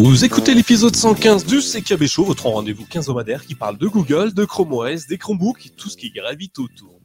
[0.00, 4.44] Vous écoutez l'épisode 115 du CKB Show, votre rendez-vous quinzomadaire qui parle de Google, de
[4.44, 7.00] Chrome OS, des Chromebooks et tout ce qui gravite autour.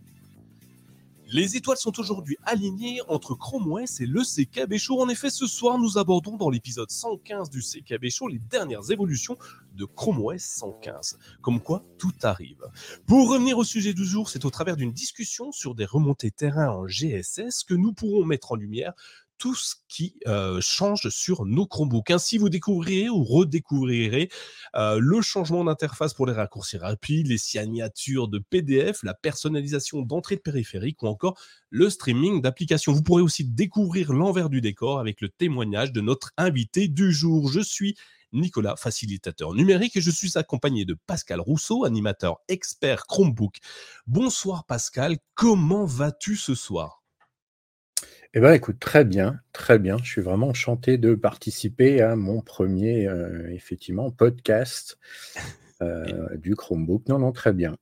[1.25, 5.01] Les étoiles sont aujourd'hui alignées entre Chrome OS et le CKB Show.
[5.01, 9.35] En effet, ce soir, nous abordons dans l'épisode 115 du CKB Show les dernières évolutions
[9.73, 11.17] de Chrome OS 115.
[11.41, 12.63] Comme quoi, tout arrive.
[13.07, 16.69] Pour revenir au sujet du jour, c'est au travers d'une discussion sur des remontées terrain
[16.69, 18.93] en GSS que nous pourrons mettre en lumière
[19.37, 20.19] tout ce qui
[20.61, 22.11] change sur nos Chromebooks.
[22.11, 24.29] Ainsi, vous découvrirez ou redécouvrirez
[24.75, 30.41] le changement d'interface pour les raccourcis rapides, les signatures de PDF, la personnalisation d'entrée de
[30.41, 31.37] périphérique ou encore
[31.69, 32.93] le streaming d'applications.
[32.93, 37.51] Vous pourrez aussi découvrir l'envers du décor avec le témoignage de notre invité du jour.
[37.51, 37.95] Je suis
[38.31, 43.57] Nicolas, facilitateur numérique, et je suis accompagné de Pascal Rousseau, animateur expert Chromebook.
[44.07, 47.02] Bonsoir Pascal, comment vas-tu ce soir?
[48.33, 49.97] Eh bien, écoute, très bien, très bien.
[49.99, 54.97] Je suis vraiment enchanté de participer à mon premier, euh, effectivement, podcast
[55.81, 57.07] euh, du Chromebook.
[57.09, 57.77] Non, non, très bien.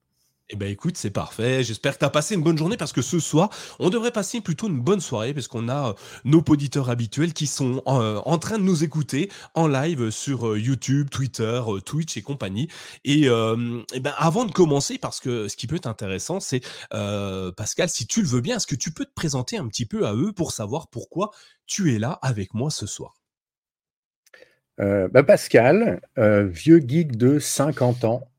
[0.53, 1.63] Eh ben écoute, c'est parfait.
[1.63, 3.49] J'espère que tu as passé une bonne journée parce que ce soir,
[3.79, 5.93] on devrait passer plutôt une bonne soirée parce qu'on a euh,
[6.25, 10.59] nos auditeurs habituels qui sont euh, en, train de nous écouter en live sur euh,
[10.59, 12.67] YouTube, Twitter, Twitch et compagnie.
[13.05, 17.87] Et, eh ben avant de commencer, parce que ce qui peut être intéressant, c'est Pascal,
[17.87, 20.13] si tu le veux bien, est-ce que tu peux te présenter un petit peu à
[20.13, 21.31] eux pour savoir pourquoi
[21.65, 23.13] tu es là avec moi ce soir?
[24.77, 28.30] Bah, Pascal, vieux geek de 50 ans,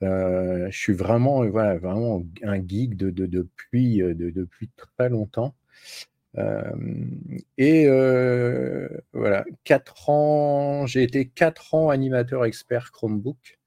[0.00, 5.54] je suis vraiment, voilà, vraiment un geek de, de, depuis, euh, de, depuis très longtemps.
[6.38, 6.72] Euh,
[7.58, 7.86] et
[9.12, 13.58] voilà, quatre ans, j'ai été quatre ans animateur expert Chromebook,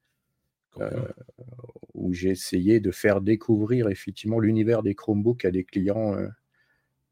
[1.94, 6.16] où j'ai essayé de faire découvrir effectivement l'univers des Chromebooks à des clients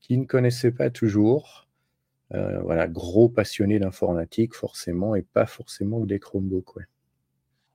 [0.01, 1.69] qui ne connaissaient pas toujours.
[2.31, 6.77] voilà, gros passionné d'informatique forcément, et pas forcément que des Chromebooks.
[6.77, 6.85] Ouais.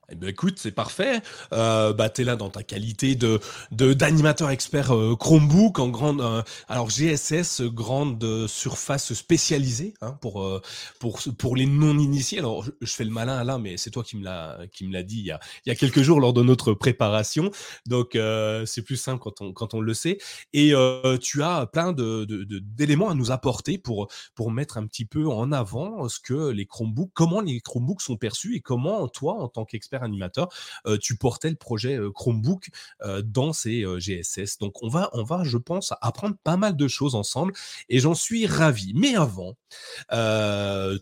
[0.09, 1.21] Eh ben écoute, c'est parfait.
[1.51, 3.41] Euh, bah t'es là dans ta qualité de
[3.71, 10.61] d'animateur expert euh, Chromebook en grande euh, alors GSS grande surface spécialisée hein, pour euh,
[11.01, 12.39] pour pour les non initiés.
[12.39, 15.03] Alors je, fais le malin là, mais c'est toi qui me l'a qui me l'a
[15.03, 17.51] dit il y a il y a quelques jours lors de notre préparation.
[17.85, 18.17] Donc
[18.65, 20.19] c'est plus simple quand on quand on le sait.
[20.53, 20.71] Et
[21.19, 22.25] tu as plein de
[22.61, 26.65] d'éléments à nous apporter pour pour mettre un petit peu en avant ce que les
[26.65, 30.49] Chromebooks, comment les Chromebooks sont perçus et comment toi en tant qu'expert animateur,
[30.85, 32.69] euh, tu portais le projet euh, Chromebook
[33.03, 34.57] euh, dans ces GSS.
[34.59, 37.53] Donc on va, on va, je pense, apprendre pas mal de choses ensemble
[37.89, 38.93] et j'en suis ravi.
[38.95, 39.55] Mais avant,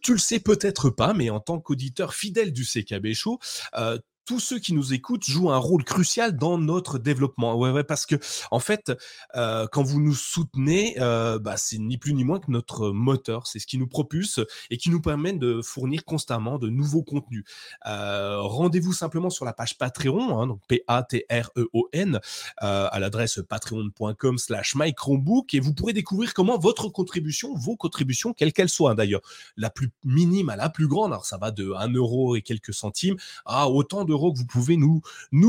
[0.01, 3.39] tu le sais peut-être pas, mais en tant qu'auditeur fidèle du CKB Show,
[4.25, 7.55] tous ceux qui nous écoutent jouent un rôle crucial dans notre développement.
[7.55, 8.15] Ouais, ouais, parce que
[8.51, 8.91] en fait,
[9.35, 13.47] euh, quand vous nous soutenez, euh, bah, c'est ni plus ni moins que notre moteur.
[13.47, 17.43] C'est ce qui nous propulse et qui nous permet de fournir constamment de nouveaux contenus.
[17.87, 22.19] Euh, Rendez-vous simplement sur la page Patreon, hein, donc P-A-T-R-E-O-N,
[22.57, 28.69] à l'adresse patreon.com/slash mychromebook et vous pourrez découvrir comment votre contribution, vos contributions, quelles qu'elles
[28.69, 29.21] soient hein, d'ailleurs,
[29.57, 32.73] la plus minime à la plus grande, alors ça va de 1 euro et quelques
[32.73, 35.01] centimes à autant de que vous pouvez nous,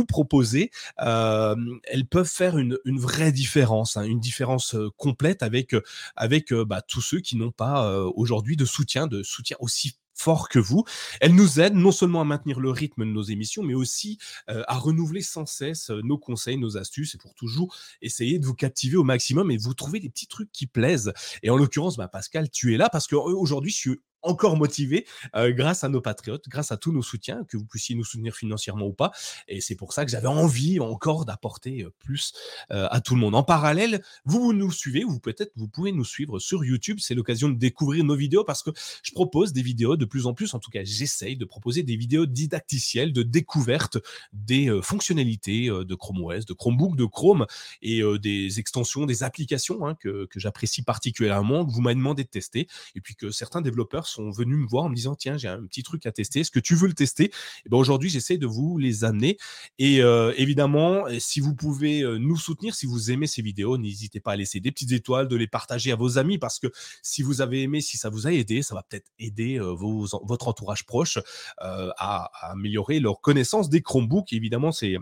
[0.07, 5.83] proposer, euh, elles peuvent faire une, vraie différence, hein, une différence euh, complète avec, euh,
[6.17, 10.59] avec bah, tous ceux qui n'ont pas aujourd'hui de soutien, de soutien aussi fort que
[10.59, 10.85] vous.
[11.21, 14.79] Elles nous aident non seulement à maintenir le rythme de nos émissions, mais aussi à
[14.79, 19.05] renouveler sans cesse nos conseils, nos astuces, et pour toujours essayer de vous captiver au
[19.05, 21.13] maximum et vous trouver des petits trucs qui plaisent.
[21.43, 25.53] Et en l'occurrence, bah, Pascal, tu es là parce qu'aujourd'hui, je suis encore motivé euh,
[25.53, 28.87] grâce à nos patriotes, grâce à tous nos soutiens, que vous puissiez nous soutenir financièrement
[28.87, 29.13] ou pas.
[29.49, 32.33] Et c'est pour ça que j'avais envie encore d'apporter euh, plus
[32.71, 33.35] euh, à tout le monde.
[33.35, 36.99] En parallèle, vous nous suivez, vous peut-être vous pouvez nous suivre sur YouTube.
[37.01, 38.71] C'est l'occasion de découvrir nos vidéos parce que
[39.03, 41.97] je propose des vidéos de plus en plus, en tout cas j'essaye de proposer des
[41.97, 43.99] vidéos didacticielles de découverte
[44.33, 47.47] des fonctionnalités de Chrome OS, de Chromebook, de Chrome
[47.83, 52.29] et des extensions, des applications hein, que, que j'apprécie particulièrement, que vous m'avez demandé de
[52.29, 55.49] tester et puis que certains développeurs sont venus me voir en me disant tiens j'ai
[55.49, 57.25] un petit truc à tester est-ce que tu veux le tester?
[57.65, 59.37] Et ben aujourd'hui j'essaie de vous les amener.
[59.79, 64.21] Et euh, évidemment si vous pouvez euh, nous soutenir si vous aimez ces vidéos n'hésitez
[64.21, 66.69] pas à laisser des petites étoiles de les partager à vos amis parce que
[67.03, 70.07] si vous avez aimé si ça vous a aidé ça va peut-être aider euh, vos,
[70.25, 71.19] votre entourage proche
[71.59, 74.33] à, à, améliorer leur connaissance des Chromebooks.
[74.33, 74.97] Évidemment c'est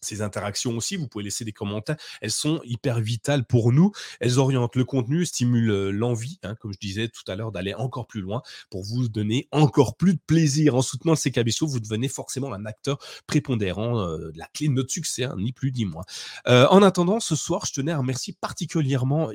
[0.00, 4.38] ces interactions aussi, vous pouvez laisser des commentaires, elles sont hyper vitales pour nous, elles
[4.38, 8.06] orientent le contenu, stimulent euh, l'envie, hein, comme je disais tout à l'heure, d'aller encore
[8.06, 10.74] plus loin pour vous donner encore plus de plaisir.
[10.74, 14.74] En soutenant le CKB Show, vous devenez forcément un acteur prépondérant, euh, la clé de
[14.74, 16.04] notre succès, hein, ni plus ni moins.
[16.46, 19.30] Euh, en attendant, ce soir, je tenais à remercier particulièrement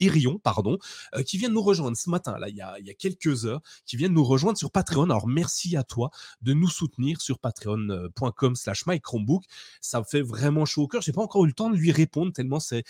[0.00, 0.78] Irion, pardon,
[1.26, 3.46] qui vient de nous rejoindre ce matin, là, il y, a, il y a quelques
[3.46, 5.04] heures, qui vient de nous rejoindre sur Patreon.
[5.04, 6.10] Alors, merci à toi
[6.40, 9.44] de nous soutenir sur patreon.com slash Chromebook.
[9.80, 11.02] Ça me fait vraiment chaud au cœur.
[11.02, 12.84] J'ai pas encore eu le temps de lui répondre tellement c'est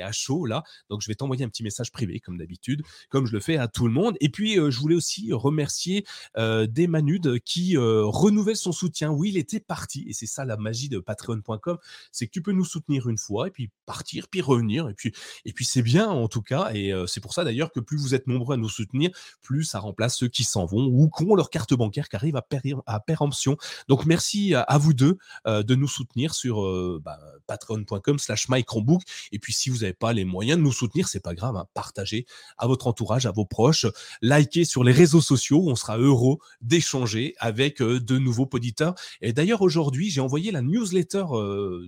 [0.00, 0.62] à chaud là.
[0.90, 3.68] Donc je vais t'envoyer un petit message privé comme d'habitude, comme je le fais à
[3.68, 4.16] tout le monde.
[4.20, 6.04] Et puis euh, je voulais aussi remercier
[6.36, 9.10] euh, Desmanudes qui euh, renouvelle son soutien.
[9.10, 11.78] Oui, il était parti et c'est ça la magie de Patreon.com,
[12.12, 15.12] c'est que tu peux nous soutenir une fois et puis partir, puis revenir et puis
[15.44, 16.70] et puis c'est bien en tout cas.
[16.74, 19.10] Et euh, c'est pour ça d'ailleurs que plus vous êtes nombreux à nous soutenir,
[19.42, 22.36] plus ça remplace ceux qui s'en vont ou qui ont leur carte bancaire qui arrive
[22.36, 22.46] à,
[22.86, 23.56] à péremption.
[23.88, 29.02] Donc merci à, vous deux euh, de nous soutenir sur euh, bah, patreon.com slash mychromebook.
[29.32, 31.66] Et puis, si vous n'avez pas les moyens de nous soutenir, c'est pas grave, hein,
[31.74, 32.26] partagez
[32.58, 33.86] à votre entourage, à vos proches,
[34.22, 38.94] likez sur les réseaux sociaux, on sera heureux d'échanger avec euh, de nouveaux auditeurs.
[39.20, 41.24] Et d'ailleurs, aujourd'hui, j'ai envoyé la newsletter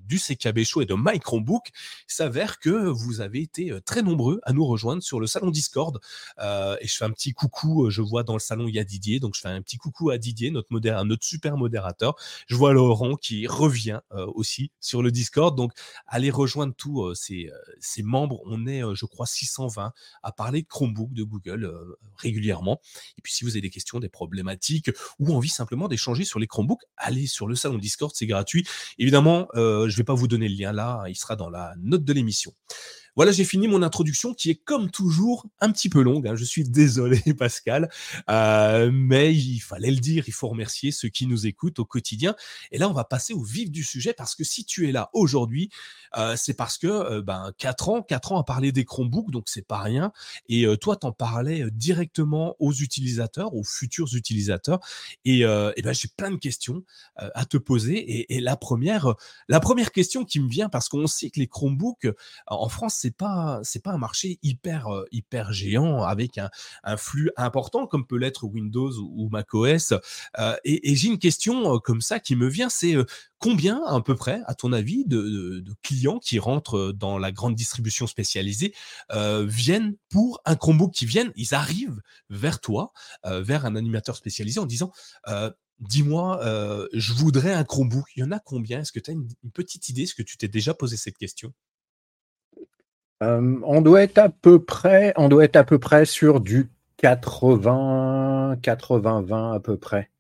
[0.05, 1.61] du CKB Show et de My Il
[2.07, 5.99] s'avère que vous avez été très nombreux à nous rejoindre sur le salon Discord.
[6.39, 9.21] et je fais un petit coucou, je vois dans le salon, il y a Didier,
[9.21, 10.69] donc je fais un petit coucou à Didier, notre,
[11.05, 12.17] notre super modérateur.
[12.47, 15.57] Je vois Laurent qui revient euh, aussi sur le Discord.
[15.57, 15.73] Donc,
[16.07, 18.41] allez rejoindre tous euh, ces, euh, ces, membres.
[18.45, 21.73] On est, je crois, 620 à parler de Chromebook de Google
[22.17, 22.81] régulièrement.
[23.17, 26.47] Et puis, si vous avez des questions, des problématiques ou envie simplement d'échanger sur les
[26.47, 28.67] Chromebooks, allez sur le salon Discord, c'est gratuit.
[28.99, 32.05] Évidemment, je ne vais pas vous donner le lien là, il sera dans la note
[32.05, 32.53] de l'émission.
[33.19, 36.29] Voilà, j'ai fini mon introduction qui est comme toujours un petit peu longue.
[36.29, 36.37] Hein.
[36.37, 37.91] Je suis désolé, Pascal,
[38.31, 40.23] euh, mais il fallait le dire.
[40.29, 42.37] Il faut remercier ceux qui nous écoutent au quotidien.
[42.71, 45.11] Et là, on va passer au vif du sujet parce que si tu es là
[45.15, 45.69] aujourd'hui,
[46.17, 49.49] euh, c'est parce que euh, ben quatre ans, quatre ans à parler des Chromebooks, donc
[49.49, 50.13] c'est pas rien.
[50.49, 54.79] Et toi, t'en parlais directement aux utilisateurs, aux futurs utilisateurs.
[55.25, 56.85] Et, ben j'ai plein de questions
[57.17, 58.33] à te poser.
[58.33, 59.17] Et, la première,
[59.49, 62.07] la première question qui me vient parce qu'on sait que les Chromebooks
[62.47, 68.07] en France, pas c'est pas un marché hyper hyper géant avec un, flux important comme
[68.07, 69.95] peut l'être Windows ou, macOS.
[70.39, 72.97] Euh, et, j'ai une question comme ça qui me vient, c'est
[73.39, 78.07] combien à peu près, à ton avis, de, clients qui rentrent dans la grande distribution
[78.07, 78.75] spécialisée
[79.13, 82.01] euh, viennent pour un Chromebook, qui viennent, ils arrivent
[82.31, 82.93] vers toi,
[83.27, 84.93] euh, vers un animateur spécialisé en disant
[85.81, 86.41] Dis-moi,
[86.93, 88.05] je voudrais un Chromebook.
[88.17, 88.81] Il y en a combien?
[88.81, 90.03] Est-ce que tu as une, une petite idée?
[90.03, 91.53] Est-ce que tu t'es déjà posé cette question?
[93.23, 95.15] Euh, on doit être à peu près,
[96.05, 100.11] sur du 80, 80-20 à peu près.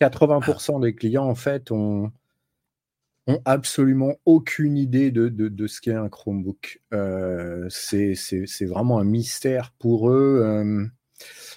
[0.00, 2.10] 80% des clients, en fait, ont,
[3.26, 6.80] ont absolument aucune idée de, ce qu'est un Chromebook.
[6.92, 8.14] Euh, c'est
[8.62, 10.40] vraiment un mystère pour eux.
[10.42, 10.86] Euh.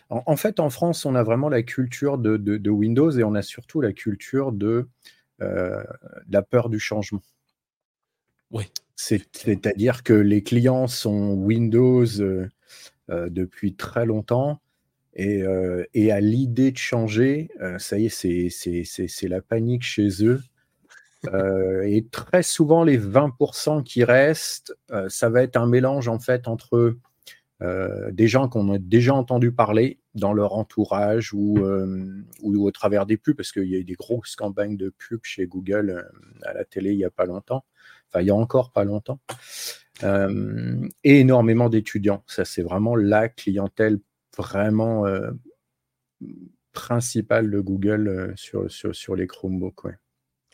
[0.10, 3.82] en, fait, en France, on a vraiment la culture de, Windows et on a surtout
[3.82, 4.90] la culture de,
[5.40, 7.22] la peur du changement.
[8.56, 8.72] Oui.
[8.96, 12.48] C'est-à-dire que les clients sont Windows euh,
[13.10, 14.62] euh, depuis très longtemps
[15.14, 20.42] et, euh, à l'idée de changer, ça y est, c'est la panique chez eux.
[21.86, 24.74] et très souvent, les 20% qui restent,
[25.10, 26.98] ça va être un mélange en fait entre
[27.62, 31.60] des gens qu'on a déjà entendu parler dans leur entourage ou,
[32.42, 35.24] ou, au travers des pubs, parce qu'il y a eu des grosses campagnes de pubs
[35.24, 36.10] chez Google
[36.44, 37.64] à la télé il n'y a pas longtemps
[38.20, 39.20] il y a encore pas longtemps,
[40.04, 42.24] euh, et énormément d'étudiants.
[42.28, 44.00] Ça, c'est vraiment la clientèle
[44.38, 45.32] vraiment euh,
[46.74, 49.88] principale de Google euh, sur, les Chromebooks.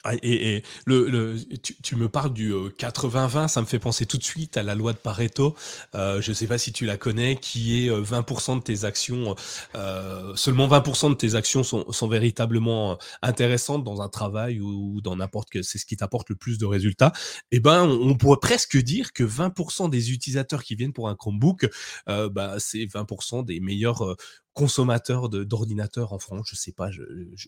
[0.04, 1.38] Ah, et, le,
[1.84, 4.94] tu, me parles du 80-20, ça me fait penser tout de suite à la loi
[4.94, 5.56] de Pareto.
[5.94, 9.36] Euh, je ne sais pas si tu la connais, qui est 20% de tes actions,
[9.76, 15.50] euh, seulement 20% de tes actions sont, véritablement intéressantes dans un travail ou, dans n'importe
[15.52, 17.14] quel, c'est ce qui t'apporte le plus de résultats.
[17.52, 21.70] Eh ben, on, pourrait presque dire que 20% des utilisateurs qui viennent pour un Chromebook,
[22.10, 24.16] euh, bah, c'est 20% des meilleurs
[24.54, 26.48] consommateurs d'ordinateurs en France.
[26.50, 27.04] Je sais pas, je,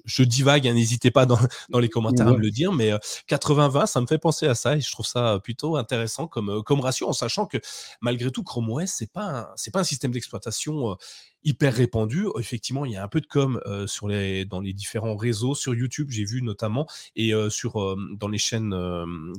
[0.05, 2.91] je, divague, hein, n'hésitez pas dans, dans, les commentaires à me le dire, mais
[3.29, 6.49] 80-20, euh, ça me fait penser à ça et je trouve ça plutôt intéressant comme,
[6.49, 7.57] euh, comme ratio, en sachant que
[8.01, 10.95] malgré tout, Chrome OS, c'est pas c'est pas un système d'exploitation euh,
[11.43, 12.27] hyper répandu.
[12.39, 15.75] Effectivement, il y a un peu de com sur les, dans les différents réseaux, sur
[15.75, 18.73] YouTube, j'ai vu notamment, et sur, dans les chaînes,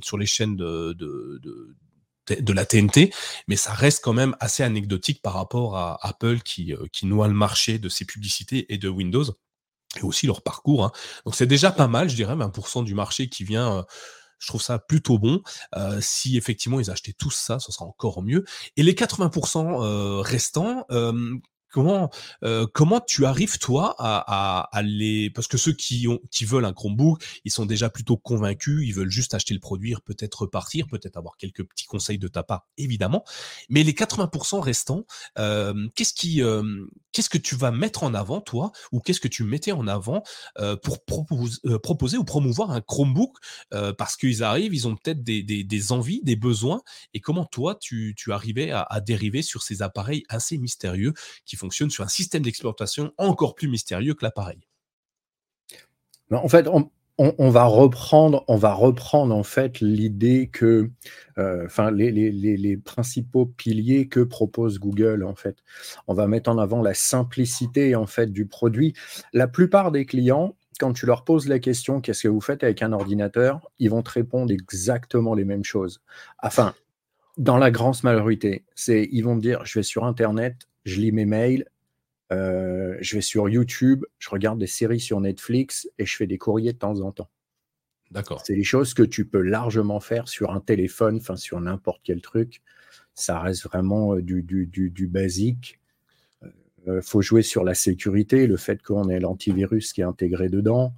[0.03, 1.75] sur les chaînes de, de, de
[2.27, 3.13] de la TNT,
[3.47, 7.27] mais ça reste quand même assez anecdotique par rapport à Apple qui, euh, qui noie
[7.27, 9.25] le marché de ses publicités et de Windows.
[9.97, 10.83] et aussi leur parcours.
[10.83, 10.91] Hein.
[11.25, 13.85] Donc c'est déjà pas mal, je dirais, 20% du marché qui vient.
[14.39, 15.41] je trouve ça plutôt bon.
[16.01, 18.43] si effectivement ils achetaient tous ça, ce sera encore mieux.
[18.75, 20.85] Et les 80% restants,
[21.75, 22.09] Comment,
[22.45, 26.63] euh, comment tu arrives toi à, à, les parce que ceux qui ont qui veulent
[26.63, 30.87] un Chromebook, ils sont déjà plutôt convaincus, ils veulent juste acheter le produit, peut-être repartir,
[30.87, 33.25] peut-être avoir quelques petits conseils de ta part, évidemment.
[33.67, 35.05] Mais les 80% restants,
[35.37, 39.27] euh, qu'est-ce qui euh, qu'est-ce que tu vas mettre en avant toi ou qu'est-ce que
[39.27, 40.23] tu mettais en avant
[40.81, 43.35] pour proposer ou promouvoir un Chromebook
[43.97, 46.81] parce qu'ils arrivent, ils ont peut-être des, envies, des besoins
[47.13, 51.13] et comment toi tu, tu arrivais à, à dériver sur ces appareils assez mystérieux
[51.45, 54.59] qui font fonctionne sur un système d'exploitation encore plus mystérieux que l'appareil.
[56.31, 56.67] En fait,
[57.17, 60.91] on, va reprendre, on va reprendre en fait l'idée que,
[61.37, 65.57] euh, enfin, les, principaux piliers que propose Google en fait.
[66.07, 68.93] On va mettre en avant la simplicité en fait du produit.
[69.33, 72.81] La plupart des clients, quand tu leur poses la question qu'est-ce que vous faites avec
[72.83, 76.01] un ordinateur, ils vont te répondre exactement les mêmes choses.
[76.43, 76.73] Enfin,
[77.37, 81.11] dans la grande majorité, c'est ils vont te dire je vais sur internet, je lis
[81.11, 81.65] mes mails,
[82.31, 86.37] euh, je vais sur YouTube, je regarde des séries sur Netflix et je fais des
[86.37, 87.29] courriers de temps en temps.
[88.11, 88.41] D'accord.
[88.45, 92.21] C'est des choses que tu peux largement faire sur un téléphone, enfin sur n'importe quel
[92.21, 92.61] truc.
[93.13, 95.79] Ça reste vraiment euh, du, du, du, basique.
[96.85, 100.49] Il euh, faut jouer sur la sécurité, le fait qu'on ait l'antivirus qui est intégré
[100.49, 100.93] dedans,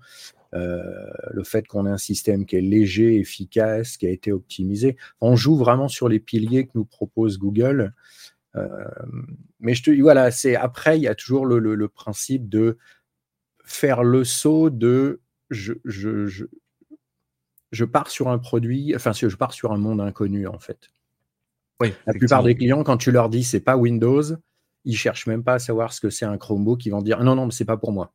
[0.54, 4.98] le fait qu'on ait un système qui est léger, efficace, qui a été optimisé.
[5.22, 7.94] On joue vraiment sur les piliers que nous propose Google.
[8.58, 8.86] Euh,
[9.60, 12.78] mais je te voilà, c'est après, il y a toujours le, principe de
[13.64, 16.46] faire le saut de je, je,
[17.72, 20.90] je, pars sur un produit, enfin, je pars sur un monde inconnu en fait.
[21.82, 24.24] Oui, la plupart des clients, quand tu leur dis c'est pas Windows,
[24.84, 27.36] ils cherchent même pas à savoir ce que c'est un Chromebook, ils vont dire non,
[27.36, 28.14] non, mais c'est pas pour moi.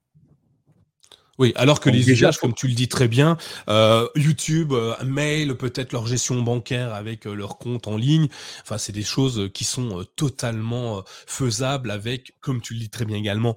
[1.38, 3.38] Oui, alors que les usages, comme tu le dis très bien,
[3.70, 8.28] euh, YouTube, euh, mail, peut-être leur gestion bancaire avec euh, leur compte en ligne,
[8.60, 13.16] enfin c'est des choses qui sont totalement faisables avec, comme tu le dis très bien
[13.16, 13.56] également,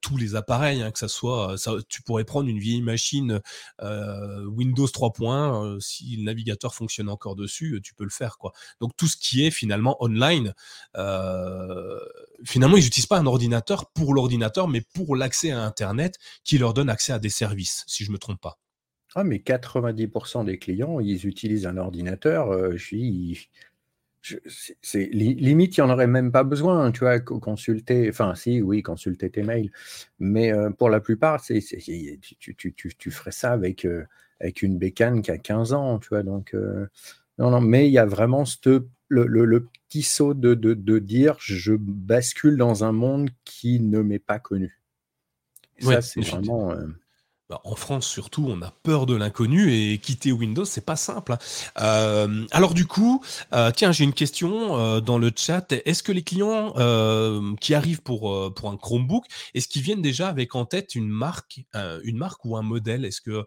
[0.00, 3.40] tous les appareils, hein, que ça soit, ça, tu pourrais prendre une vieille machine
[3.80, 8.52] Windows 3.1, si le navigateur fonctionne encore dessus, tu peux le faire quoi.
[8.80, 10.54] Donc tout ce qui est finalement online,
[12.44, 16.74] finalement ils n'utilisent pas un ordinateur pour l'ordinateur, mais pour l'accès à Internet qui leur
[16.74, 18.58] donne accès à des services, si je me trompe pas.
[19.14, 22.50] Ah, mais 90% des clients, ils utilisent un ordinateur.
[22.50, 22.96] Euh, je
[24.94, 29.30] limite, il n'y en aurait même pas besoin, tu vois, consulter, enfin si, oui, consulter
[29.30, 29.70] tes mails,
[30.18, 31.60] mais euh, pour la plupart, tu,
[33.10, 34.04] ferais ça avec, euh,
[34.40, 36.54] avec une bécane qui a 15 ans, tu vois, donc,
[37.38, 38.44] non, non, mais il y a vraiment
[39.08, 44.00] le, le, petit saut de, de, de, dire, je bascule dans un monde qui ne
[44.02, 44.80] m'est pas connu.
[45.78, 46.74] ça, c'est vraiment...
[47.48, 51.32] Bah, en France surtout, on a peur de l'inconnu et quitter Windows, c'est pas simple.
[51.32, 51.38] Hein.
[51.80, 53.22] Euh, alors du coup,
[53.52, 55.70] euh, tiens, j'ai une question euh, dans le chat.
[55.70, 56.72] Est-ce que les clients
[57.60, 61.60] qui arrivent pour pour un Chromebook, est-ce qu'ils viennent déjà avec en tête une marque,
[62.02, 63.04] une marque ou un modèle?
[63.04, 63.44] Est-ce que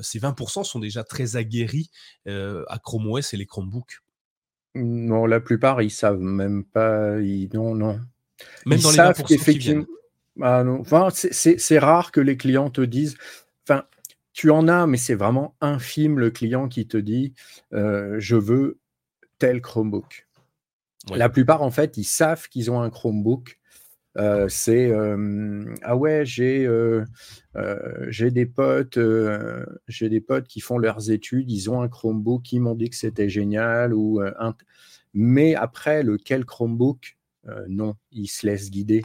[0.00, 1.90] ces 20% sont déjà très aguerris
[2.26, 3.98] à Chrome OS et les Chromebooks?
[4.76, 7.18] Non, la plupart ils savent même pas.
[7.20, 7.48] Ils...
[7.52, 8.00] Non, non.
[8.64, 9.86] Même dans les 20% qui viennent.
[10.40, 13.16] Ah enfin, c'est rare que les clients te disent.
[13.68, 13.84] Enfin,
[14.32, 17.34] tu en as, mais c'est vraiment infime le client qui te dit
[17.72, 18.78] euh, je veux
[19.38, 20.26] tel Chromebook.
[21.14, 23.58] La plupart, en fait, ils savent qu'ils ont un Chromebook.
[24.16, 26.68] Euh, c'est euh, ah ouais, j'ai
[28.08, 28.98] j'ai des potes,
[29.88, 32.96] j'ai des potes qui font leurs études, ils ont un Chromebook, ils m'ont dit que
[32.96, 34.20] c'était génial ou
[35.14, 37.17] mais après lequel Chromebook
[37.48, 39.02] euh, non, ils se laissent guider.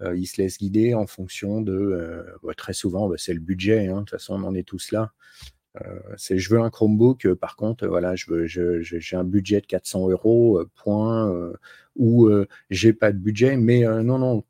[0.00, 1.72] Euh, ils se laissent guider en fonction de.
[1.72, 3.88] Euh, bah, très souvent, bah, c'est le budget.
[3.88, 5.12] Hein, de toute façon, on en est tous là.
[6.16, 10.08] c'est je veux un Chromebook, par contre, voilà, je veux, j'ai un budget de 400
[10.10, 11.52] euros, point,
[11.96, 12.30] ou
[12.70, 14.44] j'ai pas de budget, mais non, non,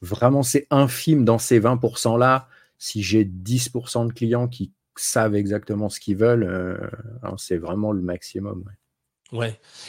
[0.00, 2.48] vraiment, c'est infime dans ces 20% là.
[2.78, 6.80] Si j'ai 10% de clients qui savent exactement ce qu'ils veulent,
[7.22, 8.64] hein, c'est vraiment le maximum.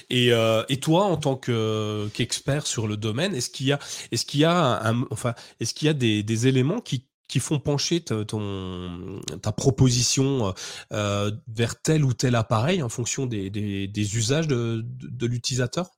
[0.10, 3.80] Et, euh, et toi, en tant qu'expert sur le domaine, est-ce qu'il y a,
[4.12, 8.02] est-ce y a, enfin, est-ce qu'il y a des, des éléments qui, qui font pencher
[8.02, 10.54] ta, ton, ta proposition
[10.94, 15.92] euh, vers tel ou tel appareil en fonction des, des, des usages de, de, l'utilisateur?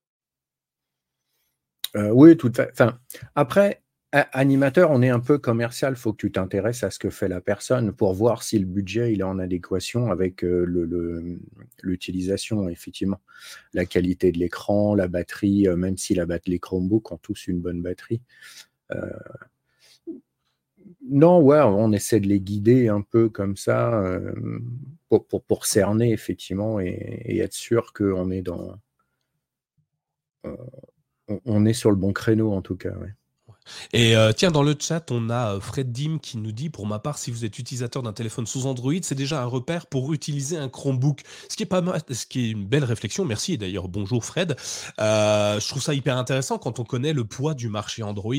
[1.96, 2.72] Euh, Oui, tout à fait.
[2.72, 3.00] Enfin,
[3.36, 7.10] après, Animateur, on est un peu commercial, il faut que tu t'intéresses à ce que
[7.10, 10.66] fait la personne pour voir si le budget il est en adéquation avec euh,
[11.82, 13.20] l'utilisation, effectivement.
[13.74, 17.60] La qualité de l'écran, la batterie, euh, même si la les Chromebooks ont tous une
[17.60, 18.22] bonne batterie.
[18.92, 19.12] Euh,
[21.10, 24.20] non, ouais, on essaie de les guider un peu comme ça
[25.10, 28.78] pour, cerner effectivement et, être sûr qu'on est dans,
[31.46, 32.94] on est sur le bon créneau en tout cas.
[33.94, 36.86] Et euh, tiens, dans le chat, on a euh, Fred Dim qui nous dit, pour
[36.86, 40.14] ma part, si vous êtes utilisateur d'un téléphone sous Android, c'est déjà un repère pour
[40.14, 41.22] utiliser un Chromebook.
[41.50, 43.26] Ce qui est pas mal, ce qui est une belle réflexion.
[43.26, 43.54] Merci.
[43.54, 44.56] Et d'ailleurs, bonjour Fred.
[45.00, 48.34] Euh, je trouve ça hyper intéressant quand on connaît le poids du marché Android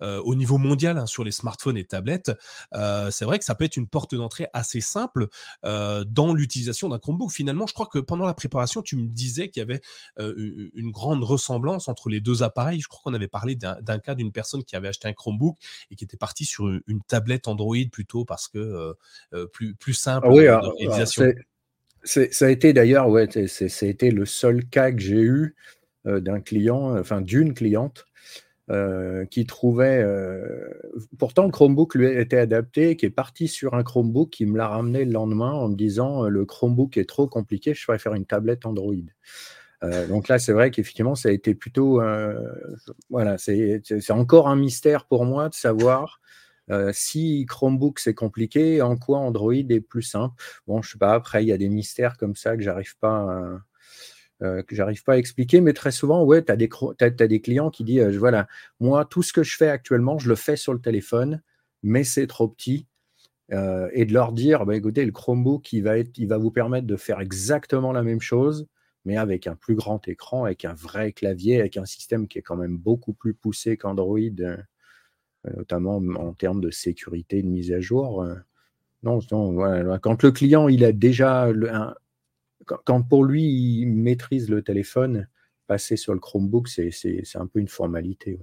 [0.00, 2.32] au niveau mondial hein, sur les smartphones et tablettes.
[2.72, 5.28] c'est vrai que ça peut être une porte d'entrée assez simple
[5.62, 7.30] dans l'utilisation d'un Chromebook.
[7.30, 9.80] Finalement, je crois que pendant la préparation, tu me disais qu'il y avait
[10.18, 12.80] une grande ressemblance entre les deux appareils.
[12.80, 15.58] Je crois qu'on avait parlé d'un cas d'une personne qui qui avait acheté un Chromebook
[15.90, 18.94] et qui était parti sur une, tablette Android plutôt parce que euh,
[19.34, 20.46] euh, plus, plus simple ah oui,
[22.04, 25.54] ça a été d'ailleurs, ouais, c'est été le seul cas que j'ai eu
[26.06, 28.06] euh, d'un client, enfin d'une cliente,
[29.30, 30.02] qui trouvait.
[31.18, 34.68] pourtant, le Chromebook lui était adapté, qui est parti sur un Chromebook, qui me l'a
[34.68, 38.64] ramené le lendemain en me disant le Chromebook est trop compliqué, je préfère une tablette
[38.64, 38.94] Android.
[39.84, 42.00] Euh, donc là, c'est vrai qu'effectivement, ça a été plutôt.
[42.00, 42.40] Euh,
[43.10, 46.20] voilà, c'est encore un mystère pour moi de savoir
[46.70, 50.34] euh, si Chromebook c'est compliqué, en quoi Android est plus simple.
[50.66, 51.14] Bon, je sais pas.
[51.14, 53.60] Après, il y a des mystères comme ça que j'arrive pas.
[54.70, 56.56] j'arrive pas à expliquer, mais très souvent, ouais, tu as,
[57.26, 58.46] des clients qui disent, voilà,
[58.80, 61.42] moi, tout ce que je fais actuellement, je le fais sur le téléphone,
[61.82, 62.86] mais c'est trop petit.
[63.50, 67.20] et de leur dire, bah, écoutez, le Chromebook, il il va vous permettre de faire
[67.20, 68.68] exactement la même chose,
[69.04, 72.42] mais avec un plus grand écran, avec un vrai clavier, avec un système qui est
[72.42, 74.56] quand même beaucoup plus poussé qu'Android, euh,
[75.56, 78.22] notamment en termes de sécurité, de mise à jour.
[78.22, 78.34] Euh.
[79.02, 79.18] Non,
[80.00, 81.48] quand le client, il a déjà,
[82.84, 85.26] quand pour lui, il maîtrise le téléphone,
[85.66, 86.92] passer sur le Chromebook, c'est
[87.34, 88.38] un peu une formalité.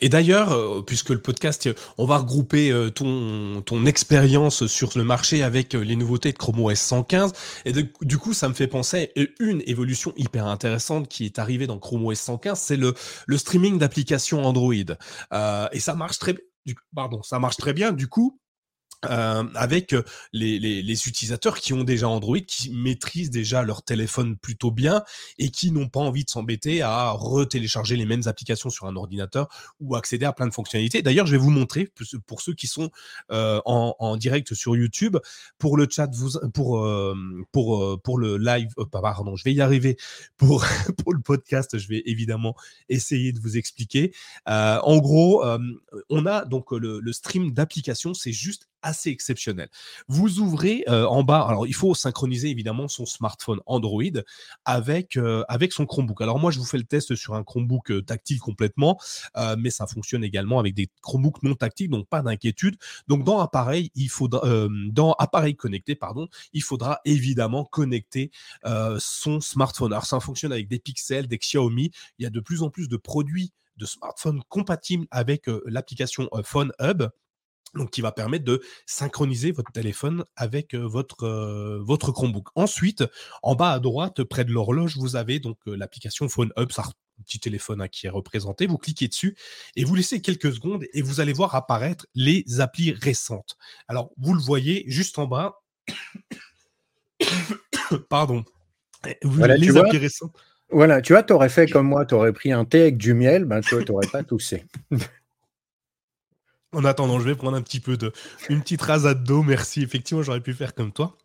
[0.00, 5.04] Et d'ailleurs, euh, puisque le podcast, on va regrouper euh, ton, ton expérience sur le
[5.04, 7.32] marché avec euh, les nouveautés de Chrome OS 115.
[7.66, 11.66] Et du coup, ça me fait penser à une évolution hyper intéressante qui est arrivée
[11.66, 12.94] dans Chrome OS 115, c'est le,
[13.26, 14.72] le streaming d'applications Android.
[14.72, 16.34] et ça marche très,
[16.94, 17.92] pardon, ça marche très bien.
[17.92, 18.40] Du coup,
[19.04, 20.02] euh, avec euh,
[20.32, 25.04] les, les, les, utilisateurs qui ont déjà Android, qui maîtrisent déjà leur téléphone plutôt bien
[25.38, 29.48] et qui n'ont pas envie de s'embêter à retélécharger les mêmes applications sur un ordinateur
[29.80, 31.02] ou accéder à plein de fonctionnalités.
[31.02, 31.92] D'ailleurs, je vais vous montrer
[32.26, 32.90] pour ceux qui sont
[33.30, 35.16] euh, en, en, direct sur YouTube,
[35.58, 37.14] pour le chat, vous, pour euh,
[37.52, 39.96] pour euh, pour le live, pardon, je vais y arriver.
[40.36, 40.64] Pour
[41.04, 42.54] pour le podcast, je vais évidemment
[42.88, 44.12] essayer de vous expliquer.
[44.46, 45.44] en gros,
[46.10, 49.68] on a donc le, le stream d'applications, c'est juste assez exceptionnel.
[50.08, 54.02] Vous ouvrez euh, en bas, alors il faut synchroniser évidemment son smartphone Android
[54.64, 56.20] avec, euh, avec son Chromebook.
[56.20, 58.98] Alors moi je vous fais le test sur un Chromebook euh, tactile complètement,
[59.58, 62.76] mais ça fonctionne également avec des Chromebooks non tactiles, donc pas d'inquiétude.
[63.06, 68.30] Donc dans appareil, il faudra, dans appareil connecté, pardon, il faudra évidemment connecter
[68.98, 69.92] son smartphone.
[69.92, 71.90] Alors ça fonctionne avec des Pixels, des Xiaomi.
[72.18, 76.72] Il y a de plus en plus de produits de smartphones compatibles avec l'application Phone
[76.80, 77.04] Hub
[77.74, 82.48] donc qui va permettre de synchroniser votre téléphone avec votre, votre Chromebook.
[82.54, 83.04] Ensuite,
[83.42, 86.82] en bas à droite, près de l'horloge, vous avez donc l'application Phone Hub, ça
[87.18, 88.66] un petit téléphone hein, qui est représenté.
[88.66, 89.36] Vous cliquez dessus
[89.76, 93.56] et vous laissez quelques secondes et vous allez voir apparaître les applis récentes.
[93.88, 95.60] Alors, vous le voyez juste en bas.
[98.08, 98.44] Pardon.
[99.22, 100.36] Vous, voilà, les applis récentes.
[100.70, 103.14] Voilà, tu vois, tu aurais fait comme moi, tu aurais pris un thé avec du
[103.14, 104.64] miel, ben tu n'aurais pas toussé.
[106.74, 108.12] En attendant, je vais prendre un petit peu de,
[108.48, 109.42] une petite rasade d'eau.
[109.42, 109.82] Merci.
[109.82, 111.16] Effectivement, j'aurais pu faire comme toi.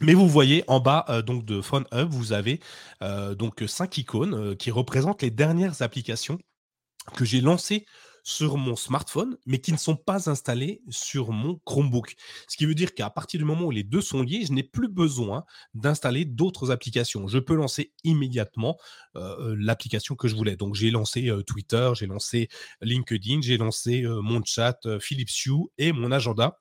[0.00, 2.60] Mais vous voyez en bas euh, donc de Phone Hub, vous avez
[3.02, 6.38] euh, donc cinq icônes euh, qui représentent les dernières applications
[7.16, 7.86] que j'ai lancées
[8.28, 12.14] sur mon smartphone, mais qui ne sont pas installés sur mon Chromebook.
[12.46, 14.62] Ce qui veut dire qu'à partir du moment où les deux sont liés, je n'ai
[14.62, 17.26] plus besoin d'installer d'autres applications.
[17.26, 18.76] Je peux lancer immédiatement
[19.16, 20.56] euh, l'application que je voulais.
[20.56, 22.50] Donc j'ai lancé euh, Twitter, j'ai lancé
[22.82, 26.58] LinkedIn, j'ai lancé euh, mon chat, Philips Hue et mon agenda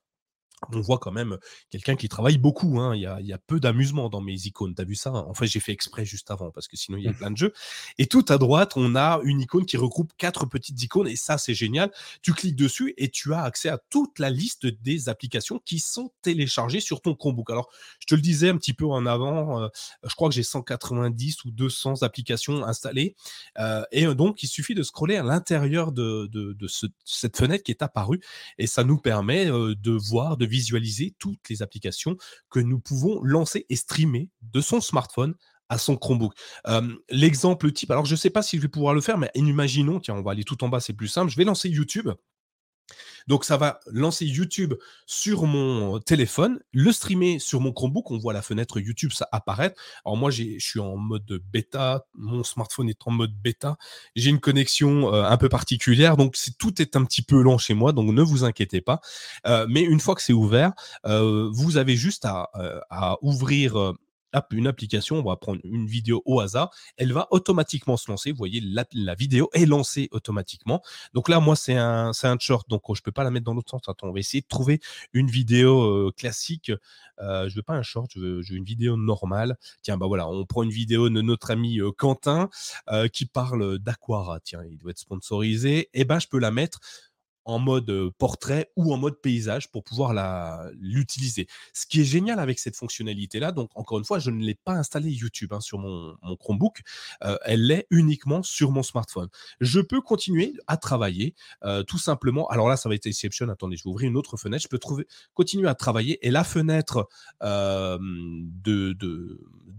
[0.73, 1.37] on voit quand même
[1.69, 2.79] quelqu'un qui travaille beaucoup.
[2.79, 2.95] Hein.
[2.95, 4.73] Il, y a, il, y a, peu d'amusement dans mes icônes.
[4.73, 5.11] Tu as vu ça?
[5.11, 7.15] En fait, j'ai fait exprès juste avant parce que sinon, il y a mmh.
[7.15, 7.53] plein de jeux.
[7.97, 11.07] Et tout à droite, on a une icône qui regroupe quatre petites icônes.
[11.07, 11.91] Et ça, c'est génial.
[12.23, 16.11] Tu cliques dessus et tu as accès à toute la liste des applications qui sont
[16.23, 17.51] téléchargées sur ton Chromebook.
[17.51, 19.61] Alors, je te le disais un petit peu en avant.
[19.61, 19.67] Euh,
[20.03, 23.15] je crois que j'ai 190 ou 200 applications installées.
[23.59, 27.63] Euh, et donc, il suffit de scroller à l'intérieur de, de, de ce, cette fenêtre
[27.63, 28.21] qui est apparue.
[28.57, 32.17] Et ça nous permet euh, de voir, de visualiser toutes les applications
[32.49, 35.35] que nous pouvons lancer et streamer de son smartphone
[35.69, 36.33] à son Chromebook.
[37.09, 39.99] L'exemple type, alors je ne sais pas si je vais pouvoir le faire, mais imaginons,
[39.99, 42.09] tiens, on va aller tout en bas, c'est plus simple, je vais lancer YouTube.
[43.27, 44.73] Donc ça va lancer YouTube
[45.05, 48.11] sur mon téléphone, le streamer sur mon Chromebook.
[48.11, 49.79] On voit la fenêtre YouTube ça apparaître.
[50.05, 52.05] Alors moi, je suis en mode bêta.
[52.13, 53.77] Mon smartphone est en mode bêta.
[54.15, 57.73] J'ai une connexion euh, un peu particulière, donc tout est un petit peu lent chez
[57.73, 57.91] moi.
[57.91, 59.01] Donc ne vous inquiétez pas.
[59.45, 60.73] Euh, mais une fois que c'est ouvert,
[61.05, 62.49] euh, vous avez juste à,
[62.89, 63.93] à ouvrir
[64.51, 68.31] une application, on va prendre une vidéo au hasard, elle va automatiquement se lancer.
[68.31, 70.81] Vous voyez, la, vidéo est lancée automatiquement.
[71.13, 73.53] Donc là, moi, c'est un, un short, donc je ne peux pas la mettre dans
[73.53, 73.81] l'autre sens.
[73.87, 74.79] Attends, on va essayer de trouver
[75.13, 76.71] une vidéo euh, classique.
[77.19, 79.57] Euh, je veux pas un short, je veux, une vidéo normale.
[79.81, 82.49] Tiens, bah voilà, on prend une vidéo de notre ami euh, Quentin
[83.13, 84.39] qui parle d'Aquara.
[84.39, 85.79] Tiens, il doit être sponsorisé.
[85.79, 86.79] Et eh ben, je peux la mettre
[87.47, 90.13] en mode portrait ou en mode paysage pour pouvoir
[90.79, 91.47] l'utiliser.
[91.73, 94.73] Ce qui est génial avec cette fonctionnalité-là, donc encore une fois, je ne l'ai pas
[94.73, 96.81] installé YouTube hein, sur mon, Chromebook,
[97.45, 99.29] elle l'est uniquement sur mon smartphone.
[99.61, 101.35] Je peux continuer à travailler
[101.87, 102.47] tout simplement.
[102.49, 103.47] Alors là, ça va être exception.
[103.49, 104.63] Attendez, je vais ouvrir une autre fenêtre.
[104.63, 107.07] Je peux trouver, continuer à travailler et la fenêtre
[107.41, 108.97] de,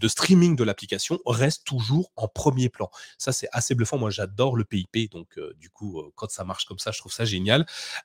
[0.09, 2.89] streaming de l'application reste toujours en premier plan.
[3.19, 3.99] Ça, c'est assez bluffant.
[3.99, 7.27] Moi, j'adore le PIP, donc du coup, quand ça marche comme ça, je trouve ça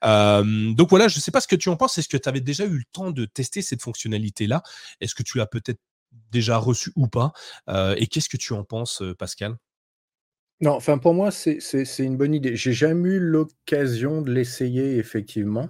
[0.02, 1.98] génial donc voilà, je ne sais pas ce que tu en penses.
[1.98, 4.64] Est-ce que tu avais déjà eu le temps de tester cette fonctionnalité-là?
[5.02, 5.80] Est-ce que tu l'as peut-être
[6.32, 7.34] déjà reçu ou pas?
[7.98, 9.56] Et qu'est-ce que tu en penses, Pascal?
[10.62, 11.60] Non, enfin pour moi, c'est
[12.00, 12.56] une bonne idée.
[12.56, 15.70] J'ai jamais eu l'occasion de l'essayer, effectivement.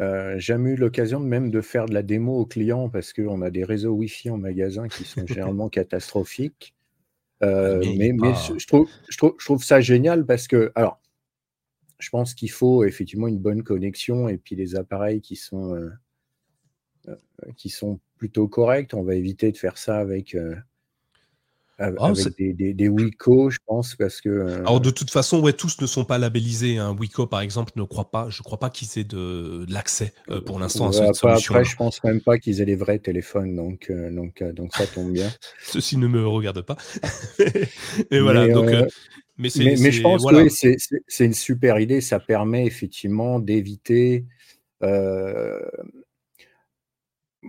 [0.00, 3.50] Euh, jamais eu l'occasion même de faire de la démo aux clients parce qu'on a
[3.50, 6.74] des réseaux Wi-Fi en magasin qui sont généralement catastrophiques.
[7.40, 11.00] Ah, mais, je, trouve, je, trouve, je, trouve, ça génial parce que, alors,
[12.02, 15.90] je pense qu'il faut effectivement une bonne connexion et puis les appareils qui sont, euh,
[17.08, 17.14] euh,
[17.56, 18.92] qui sont plutôt corrects.
[18.94, 20.56] On va éviter de faire ça avec, euh,
[21.78, 24.60] ah, des, des, Wico, je pense, parce que.
[24.60, 26.78] Alors de toute façon, ouais, tous ne sont pas labellisés.
[26.78, 26.96] Un hein.
[26.98, 28.28] Wico, par exemple, ne croit pas.
[28.30, 30.12] Je crois pas qu'ils aient de, l'accès
[30.46, 31.54] pour l'instant à cette solution.
[31.54, 35.12] Après, je pense même pas qu'ils aient les vrais téléphones, donc donc donc ça tombe
[35.12, 35.28] bien.
[35.62, 36.76] Ceci ne me regarde pas.
[38.10, 38.46] et voilà.
[38.48, 38.70] donc
[39.42, 40.48] mais, je pense que
[41.08, 42.00] c'est une super idée.
[42.00, 44.24] Ça permet effectivement d'éviter.
[44.82, 45.60] Euh,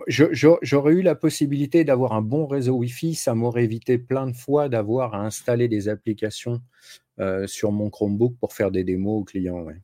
[0.08, 3.15] j'aurais eu la possibilité d'avoir un bon réseau Wi-Fi.
[3.15, 6.62] Ça m'aurait évité plein de fois d'avoir à installer des applications
[7.19, 9.62] euh, sur mon Chromebook pour faire des démos aux clients.
[9.62, 9.82] Ouais,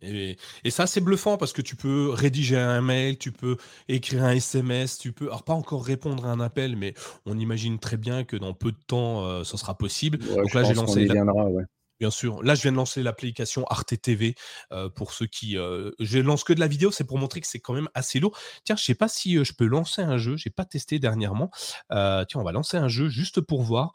[0.00, 0.36] et,
[0.70, 3.56] ça, c'est bluffant parce que tu peux rédiger un mail, tu peux
[3.88, 6.94] écrire un SMS, tu peux, alors pas encore répondre à un appel, mais
[7.26, 10.18] on imagine très bien que dans peu de temps, euh, ça sera possible.
[10.18, 11.04] Donc là, j'ai lancé.
[11.04, 11.64] Viendra, ouais.
[12.00, 12.42] Bien sûr.
[12.44, 14.36] Là, je viens de lancer l'application Arte TV
[14.72, 15.58] euh, pour ceux qui.
[15.58, 18.20] Euh, je lance que de la vidéo, c'est pour montrer que c'est quand même assez
[18.20, 18.38] lourd.
[18.64, 20.36] Tiens, je sais pas si euh, je peux lancer un jeu.
[20.36, 21.50] J'ai pas testé dernièrement.
[21.90, 23.92] tiens, on va lancer un jeu juste pour voir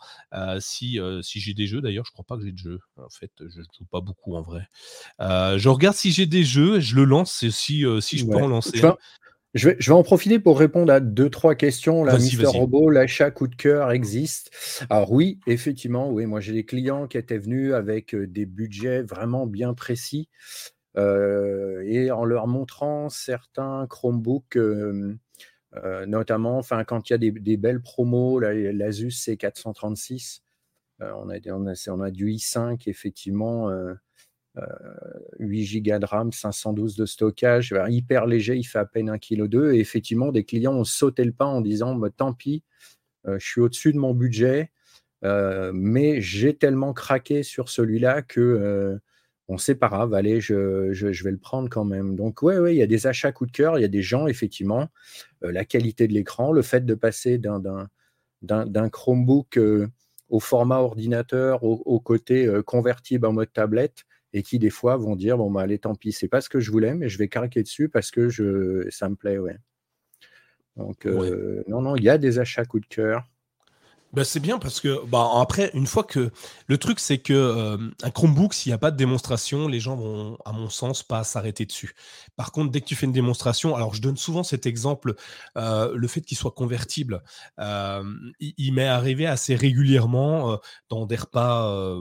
[0.59, 1.81] si si j'ai des jeux.
[1.81, 2.79] D'ailleurs, je crois pas que j'ai de jeux.
[2.97, 4.67] En fait, je joue pas beaucoup en vrai.
[5.19, 6.79] je regarde si j'ai des jeux.
[6.79, 7.47] Je le lance.
[7.49, 8.81] Si si je peux en lancer.
[9.53, 12.03] Je vais, en profiter pour répondre à deux, trois questions.
[12.03, 14.49] Là, Mister Robot, l'achat coup de cœur existe.
[14.89, 19.03] Alors oui, effectivement, oui, moi j'ai des clients qui étaient venus avec euh, des budgets
[19.03, 20.27] vraiment bien précis.
[20.97, 25.15] Euh, et en leur montrant certains Chromebooks, euh,
[26.07, 30.41] notamment, enfin, quand il y a des, belles promos, l'Asus C436,
[30.99, 33.69] on, a, on, a, on a du i5, effectivement.
[35.39, 39.75] 8 Go de RAM, 512 de stockage, hyper léger, il fait à peine 1,2 kg.
[39.75, 42.63] Et effectivement, des clients ont sauté le pas en disant bah, tant pis,
[43.27, 44.71] euh, je suis au-dessus de mon budget,
[45.23, 48.97] euh, mais j'ai tellement craqué sur celui-là que euh,
[49.47, 50.91] bon, c'est pas grave, allez, je,
[51.23, 52.15] vais le prendre quand même.
[52.15, 54.01] Donc, ouais, ouais, il y a des achats coup de cœur, il y a des
[54.01, 54.89] gens, effectivement,
[55.41, 59.59] la qualité de l'écran, le fait de passer d'un Chromebook
[60.29, 65.37] au format ordinateur, au côté convertible en mode tablette, et qui des fois vont dire
[65.37, 67.63] bon bah allez tant pis c'est pas ce que je voulais mais je vais craquer
[67.63, 69.57] dessus parce que je ça me plaît ouais.
[70.75, 73.23] Donc euh, non non il y a des achats coup de cœur.
[74.11, 76.29] Bah, c'est bien parce que bah, après une fois que
[76.67, 79.95] le truc c'est que euh, un Chromebook s'il n'y a pas de démonstration les gens
[79.95, 81.93] vont à mon sens pas s'arrêter dessus.
[82.35, 85.15] Par contre dès que tu fais une démonstration alors je donne souvent cet exemple
[85.57, 87.23] euh, le fait qu'il soit convertible
[87.59, 91.99] il, il m'est arrivé assez régulièrement dans des repas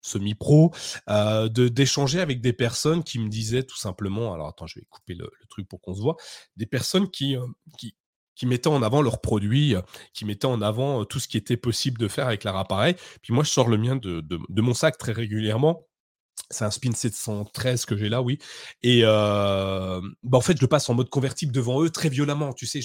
[0.00, 0.72] semi-pro,
[1.08, 5.14] euh, d'échanger avec des personnes qui me disaient tout simplement, alors attends, je vais couper
[5.14, 6.16] le, truc pour qu'on se voit,
[6.56, 7.46] des personnes qui, euh,
[7.78, 7.96] qui,
[8.34, 9.74] qui mettaient en avant leurs produits,
[10.14, 12.94] qui mettaient en avant tout ce qui était possible de faire avec leur appareil.
[13.22, 15.87] Puis moi, je sors le mien de, de, mon sac très régulièrement.
[16.50, 18.38] C'est un spin 713 que j'ai là, oui.
[18.82, 22.54] Et euh, bah en fait, je le passe en mode convertible devant eux très violemment.
[22.54, 22.80] Tu sais,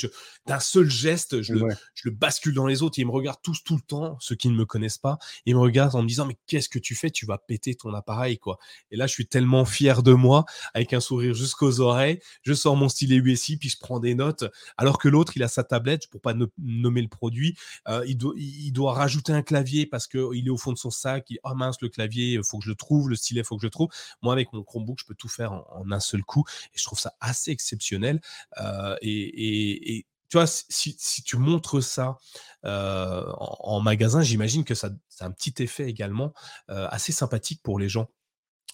[0.46, 3.00] d'un seul geste, je, le, je, le, bascule dans les autres.
[3.00, 5.18] ils me regardent tous tout le temps, ceux qui ne me connaissent pas.
[5.46, 7.10] Ils me regardent en me disant, mais qu'est-ce que tu fais?
[7.10, 8.58] Tu vas péter ton appareil, quoi.
[8.92, 12.20] Et là, je suis tellement fier de moi, avec un sourire jusqu'aux oreilles.
[12.42, 14.44] Je sors mon stylet USI, puis je prends des notes.
[14.78, 17.56] Alors que l'autre, il a sa tablette, pour pas nommer le produit.
[17.88, 20.92] Euh, il, doit, il doit rajouter un clavier parce qu'il est au fond de son
[20.92, 21.26] sac.
[21.30, 23.10] Il, oh mince, le clavier, il faut que je le trouve.
[23.10, 23.90] Le stylet, faut que je trouve.
[24.22, 26.44] Moi, avec mon Chromebook, je peux tout faire en, un seul coup.
[26.74, 28.22] Et je trouve ça assez exceptionnel.
[28.60, 32.18] Euh, et, tu vois, si, tu montres ça
[32.66, 34.90] euh, en, magasin, j'imagine que ça,
[35.20, 36.34] a un petit effet également
[36.72, 38.10] euh, assez sympathique pour les gens.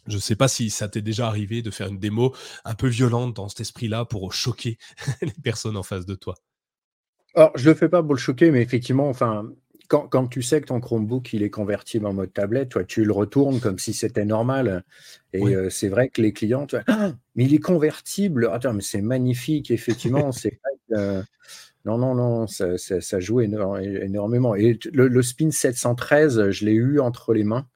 [0.08, 2.88] Je ne sais pas si ça t'est déjà arrivé de faire une démo un peu
[2.88, 4.78] violente dans cet esprit-là pour choquer
[5.22, 6.36] les personnes en face de toi.
[7.36, 9.46] Alors, je ne le fais pas pour le choquer, mais effectivement, enfin,
[9.90, 13.12] quand, tu sais que ton Chromebook il est convertible en mode tablette, toi, tu le
[13.12, 14.84] retournes comme si c'était normal.
[15.34, 18.50] Et euh, c'est vrai que les clients, tu ah, mais il est convertible.
[18.54, 20.32] Attends, mais c'est magnifique, effectivement.
[20.32, 20.60] c'est
[21.86, 24.54] non, non, non, ça, joue énormément.
[24.54, 27.68] Et le, Spin 713, je l'ai eu entre les mains.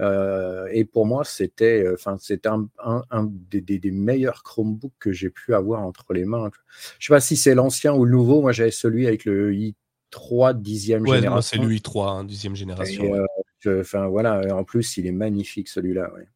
[0.00, 5.82] Euh, et pour moi, c'était enfin, un, un, des, meilleurs Chromebooks que j'ai pu avoir
[5.82, 6.50] entre les mains.
[6.98, 8.40] Je ne sais pas si c'est l'ancien ou le nouveau.
[8.40, 9.76] Moi, j'avais celui avec le i
[10.14, 11.58] 3 dixième génération.
[11.58, 13.12] c'est lui 3, hein, dixième génération.
[13.66, 16.12] Enfin voilà, en plus il est magnifique celui-là.
[16.14, 16.28] Ouais.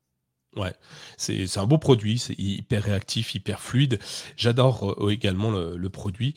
[0.56, 0.72] Ouais,
[1.16, 4.00] c'est un beau produit, c'est hyper réactif, hyper fluide.
[4.36, 6.34] J'adore euh, également le, produit.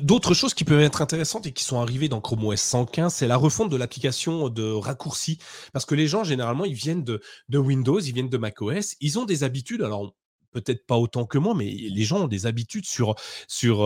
[0.00, 3.28] D'autres choses qui peuvent être intéressantes et qui sont arrivées dans Chrome OS 115, c'est
[3.28, 5.38] la refonte de l'application de raccourci.
[5.72, 9.18] Parce que les gens, généralement, ils viennent de, de Windows, ils viennent de macOS, ils
[9.18, 9.82] ont des habitudes.
[9.82, 10.12] Alors,
[10.52, 13.14] peut-être pas autant que moi, mais les gens ont des habitudes sur,
[13.48, 13.78] sur,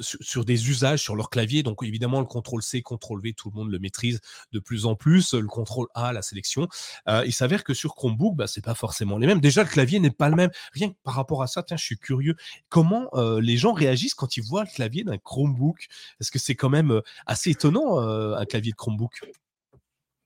[0.00, 1.62] sur, des usages sur leur clavier.
[1.62, 4.20] Donc évidemment, le contrôle C, contrôle V, tout le monde le maîtrise
[4.52, 5.34] de plus en plus.
[5.34, 6.68] Le contrôle A, la sélection.
[7.08, 9.40] il s'avère que sur Chromebook, bah, c'est pas forcément les mêmes.
[9.40, 10.50] Déjà, le clavier n'est pas le même.
[10.72, 12.34] Rien que par rapport à ça, tiens, je suis curieux.
[12.68, 13.10] Comment
[13.40, 15.86] les gens réagissent quand ils voient le clavier d'un Chromebook?
[16.20, 19.20] Est-ce que c'est quand même assez étonnant un clavier de Chromebook?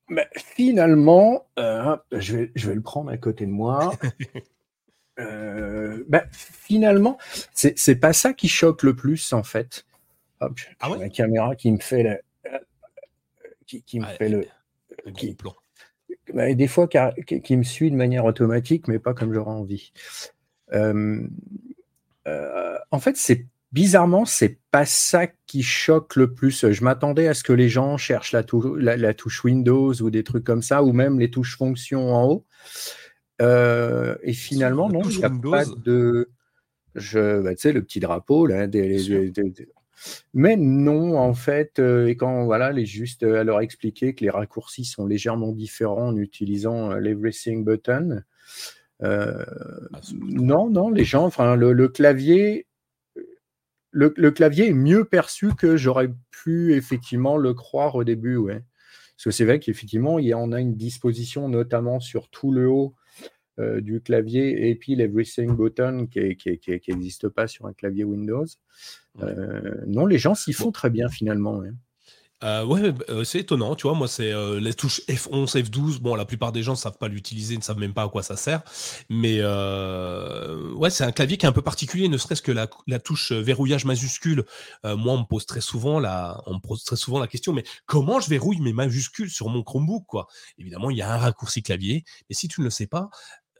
[0.09, 3.93] Mais bah, finalement, je, vais, je vais le prendre à côté de moi.
[5.19, 7.17] Euh, ben, finalement,
[7.53, 9.85] c'est pas ça qui choque le plus en fait.
[10.39, 12.19] Hop, ah la caméra qui me fait le,
[13.65, 14.45] qui, qui me fait le,
[15.15, 15.55] qui, plan.
[16.33, 19.91] Ben, des fois qui, me suit de manière automatique, mais pas comme j'aurais envie.
[20.73, 21.27] Euh,
[22.27, 26.71] euh, en fait, c'est bizarrement, c'est pas ça qui choque le plus.
[26.71, 28.43] Je m'attendais à ce que les gens cherchent la,
[28.97, 32.45] la, touche Windows ou des trucs comme ça, ou même les touches fonctions en haut.
[33.41, 36.29] Euh, et finalement, non, il n'y a pas de.
[36.95, 38.67] Je, bah, tu sais, le petit drapeau, là,
[40.33, 44.29] mais non, en fait, euh, et quand voilà, les juste à leur expliquer que les
[44.29, 48.21] raccourcis sont légèrement différents en utilisant euh, l'Everything button.
[49.01, 52.67] non, non, les gens, enfin, le, clavier,
[53.91, 58.63] le, clavier est mieux perçu que j'aurais pu effectivement le croire au début, ouais.
[59.17, 62.69] Parce que c'est vrai qu'effectivement, il y en a une disposition, notamment sur tout le
[62.69, 62.93] haut,
[63.59, 66.37] euh, du clavier et puis l'Everything button qui
[66.89, 68.45] n'existe pas sur un clavier Windows.
[69.23, 71.63] Euh, non, les gens s'y font très bien finalement.
[72.43, 73.95] Euh, ouais, bah, c'est étonnant, tu vois.
[73.95, 75.97] Moi, c'est les touches F11, F12.
[76.01, 78.21] Bon, la plupart des gens ne savent pas l'utiliser, ne savent même pas à quoi
[78.21, 78.61] ça sert.
[79.09, 83.31] Mais ouais, c'est un clavier qui est un peu particulier, ne serait-ce que la, touche
[83.31, 84.45] verrouillage majuscule.
[84.83, 87.63] moi, on me pose très souvent la, on me pose très souvent la question, mais
[87.87, 90.27] comment je verrouille mes majuscules sur mon Chromebook, quoi?
[90.59, 93.09] Évidemment, il y a un raccourci clavier, mais si tu ne le sais pas,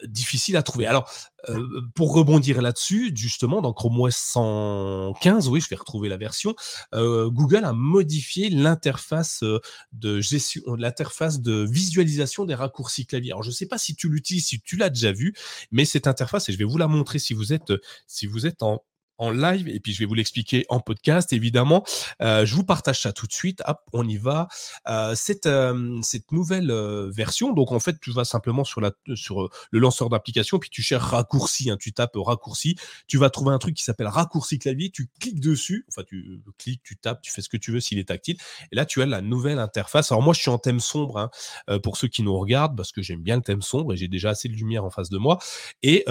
[0.04, 0.86] difficile à trouver.
[0.86, 1.10] Alors,
[1.50, 6.56] euh, pour rebondir là-dessus, justement, dans Chrome OS 115, oui, je vais retrouver la version,
[6.94, 9.60] euh, Google a modifié l'interface euh,
[9.94, 13.32] de gestion, l'interface de visualisation des raccourcis clavier.
[13.32, 15.34] Alors, je ne sais pas si tu l'utilises, si tu l'as déjà vu,
[15.72, 17.74] mais cette interface, et je vais vous la montrer si vous êtes,
[18.08, 18.84] si vous êtes en
[19.18, 21.84] en live et puis je vais vous l'expliquer en podcast évidemment.
[22.22, 23.62] Euh, je vous partage ça tout de suite.
[23.66, 24.48] Hop, on y va.
[24.88, 28.92] Euh, cette, euh, cette nouvelle euh, version, donc en fait tu vas simplement sur, la,
[29.16, 31.70] sur le lanceur d'application puis tu cherches raccourci.
[31.70, 32.78] Hein, tu tapes raccourci.
[33.08, 34.92] Tu vas trouver un truc qui s'appelle raccourci clavier.
[34.92, 35.86] Tu cliques dessus.
[35.90, 38.38] Enfin tu cliques, tu tapes, tu fais ce que tu veux s'il est tactile.
[38.72, 40.12] Et là tu as la nouvelle interface.
[40.12, 41.30] Alors moi je suis en thème sombre
[41.68, 44.08] hein, pour ceux qui nous regardent parce que j'aime bien le thème sombre et j'ai
[44.08, 45.40] déjà assez de lumière en face de moi.
[45.82, 46.06] Et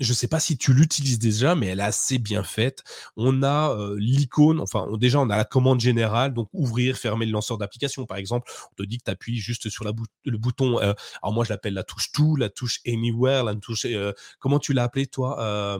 [0.00, 2.82] je ne sais pas si tu l'utilises déjà, mais elle est assez bien faite.
[3.16, 7.32] On a euh, l'icône, enfin déjà on a la commande générale, donc ouvrir, fermer le
[7.32, 8.50] lanceur d'application par exemple.
[8.72, 11.74] On te dit que tu appuies juste sur le bouton, euh, alors moi je l'appelle
[11.74, 15.78] la touche tout, la touche anywhere, la touche, euh, comment tu l'as appelé toi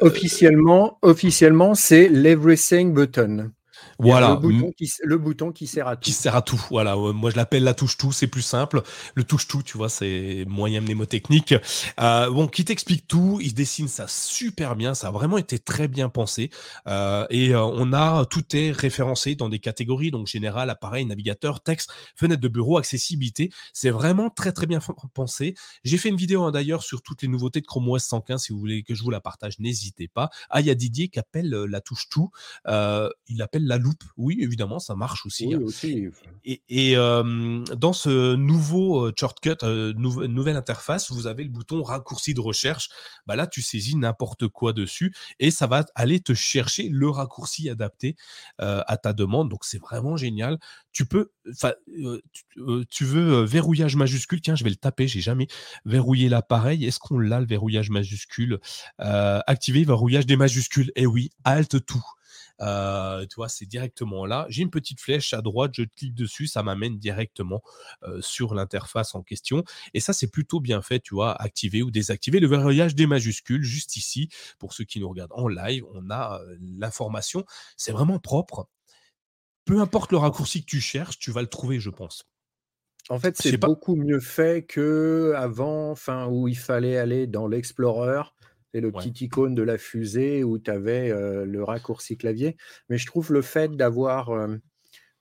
[0.00, 3.52] Officiellement, officiellement c'est l'everything button.
[3.98, 4.28] Voilà.
[4.28, 6.02] Le bouton, qui, sert à tout.
[6.02, 6.60] Qui sert à tout.
[6.70, 6.96] Voilà.
[6.96, 8.12] Moi, je l'appelle la touche tout.
[8.12, 8.82] C'est plus simple.
[9.14, 11.54] Le touche tout, tu vois, c'est moyen mnémotechnique.
[12.00, 13.38] Euh, bon, qui t'explique tout.
[13.42, 14.94] Il dessine ça super bien.
[14.94, 16.50] Ça a vraiment été très bien pensé.
[16.86, 20.10] Euh, et euh, on a tout est référencé dans des catégories.
[20.10, 23.50] Donc, général, appareil, navigateur, texte, fenêtre de bureau, accessibilité.
[23.72, 24.80] C'est vraiment très, très bien
[25.14, 25.54] pensé.
[25.84, 28.42] J'ai fait une vidéo hein, d'ailleurs sur toutes les nouveautés de Chrome OS 115.
[28.42, 30.30] Si vous voulez que je vous la partage, n'hésitez pas.
[30.50, 32.30] Ah, il y a Didier qui appelle la touche tout.
[32.66, 34.02] il appelle la loupe.
[34.16, 35.54] Oui, évidemment, ça marche aussi.
[35.54, 35.60] Hein.
[36.44, 39.56] Et, dans ce nouveau shortcut,
[39.96, 42.88] nouvelle interface, vous avez le bouton raccourci de recherche.
[43.26, 47.68] Bah là, tu saisis n'importe quoi dessus et ça va aller te chercher le raccourci
[47.68, 48.16] adapté
[48.58, 49.50] à ta demande.
[49.50, 50.58] Donc, c'est vraiment génial.
[50.92, 51.30] Tu peux,
[52.90, 54.40] tu, veux verrouillage majuscule?
[54.40, 55.06] Tiens, je vais le taper.
[55.06, 55.46] J'ai jamais
[55.84, 56.86] verrouillé l'appareil.
[56.86, 58.58] Est-ce qu'on l'a le verrouillage majuscule?
[58.98, 60.90] Activer verrouillage des majuscules?
[60.96, 62.04] Eh oui, Alt tout.
[62.60, 64.46] Euh, tu vois, c'est directement là.
[64.48, 67.62] J'ai une petite flèche à droite, je clique dessus, ça m'amène directement
[68.02, 69.64] euh, sur l'interface en question.
[69.94, 73.62] Et ça, c'est plutôt bien fait, tu vois, activer ou désactiver le verrouillage des majuscules
[73.62, 74.28] juste ici.
[74.58, 77.44] Pour ceux qui nous regardent en live, on a euh, l'information.
[77.76, 78.68] C'est vraiment propre.
[79.64, 82.24] Peu importe le raccourci que tu cherches, tu vas le trouver, je pense.
[83.10, 85.94] En fait, c'est beaucoup mieux fait que avant,
[86.28, 88.22] où il fallait aller dans l'Explorer
[88.72, 91.08] c'est le petit icône de la fusée où tu avais
[91.44, 92.56] le raccourci clavier.
[92.88, 94.48] Mais je trouve le fait d'avoir.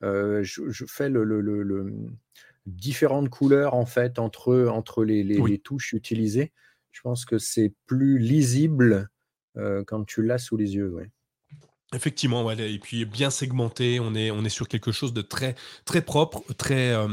[0.01, 1.93] je, fais le,
[2.65, 6.51] différentes couleurs en fait entre, entre les, les, touches utilisées.
[6.91, 9.09] Je pense que c'est plus lisible
[9.85, 10.89] quand tu l'as sous les yeux.
[10.89, 11.09] Ouais.
[11.95, 15.55] Effectivement, ouais, et puis bien segmenté, on est, on est sur quelque chose de très,
[15.85, 17.07] très propre, très, euh,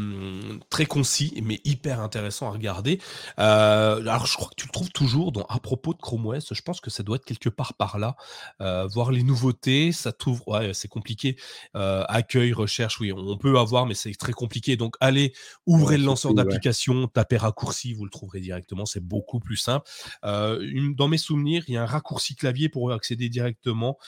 [0.68, 3.00] très concis, mais hyper intéressant à regarder.
[3.38, 6.52] Euh, alors, je crois que tu le trouves toujours dans, à propos de Chrome OS,
[6.52, 8.16] je pense que ça doit être quelque part par là.
[8.60, 11.36] Euh, voir les nouveautés, ça t'ouvre, ouais, c'est compliqué.
[11.74, 14.76] accueil, recherche, oui, on peut avoir, mais c'est très compliqué.
[14.76, 15.34] Donc, allez,
[15.66, 19.88] ouvrez le lanceur d'application, tapez raccourci, vous le trouverez directement, c'est beaucoup plus simple.
[20.24, 23.98] dans mes souvenirs, il y a un raccourci clavier pour accéder directement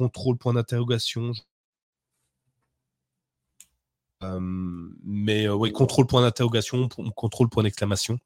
[0.00, 1.32] contrôle point d'interrogation.
[4.22, 8.18] Euh, mais euh, oui, contrôle point d'interrogation, contrôle point d'exclamation.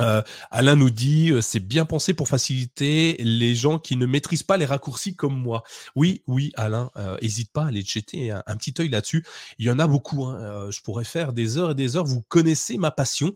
[0.00, 4.42] Euh, Alain nous dit euh, c'est bien pensé pour faciliter les gens qui ne maîtrisent
[4.42, 5.62] pas les raccourcis comme moi.
[5.94, 6.90] Oui, oui, Alain,
[7.22, 9.24] n'hésite euh, pas à aller jeter un, petit œil là-dessus.
[9.58, 10.24] Il y en a beaucoup.
[10.24, 12.04] Hein, je pourrais faire des heures et des heures.
[12.04, 13.32] Vous connaissez ma passion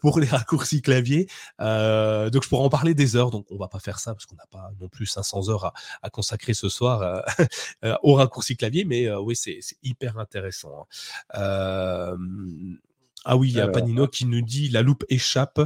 [0.00, 3.30] pour les raccourcis clavier, donc je pourrais en parler des heures.
[3.30, 6.10] Donc on va pas faire ça parce qu'on n'a pas non plus 500 heures à,
[6.10, 7.22] consacrer ce soir
[8.02, 8.84] aux raccourcis clavier.
[8.84, 10.86] Mais oui, c'est hyper intéressant.
[11.34, 12.16] Hein.
[13.28, 15.60] Ah oui, il y a Panino qui nous dit la loupe échappe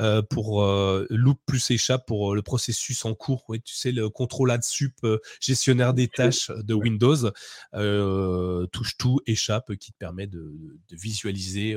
[0.00, 3.44] euh, pour euh, loupe plus échappe pour euh, le processus en cours.
[3.48, 5.06] Oui, tu sais, le contrôle ad sup
[5.40, 7.30] gestionnaire des tâches de Windows,
[8.72, 10.52] touche tout échappe qui te permet de,
[10.90, 11.76] visualiser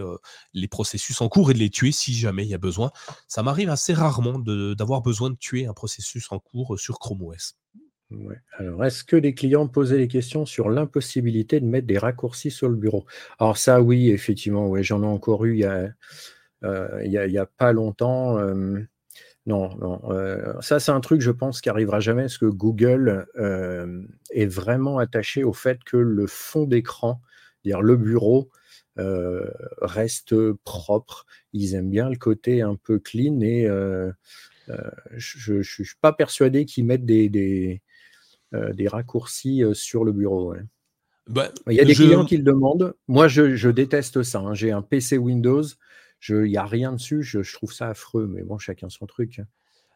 [0.53, 2.89] les processus en cours et de les tuer si jamais il y a besoin.
[3.27, 7.55] Ça m'arrive assez rarement d'avoir besoin de tuer un processus en cours sur Chrome OS.
[8.57, 12.69] Alors, est-ce que les clients posaient des questions sur l'impossibilité de mettre des raccourcis sur
[12.69, 13.05] le bureau?
[13.39, 15.89] Alors ça, oui, effectivement, ouais, j'en ai encore eu il y a,
[16.63, 18.37] euh, pas longtemps.
[18.39, 18.79] Euh,
[19.45, 20.01] non, non.
[20.11, 23.27] Euh, ça, c'est un truc, je pense, qui arrivera jamais, parce que Google
[24.31, 27.21] est vraiment attaché au fait que le fond d'écran,
[27.65, 28.49] dire le bureau,
[29.81, 31.25] reste propre.
[31.53, 33.67] Ils aiment bien le côté un peu clean et
[35.15, 37.86] je ne suis pas persuadé qu'ils mettent des, euh,
[38.73, 40.55] des raccourcis euh, sur le bureau.
[41.27, 42.95] Bah, il y a des clients qui le demandent.
[43.07, 44.39] Moi, je, déteste ça.
[44.39, 44.53] Hein.
[44.53, 45.63] J'ai un PC Windows.
[46.29, 47.21] Il n'y a rien dessus.
[47.21, 48.27] Je, je, trouve ça affreux.
[48.27, 49.41] Mais bon, chacun son truc.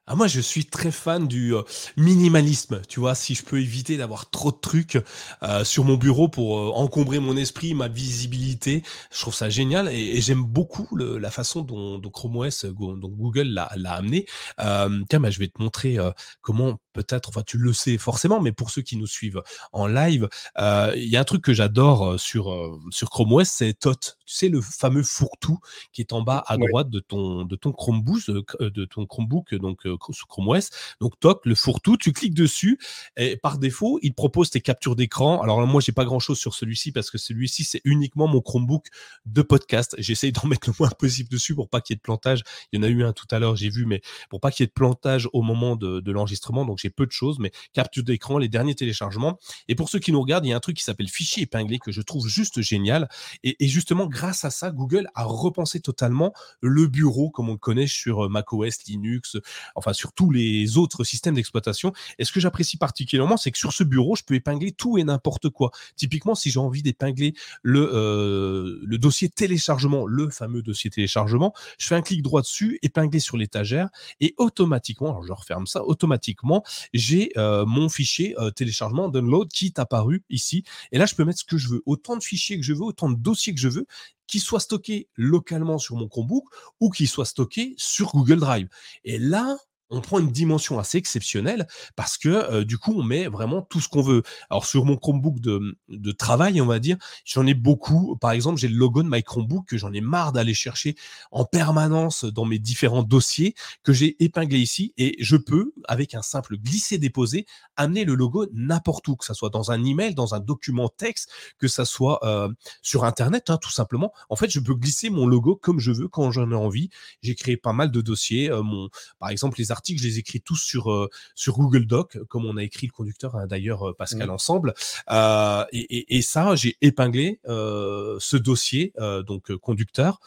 [0.08, 1.62] Ah, moi, je suis très fan du euh,
[1.96, 2.82] minimalisme.
[2.90, 4.98] Tu vois, si je peux éviter d'avoir trop de trucs
[5.44, 9.88] euh, sur mon bureau pour euh, encombrer mon esprit, ma visibilité, je trouve ça génial
[9.90, 14.26] et, j'aime beaucoup la façon dont, dont Chrome OS, Google l'a amené.
[14.58, 15.98] tiens, bah, je vais te montrer
[16.42, 20.30] comment peut-être, enfin, tu le sais forcément, mais pour ceux qui nous suivent en live,
[20.58, 23.96] il y a un truc que j'adore sur sur Chrome OS, c'est TOT.
[24.26, 25.60] Tu sais, le fameux fourre-tout
[25.92, 29.86] qui est en bas à droite de ton de ton Chromebook, de ton Chromebook, donc
[30.12, 30.70] sous Chrome OS.
[31.00, 32.80] Donc, toc, le fourre-tout, tu cliques dessus
[33.18, 35.42] et par défaut, il propose tes captures d'écran.
[35.42, 38.88] Alors, moi, j'ai pas grand chose sur celui-ci parce que celui-ci, c'est uniquement mon Chromebook
[39.26, 39.96] de podcast.
[39.98, 42.44] J'essaye d'en mettre le moins possible dessus pour pas qu'il y ait de plantage.
[42.72, 44.64] Il y en a eu un tout à l'heure, j'ai vu, mais pour pas qu'il
[44.64, 46.66] y ait de plantage au moment de, l'enregistrement.
[46.66, 49.40] Donc, j'ai peu de choses, mais capture d'écran, les derniers téléchargements.
[49.68, 51.80] Et pour ceux qui nous regardent, il y a un truc qui s'appelle fichier épinglé
[51.80, 53.10] que je trouve juste génial.
[53.44, 57.88] Et, justement, grâce à ça, Google a repensé totalement le bureau comme on le connaît
[57.88, 59.38] sur euh, macOS, Linux,
[59.76, 61.94] enfin sur tous les autres systèmes d'exploitation.
[62.20, 65.04] Et ce que j'apprécie particulièrement, c'est que sur ce bureau, je peux épingler tout et
[65.04, 65.72] n'importe quoi.
[65.96, 71.88] Typiquement, si j'ai envie d'épingler le, euh, le dossier téléchargement, le fameux dossier téléchargement, je
[71.88, 76.64] fais un clic droit dessus, épingler sur l'étagère, et automatiquement, alors je referme ça, automatiquement,
[76.94, 80.64] j'ai euh, mon fichier téléchargement download qui est apparu ici.
[80.92, 82.84] Et là, je peux mettre ce que je veux, autant de fichiers que je veux,
[82.84, 83.86] autant de dossiers que je veux,
[84.28, 86.46] qui soient stockés localement sur mon Chromebook
[86.80, 88.70] ou qui soient stockés sur Google Drive.
[89.04, 89.58] Et là,
[89.92, 93.80] on prend une dimension assez exceptionnelle parce que euh, du coup, on met vraiment tout
[93.80, 94.24] ce qu'on veut.
[94.50, 98.18] Alors sur mon Chromebook de, travail, on va dire, j'en ai beaucoup.
[98.20, 100.96] Par exemple, j'ai le logo de my Chromebook que j'en ai marre d'aller chercher
[101.32, 106.22] en permanence dans mes différents dossiers que j'ai épinglé ici et je peux, avec un
[106.22, 110.40] simple glisser-déposer, amener le logo n'importe où, que ça soit dans un email, dans un
[110.40, 112.50] document texte, que ça soit euh,
[112.82, 114.14] sur Internet, hein, tout simplement.
[114.30, 116.90] En fait, je peux glisser mon logo comme je veux quand j'en ai envie.
[117.22, 118.50] J'ai créé pas mal de dossiers.
[118.50, 118.90] Euh, mon,
[119.20, 122.58] par exemple, les articles je les écris tous sur, euh, sur Google Doc, comme on
[122.58, 124.74] a écrit le conducteur, hein, d'ailleurs, euh, Pascal, ensemble.
[125.10, 128.94] Euh, et, ça, j'ai épinglé ce dossier,
[129.26, 130.20] donc conducteur.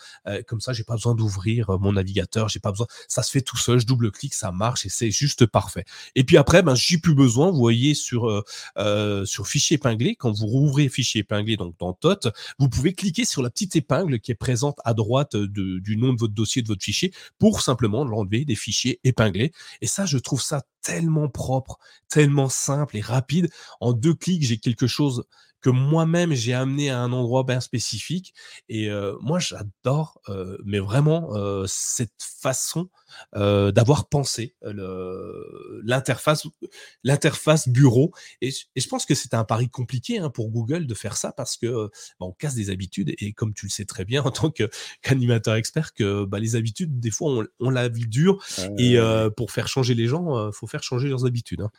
[0.47, 2.87] comme ça, j'ai pas besoin d'ouvrir mon navigateur, j'ai pas besoin.
[3.09, 5.85] Ça se fait tout seul, je double-clique, ça marche et c'est juste parfait.
[6.15, 7.51] Et puis après, ben, j'ai plus besoin.
[7.51, 8.45] Vous voyez sur,
[9.25, 13.43] sur fichier épinglé, quand vous rouvrez fichier épinglé, donc dans TOT, vous pouvez cliquer sur
[13.43, 16.83] la petite épingle qui est présente à droite du nom de votre dossier, de votre
[16.83, 19.44] fichier, pour simplement l'enlever des fichiers épinglés.
[19.81, 21.79] Et ça, je trouve ça tellement propre,
[22.09, 23.51] tellement simple et rapide.
[23.81, 25.25] En deux clics, j'ai quelque chose
[25.65, 28.35] que moi-même j'ai amené à un endroit bien spécifique.
[28.69, 28.91] Et
[29.23, 30.21] moi, j'adore,
[30.63, 31.33] mais vraiment,
[31.67, 32.91] cette façon
[33.33, 34.57] d'avoir pensé
[35.83, 36.47] l'interface,
[37.03, 38.13] l'interface bureau.
[38.43, 41.57] Et, je pense que c'est un pari compliqué hein, pour Google de faire ça parce
[41.57, 41.91] que
[42.21, 43.15] bah, on casse des habitudes.
[43.19, 47.01] Et comme tu le sais très bien en tant qu'animateur expert, que bah, les habitudes,
[47.01, 48.45] des fois, on, la vie dure.
[48.77, 48.99] et
[49.35, 51.63] pour faire changer les gens, il faut faire changer leurs habitudes.
[51.63, 51.71] Hein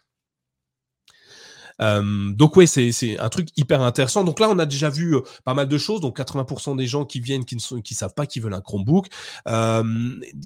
[1.79, 4.23] donc ouais, c'est un truc hyper intéressant.
[4.23, 6.01] Donc là, on a déjà vu pas mal de choses.
[6.01, 8.61] Donc 80% des gens qui viennent, qui ne sont, qui savent pas qu'ils veulent un
[8.61, 9.07] Chromebook.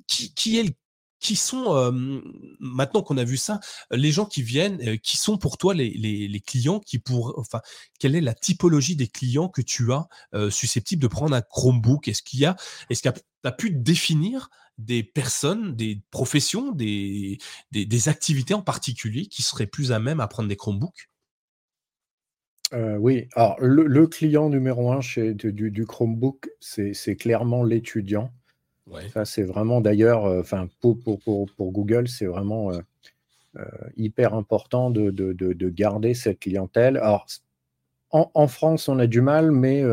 [0.08, 0.76] qui, qui est
[1.20, 1.92] qui sont
[2.60, 3.60] maintenant qu'on a vu ça,
[3.92, 7.60] les gens qui viennent, qui sont pour toi les, les, les, clients qui pour, enfin,
[8.00, 10.08] quelle est la typologie des clients que tu as
[10.50, 12.08] susceptibles de prendre un Chromebook?
[12.08, 12.56] Est-ce qu'il y a,
[12.90, 17.38] est-ce que tu as pu définir des personnes, des professions, des,
[17.72, 21.09] des, des, activités en particulier qui seraient plus à même à prendre des Chromebooks?
[22.74, 28.32] Euh, oui, alors le client numéro un chez du Chromebook, c'est clairement l'étudiant.
[29.14, 30.42] Ça, c'est vraiment d'ailleurs, euh,
[30.80, 33.64] pour pour Google, c'est vraiment, euh,
[33.98, 36.98] hyper important de de garder cette clientèle.
[36.98, 37.26] Alors
[38.12, 39.84] en France, on a du mal, mais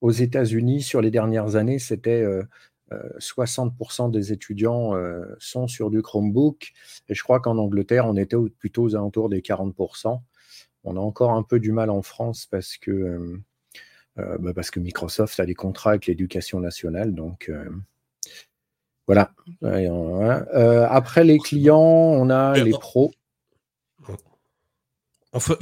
[0.00, 2.24] aux États-Unis, sur les dernières années, c'était,
[3.18, 4.92] 60% des étudiants,
[5.38, 6.72] sont sur du Chromebook
[7.08, 9.74] et je crois qu'en Angleterre, on était plutôt aux alentours des 40
[10.84, 13.40] on a encore un peu du mal en France parce que, euh,
[14.18, 17.14] euh, bah, parce que Microsoft a des contrats avec l'éducation nationale.
[17.14, 17.68] Donc, euh,
[19.06, 19.32] voilà.
[20.90, 23.12] après les clients, on a les pros.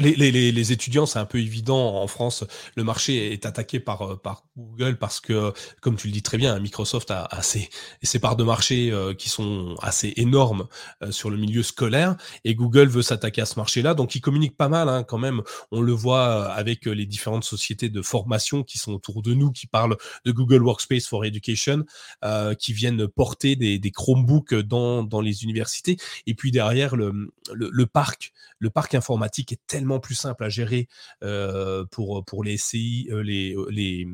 [0.01, 2.03] Les, les, les, étudiants, c'est un peu évident.
[2.03, 2.45] En France,
[2.75, 6.39] le marché est attaqué par, euh, par Google parce que, comme tu le dis très
[6.39, 7.69] bien, Microsoft a, a ses,
[8.03, 10.67] ses, parts de marché euh, qui sont assez énormes
[11.05, 13.95] euh, sur le milieu scolaire et Google veut s'attaquer à ce marché-là.
[13.95, 15.41] Donc, il communique pas mal hein, quand même.
[15.71, 19.69] On le voit avec les différentes sociétés de formation qui sont autour de nous, qui
[19.69, 21.85] parlent de Google Workspace for Education,
[22.59, 25.97] qui viennent porter des, des Chromebooks dans, dans les universités.
[26.27, 30.49] Et puis derrière, le, le, le parc, le parc informatique est tellement plus simple à
[30.49, 30.89] gérer
[31.23, 34.07] euh, pour, pour les SCI, euh, les, euh, les,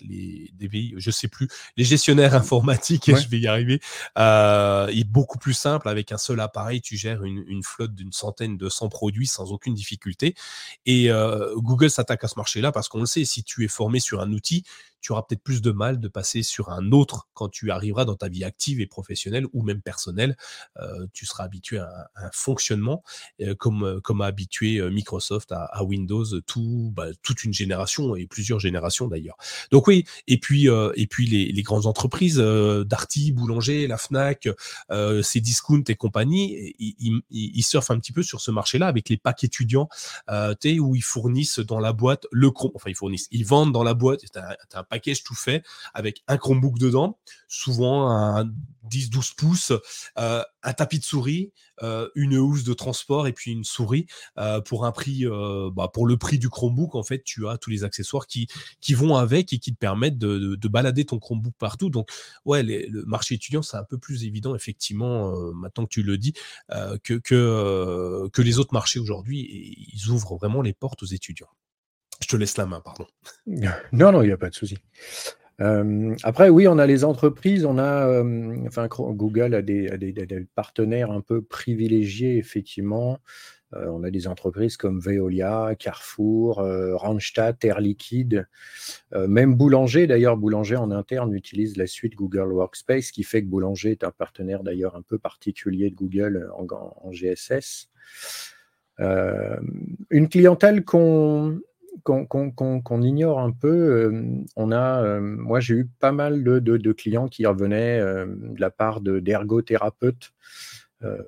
[0.00, 3.80] les DVI, je sais plus, les gestionnaires informatiques, je vais y arriver,
[4.18, 5.88] euh, est beaucoup plus simple.
[5.88, 9.52] Avec un seul appareil, tu gères une, une flotte d'une centaine de 100 produits sans
[9.52, 10.34] aucune difficulté.
[10.86, 11.10] Et
[11.56, 14.32] Google s'attaque à ce marché-là parce qu'on le sait, si tu es formé sur un
[14.32, 14.64] outil,
[15.02, 18.14] tu auras peut-être plus de mal de passer sur un autre quand tu arriveras dans
[18.14, 20.36] ta vie active et professionnelle ou même personnelle.
[20.80, 23.02] Euh, tu seras habitué à un, fonctionnement
[23.40, 28.26] euh, comme, euh, comme a habitué Microsoft à, Windows tout, bah, toute une génération et
[28.26, 29.36] plusieurs générations d'ailleurs.
[29.72, 34.48] Donc oui, et puis, et puis les, grandes entreprises, Darty, Boulanger, la FNAC,
[35.22, 39.42] ces discounts et compagnie, ils, surfent un petit peu sur ce marché-là avec les packs
[39.44, 39.88] étudiants
[40.28, 44.22] où ils fournissent dans la boîte le enfin ils fournissent, ils vendent dans la boîte,
[44.92, 45.64] package tout fait
[45.94, 47.18] avec un Chromebook dedans,
[47.48, 48.44] souvent un
[48.90, 49.72] 10-12 pouces,
[50.18, 51.50] euh, un tapis de souris,
[51.82, 54.06] euh, une housse de transport et puis une souris
[54.38, 55.24] euh, pour un prix,
[55.72, 58.48] bah, pour le prix du Chromebook en fait, tu as tous les accessoires qui
[58.90, 61.88] vont avec et qui te permettent de, de, balader ton Chromebook partout.
[61.88, 62.10] Donc
[62.44, 66.34] ouais, le marché étudiant c'est un peu plus évident effectivement maintenant que tu le dis
[67.02, 69.88] que les autres marchés aujourd'hui.
[69.94, 71.48] Ils ouvrent vraiment les portes aux étudiants.
[72.22, 73.06] Je te laisse la main, pardon.
[73.46, 74.78] Non, non, il n'y a pas de souci.
[75.60, 81.10] Euh, après, oui, on a les entreprises, on a, euh, enfin, Google a des, partenaires
[81.10, 83.18] un peu privilégiés, effectivement.
[83.74, 86.62] Euh, on a des entreprises comme Veolia, Carrefour,
[86.94, 88.46] Randstad, Air Liquide,
[89.14, 90.06] même Boulanger.
[90.06, 94.10] D'ailleurs, Boulanger en interne utilise la suite Google Workspace, qui fait que Boulanger est un
[94.10, 97.88] partenaire d'ailleurs un peu particulier de Google en GSS.
[98.98, 101.60] une clientèle qu'on
[102.04, 107.28] qu'on ignore un peu, euh, on a, euh, moi j'ai eu pas mal de, clients
[107.28, 110.32] qui revenaient euh, de la part d'ergothérapeutes,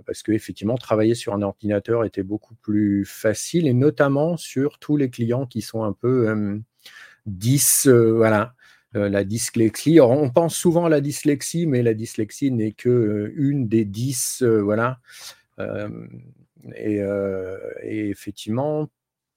[0.06, 5.10] parce qu'effectivement, travailler sur un ordinateur était beaucoup plus facile, et notamment sur tous les
[5.10, 6.62] clients qui sont un peu
[7.26, 8.54] 10, voilà,
[8.92, 9.98] la dyslexie.
[10.00, 15.00] on pense souvent à la dyslexie, mais la dyslexie n'est que une des 10, voilà.
[16.76, 17.00] et,
[17.82, 18.88] effectivement,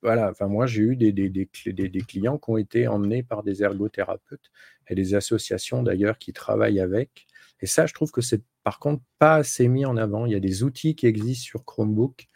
[0.02, 4.52] voilà, enfin moi j'ai eu des, des, clients qui ont été emmenés par des ergothérapeutes
[4.88, 7.26] et des associations d'ailleurs qui travaillent avec.
[7.62, 10.26] Et ça, je trouve que c'est par contre pas assez mis en avant.
[10.26, 12.28] Il y a des outils qui existent sur Chromebook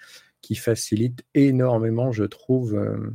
[0.42, 3.14] qui facilitent énormément, je trouve, euh,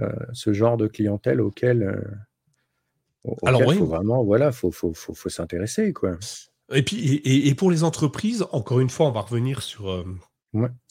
[0.00, 3.78] euh, ce genre de clientèle auquel, euh, Alors, oui.
[3.78, 6.18] faut vraiment, voilà, faut, faut, faut, s'intéresser, quoi.
[6.72, 10.04] Et puis, et, pour les entreprises, encore une fois, on va revenir sur,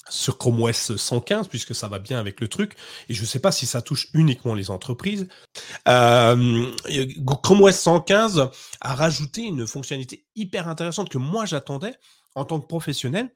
[0.09, 2.73] sur Chrome OS 115, puisque ça va bien avec le truc.
[3.09, 5.27] Et je ne sais pas si ça touche uniquement les entreprises.
[5.87, 6.71] Euh,
[7.43, 8.49] Chrome OS 115
[8.81, 11.95] a rajouté une fonctionnalité hyper intéressante que moi j'attendais
[12.35, 13.29] en tant que professionnel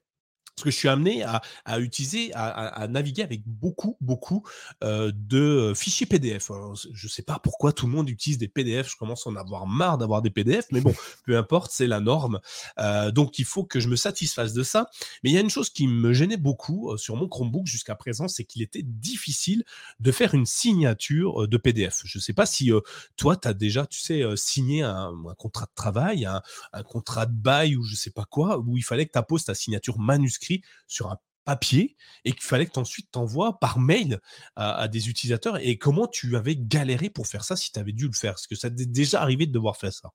[0.60, 4.46] parce que je suis amené à, utiliser, à, naviguer avec beaucoup, beaucoup
[4.84, 6.50] euh, de fichiers PDF.
[6.92, 8.90] je ne sais pas pourquoi tout le monde utilise des PDF.
[8.90, 10.94] Je commence à en avoir marre d'avoir des PDF, mais bon,
[11.24, 12.40] peu importe, c'est la norme.
[12.78, 14.90] Euh, donc, il faut que je me satisfasse de ça.
[15.24, 17.94] Mais il y a une chose qui me gênait beaucoup euh, sur mon Chromebook jusqu'à
[17.94, 19.64] présent, c'est qu'il était difficile
[20.00, 22.02] de faire une signature de PDF.
[22.04, 22.70] Je ne sais pas si
[23.16, 26.42] toi, tu as déjà, tu sais, signé un, contrat de travail, un,
[26.72, 29.18] un, contrat de bail ou je ne sais pas quoi, où il fallait que tu
[29.18, 30.39] apposes ta signature manuscrite
[30.86, 34.20] sur un papier et qu'il fallait que ensuite t'envoies par mail
[34.56, 38.06] à, des utilisateurs et comment tu avais galéré pour faire ça si tu avais dû
[38.06, 38.34] le faire?
[38.34, 40.10] Est-ce que ça t'est déjà arrivé de devoir faire ça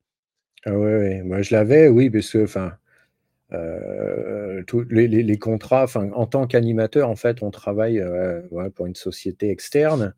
[0.68, 2.74] ah ouais, moi je l'avais, oui, parce que enfin,
[3.54, 8.42] euh, les, contrats, enfin, en tant qu'animateur, en fait, on travaille euh,
[8.74, 10.16] pour une société externe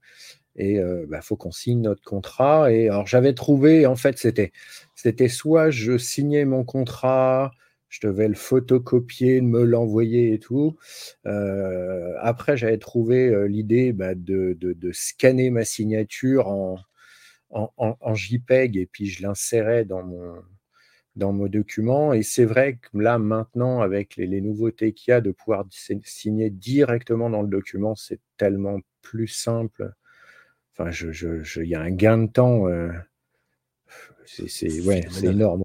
[0.56, 2.72] et il euh, bah, faut qu'on signe notre contrat.
[2.72, 4.52] Et alors j'avais trouvé, en fait, c'était,
[4.96, 7.52] c'était soit je signais mon contrat
[7.90, 10.78] je devais le photocopier, me l'envoyer et tout.
[11.26, 14.58] Euh, après, j'avais trouvé euh, l'idée bah, de,
[14.92, 16.78] scanner ma signature en,
[17.50, 20.36] en, JPEG et puis je l'insérais dans mon,
[21.16, 22.14] dans mon document.
[22.14, 25.66] Et c'est vrai que là, maintenant, avec les, nouveautés qu'il y a, de pouvoir
[26.04, 29.94] signer directement dans le document, c'est tellement plus simple.
[30.74, 32.68] Enfin, il je, y a un gain de temps.
[32.68, 32.92] Euh,
[34.26, 35.64] c'est ouais, énorme.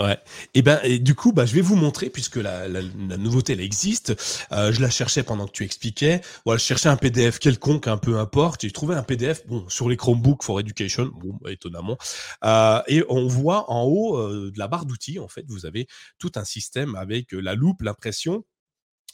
[0.00, 0.18] Ouais.
[0.54, 4.14] Et ben, et du coup, bah, je vais vous montrer puisque la, nouveauté elle existe.
[4.50, 6.22] Euh, je la cherchais pendant que tu expliquais.
[6.46, 8.62] Je cherchais un PDF quelconque, un peu importe.
[8.62, 11.98] J'ai trouvé un PDF, bon, sur les Chromebooks for Education, bon, bah, étonnamment.
[12.44, 15.86] Euh, et on voit en haut euh, de la barre d'outils, en fait, vous avez
[16.18, 18.44] tout un système avec la loupe, l'impression,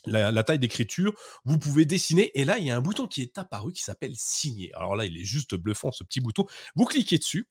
[0.06, 1.14] la, la, taille d'écriture,
[1.44, 2.30] vous pouvez dessiner.
[2.38, 4.72] Et là, il y a un bouton qui est apparu qui s'appelle signer.
[4.74, 6.46] Alors là, il est juste bluffant, ce petit bouton.
[6.76, 7.48] Vous cliquez dessus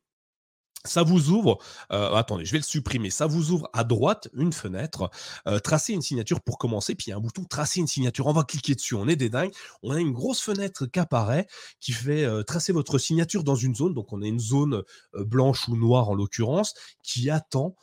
[0.88, 1.57] ça vous ouvre,
[1.91, 3.09] euh, attendez, je vais le supprimer.
[3.09, 5.09] Ça vous ouvre à droite une fenêtre,
[5.47, 8.27] euh, tracer une signature pour commencer, puis il y a un bouton tracer une signature.
[8.27, 9.51] On va cliquer dessus, on est des dingues.
[9.83, 11.47] On a une grosse fenêtre qui apparaît,
[11.79, 13.93] qui fait euh, tracer votre signature dans une zone.
[13.93, 14.83] Donc on a une zone
[15.13, 16.73] blanche ou noire en l'occurrence,
[17.03, 17.75] qui attend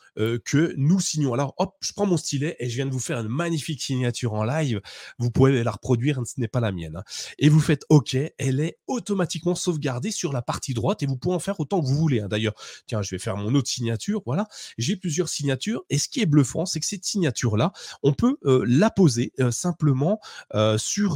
[0.44, 1.32] que nous signons.
[1.32, 4.34] Alors hop, je prends mon stylet et je viens de vous faire une magnifique signature
[4.34, 4.80] en live.
[5.18, 6.96] Vous pouvez la reproduire, ce n'est pas la mienne.
[6.96, 7.04] Hein.
[7.38, 11.34] Et vous faites OK, elle est automatiquement sauvegardée sur la partie droite et vous pouvez
[11.34, 12.20] en faire autant que vous voulez.
[12.20, 12.28] Hein.
[12.28, 12.54] D'ailleurs,
[13.00, 14.20] je vais faire mon autre signature.
[14.26, 15.84] Voilà, j'ai plusieurs signatures.
[15.88, 17.72] Et ce qui est bluffant, c'est que cette signature-là,
[18.02, 20.20] on peut euh, la poser euh, simplement
[20.54, 21.12] euh, sur,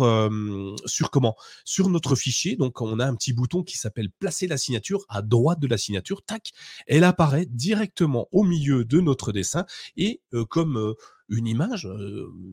[0.86, 1.36] sur comment?
[1.64, 2.56] Sur notre fichier.
[2.56, 5.76] Donc, on a un petit bouton qui s'appelle placer la signature à droite de la
[5.76, 6.22] signature.
[6.24, 6.52] Tac,
[6.86, 9.66] elle apparaît directement au milieu de notre dessin.
[9.96, 10.94] Et comme
[11.28, 11.88] une image,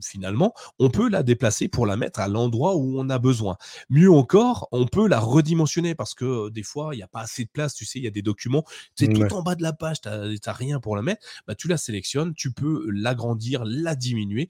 [0.03, 3.57] finalement, on peut la déplacer pour la mettre à l'endroit où on a besoin.
[3.89, 7.45] Mieux encore, on peut la redimensionner parce que des fois, il n'y a pas assez
[7.45, 7.73] de place.
[7.73, 8.63] Tu sais, il y a des documents,
[8.95, 11.25] c'est tout en bas de la page, tu n'as rien pour la mettre.
[11.47, 14.49] Bah, tu la sélectionnes, tu peux l'agrandir, la diminuer.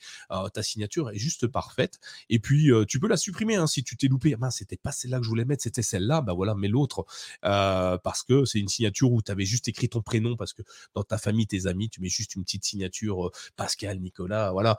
[0.53, 1.99] ta signature est juste parfaite.
[2.29, 4.35] Et puis, tu peux la supprimer hein, si tu t'es loupé.
[4.41, 6.19] Ah, c'était pas celle-là que je voulais mettre, c'était celle-là.
[6.19, 7.05] Bah voilà, mets l'autre.
[7.41, 10.63] parce que c'est une signature où tu avais juste écrit ton prénom parce que
[10.95, 14.77] dans ta famille, tes amis, tu mets juste une petite signature Pascal, Nicolas, voilà.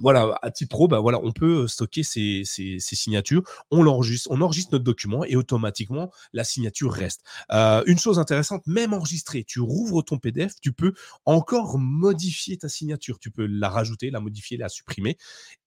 [0.00, 3.42] voilà, à titre pro, bah voilà, on peut stocker ces, signatures.
[3.70, 7.22] On l'enregistre, on enregistre notre document et automatiquement la signature reste.
[7.50, 13.18] une chose intéressante, même enregistrée, tu rouvres ton PDF, tu peux encore modifier ta signature.
[13.18, 15.18] Tu peux la rajouter, la modifier, la supprimer.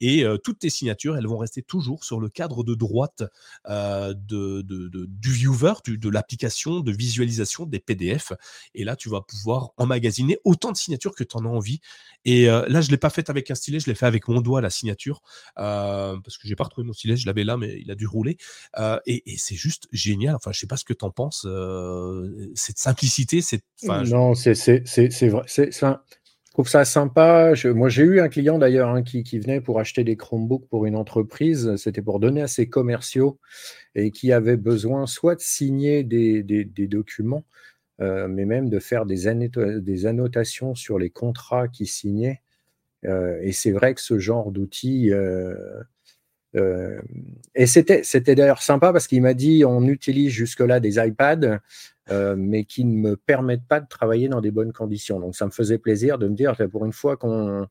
[0.01, 3.23] Et toutes tes signatures, elles vont rester toujours sur le cadre de droite
[3.67, 8.33] du viewer, de l'application de visualisation des PDF.
[8.73, 11.81] Et là, tu vas pouvoir emmagasiner autant de signatures que tu en as envie.
[12.25, 14.41] Et là, je ne l'ai pas fait avec un stylet, je l'ai fait avec mon
[14.41, 15.21] doigt, la signature,
[15.55, 18.37] parce que j'ai pas retrouvé mon stylet, je l'avais là, mais il a dû rouler.
[19.05, 20.35] et, c'est juste génial.
[20.35, 21.47] Enfin, je sais pas ce que tu en penses.
[22.55, 23.61] cette simplicité, c'est.
[23.83, 25.43] Non, c'est vrai.
[26.57, 27.53] Je trouve ça sympa.
[27.65, 30.95] moi, j'ai eu un client d'ailleurs hein, qui, venait pour acheter des Chromebooks pour une
[30.95, 31.75] entreprise.
[31.75, 33.39] C'était pour donner à ses commerciaux
[33.93, 36.41] et qui avait besoin soit de signer des,
[36.87, 37.45] documents,
[37.99, 39.27] euh, mais même de faire des,
[40.05, 42.41] annotations sur les contrats qu'il signait.
[43.05, 45.11] Euh, et c'est vrai que ce genre d'outil.
[45.11, 45.55] Euh,
[47.53, 51.59] et c'était d'ailleurs sympa parce qu'il m'a dit on utilise jusque-là des iPads.
[52.37, 55.19] Mais qui ne me permettent pas de travailler dans des bonnes conditions.
[55.19, 57.67] Donc ça me faisait plaisir de me dire, pour une fois qu'on...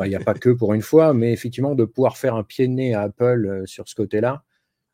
[0.00, 2.66] il n'y a pas que pour une fois, mais effectivement de pouvoir faire un pied
[2.66, 4.42] de nez à Apple sur ce côté-là,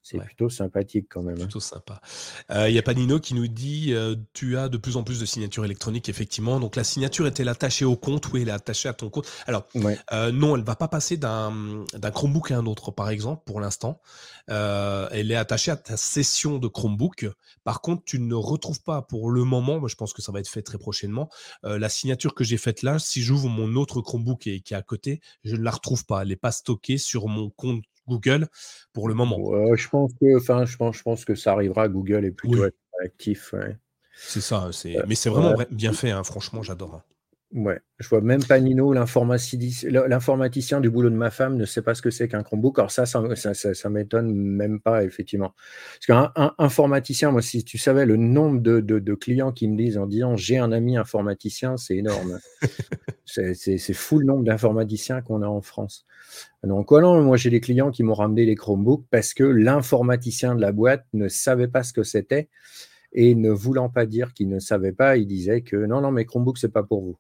[0.05, 1.37] c'est plutôt sympathique quand même.
[1.37, 1.45] Hein.
[1.45, 2.03] Plutôt sympa.
[2.51, 5.19] Il euh, y a Panino qui nous dit euh, tu as de plus en plus
[5.19, 6.61] de signatures électroniques, effectivement.
[6.61, 9.27] Donc la signature est-elle attachée au compte Oui, elle est attachée à ton compte?
[9.47, 9.67] Alors,
[10.13, 13.61] euh, non, elle ne va pas passer d'un Chromebook à un autre, par exemple, pour
[13.61, 14.03] l'instant.
[14.47, 17.27] elle est attachée à ta session de Chromebook.
[17.65, 20.41] Par contre, tu ne retrouves pas pour le moment, moi je pense que ça va
[20.41, 21.31] être fait très prochainement,
[21.63, 24.83] la signature que j'ai faite là, si j'ouvre mon autre Chromebook et, qui est à
[24.83, 26.21] côté, je ne la retrouve pas.
[26.21, 28.49] Elle n'est pas stockée sur mon compte Google
[28.93, 29.39] pour le moment.
[29.77, 31.89] je pense que, enfin, je pense, je pense que ça arrivera.
[31.89, 32.65] Google est plutôt
[33.05, 33.55] actif.
[34.17, 34.69] C'est ça.
[34.73, 36.11] C'est, mais c'est vraiment bien fait.
[36.11, 37.03] Hein, franchement, j'adore.
[37.55, 42.03] Ouais, je vois même Panino, l'informaticien du boulot de ma femme, ne sait pas ce
[42.03, 42.81] que c'est qu'un Chromebook.
[42.81, 45.55] Alors ça, ça, ça, m'étonne même pas, effectivement.
[45.95, 50.07] Parce qu'un informaticien, moi, si tu savais le nombre de, clients qui me disent en
[50.07, 52.41] disant j'ai un ami informaticien, c'est énorme.
[53.25, 56.07] c'est fou le nombre d'informaticiens qu'on a en France.
[56.65, 60.61] Donc voilà, moi j'ai des clients qui m'ont ramené les Chromebooks parce que l'informaticien de
[60.61, 62.49] la boîte ne savait pas ce que c'était
[63.13, 66.25] et ne voulant pas dire qu'il ne savait pas, il disait que non, non, mais
[66.25, 67.17] Chromebook, c'est pas pour vous.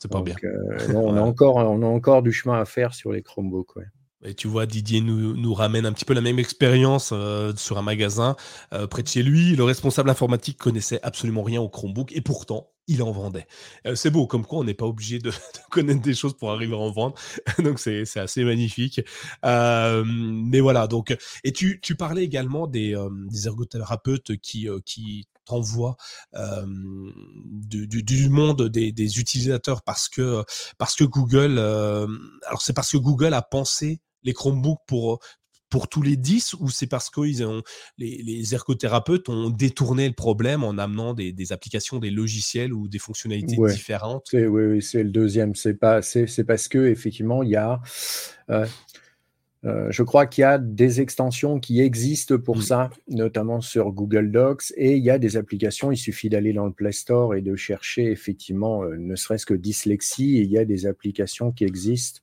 [0.00, 0.34] C'est pas bien.
[0.44, 3.76] Euh, on, a encore, on a encore du chemin à faire sur les Chromebooks.
[4.22, 7.78] Et tu vois, Didier nous, nous, ramène un petit peu la même expérience euh, sur
[7.78, 8.36] un magasin
[8.74, 9.56] euh, près de chez lui.
[9.56, 13.46] Le responsable informatique connaissait absolument rien au Chromebook et pourtant, il en vendait.
[13.94, 15.30] c'est beau, comme quoi on n'est pas obligé de,
[15.70, 17.14] connaître des choses pour arriver à en vendre.
[17.58, 19.00] donc c'est assez magnifique.
[19.42, 22.96] mais voilà, donc, et tu, parlais également des,
[23.28, 25.26] des ergothérapeutes qui, qui
[27.68, 30.44] du, monde des, utilisateurs parce que
[30.78, 35.20] parce que Google alors c'est parce que Google a pensé les Chromebooks pour
[35.70, 37.62] pour tous les 10 ou c'est parce que ils ont,
[37.96, 42.98] les, les, ergothérapeutes ont détourné le problème en amenant des, applications, des logiciels ou des
[42.98, 44.26] fonctionnalités différentes?
[44.32, 45.54] Oui, oui c'est le deuxième.
[45.54, 47.80] C'est pas, c'est parce que effectivement il y a
[49.66, 52.62] euh, je crois qu'il y a des extensions qui existent pour mm.
[52.62, 56.64] ça, notamment sur Google Docs, et il y a des applications, il suffit d'aller dans
[56.64, 60.58] le Play Store et de chercher effectivement, euh, ne serait-ce que dyslexie, et il y
[60.58, 62.20] a des applications qui existent.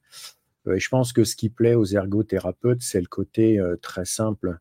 [0.68, 4.58] Euh, et je pense que ce qui plaît aux ergothérapeutes, c'est le côté très simple.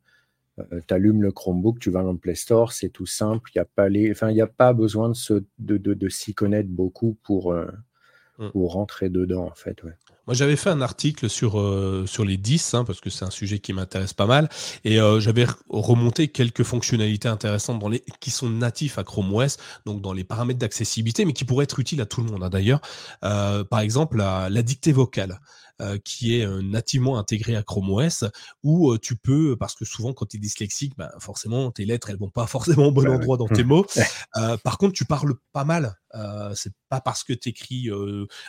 [0.58, 3.62] tu allumes le Chromebook, tu vas dans le Play Store, c'est tout simple, il n'y
[3.62, 4.10] a, pas les...
[4.10, 7.54] enfin, a pas besoin de, de, de, s'y connaître beaucoup pour,
[8.38, 8.50] mm.
[8.52, 9.82] pour rentrer dedans, en fait.
[9.82, 9.92] Ouais.
[10.26, 13.30] Moi, j'avais fait un article sur, euh, sur les 10, hein, parce que c'est un
[13.30, 14.48] sujet qui m'intéresse pas mal,
[14.84, 19.56] et euh, j'avais remonté quelques fonctionnalités intéressantes dans les, qui sont natifs à Chrome OS,
[19.84, 22.50] donc dans les paramètres d'accessibilité, mais qui pourraient être utiles à tout le monde hein,
[22.50, 22.80] d'ailleurs.
[23.22, 25.38] Euh, par exemple, la, la dictée vocale.
[26.04, 28.24] Qui est nativement intégrée à Chrome OS,
[28.62, 32.18] où tu peux, parce que souvent quand tu es dyslexique, bah, forcément tes lettres elles
[32.18, 33.86] vont pas forcément au bon endroit dans tes mots.
[34.62, 35.94] par contre, tu parles pas mal.
[36.54, 37.90] c'est pas parce que tu écris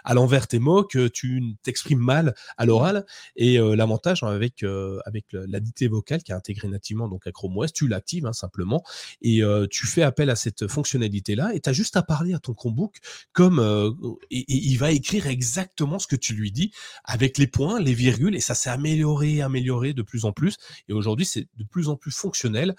[0.03, 3.05] à l'envers tes mots que tu t'exprimes mal à l'oral.
[3.35, 4.63] Et l'avantage avec,
[5.05, 8.33] avec la dictée vocale qui est intégrée nativement donc à Chrome OS, tu l'actives hein,
[8.33, 8.83] simplement
[9.21, 12.53] et tu fais appel à cette fonctionnalité-là et tu as juste à parler à ton
[12.53, 12.97] Chromebook
[13.33, 13.59] comme
[14.31, 16.71] et, il va écrire exactement ce que tu lui dis
[17.03, 20.57] avec les points, les virgules et ça s'est amélioré, amélioré de plus en plus.
[20.87, 22.75] Et aujourd'hui, c'est de plus en plus fonctionnel.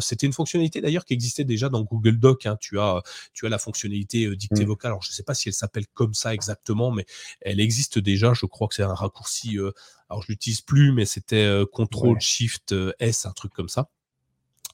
[0.00, 2.46] C'était une fonctionnalité d'ailleurs qui existait déjà dans Google Doc.
[2.46, 2.56] Hein.
[2.60, 3.02] Tu as,
[3.32, 4.68] tu as la fonctionnalité dictée mmh.
[4.68, 4.90] vocale.
[4.90, 7.06] Alors je sais pas si elle s'appelle comme ça exactement, mais
[7.40, 8.34] elle existe déjà.
[8.34, 9.58] Je crois que c'est un raccourci.
[10.08, 13.88] alors je l'utilise plus, mais c'était Control Shift S, un truc comme ça.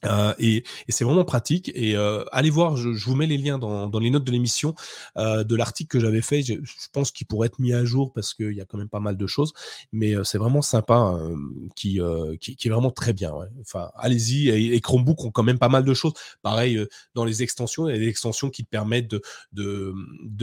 [0.07, 1.71] Euh, et, c'est vraiment pratique.
[1.75, 4.75] Et euh, allez voir, je, vous mets les liens dans, les notes de l'émission
[5.17, 6.41] euh, de l'article que j'avais fait.
[6.41, 6.55] Je,
[6.91, 9.17] pense qu'il pourrait être mis à jour parce qu'il y a quand même pas mal
[9.17, 9.53] de choses.
[9.91, 11.17] Mais c'est vraiment sympa,
[11.75, 13.33] qui, est vraiment très bien.
[13.61, 14.49] Enfin, allez-y.
[14.49, 16.13] Et, Chromebook ont quand même pas mal de choses.
[16.41, 16.79] Pareil,
[17.13, 19.15] dans les extensions, il y a des extensions qui te permettent
[19.51, 19.93] de,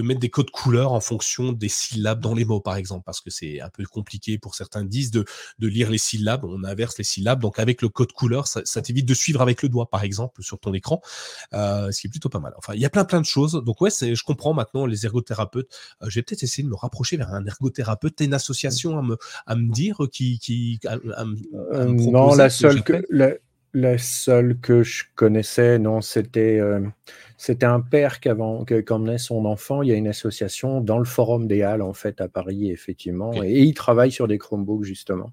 [0.02, 3.30] mettre des codes couleurs en fonction des syllabes dans les mots, par exemple, parce que
[3.30, 5.24] c'est un peu compliqué pour certains disent de,
[5.58, 6.44] de lire les syllabes.
[6.44, 7.40] On inverse les syllabes.
[7.40, 10.42] Donc avec le code couleur, ça, ça t'évite de suivre avec le doigt, par exemple,
[10.42, 11.00] sur ton écran,
[11.52, 12.52] euh, ce qui est plutôt pas mal.
[12.56, 13.62] Enfin, il y a plein plein de choses.
[13.64, 15.68] Donc ouais, je comprends maintenant les ergothérapeutes.
[16.02, 18.16] Euh, je vais peut-être essayer de me rapprocher vers un ergothérapeute.
[18.16, 23.04] T'as une association à me, à me dire qui, qui euh, non, la seule que
[23.72, 26.60] la, seule que je connaissais, non, c'était
[27.36, 29.82] c'était un père qui, avant, qui emmenait son enfant.
[29.82, 33.42] Il y a une association dans le Forum des Halles, en fait, à Paris, effectivement.
[33.42, 35.32] Et, et il travaille sur des Chromebooks, justement.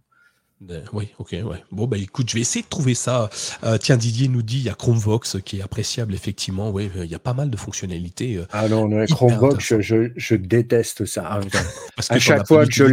[0.94, 1.64] Oui, ok, ouais.
[1.72, 3.32] Bon, bah écoute, je vais essayer de trouver ça.
[3.64, 6.70] Euh, tiens, Didier nous dit il y a Chromevox qui est appréciable, effectivement.
[6.70, 8.38] Oui, il y a pas mal de fonctionnalités.
[8.38, 11.24] Euh, ah non, non Chromevox, je, je, déteste ça.
[11.26, 11.40] Ah,
[11.96, 12.84] Parce que à, chaque fois que je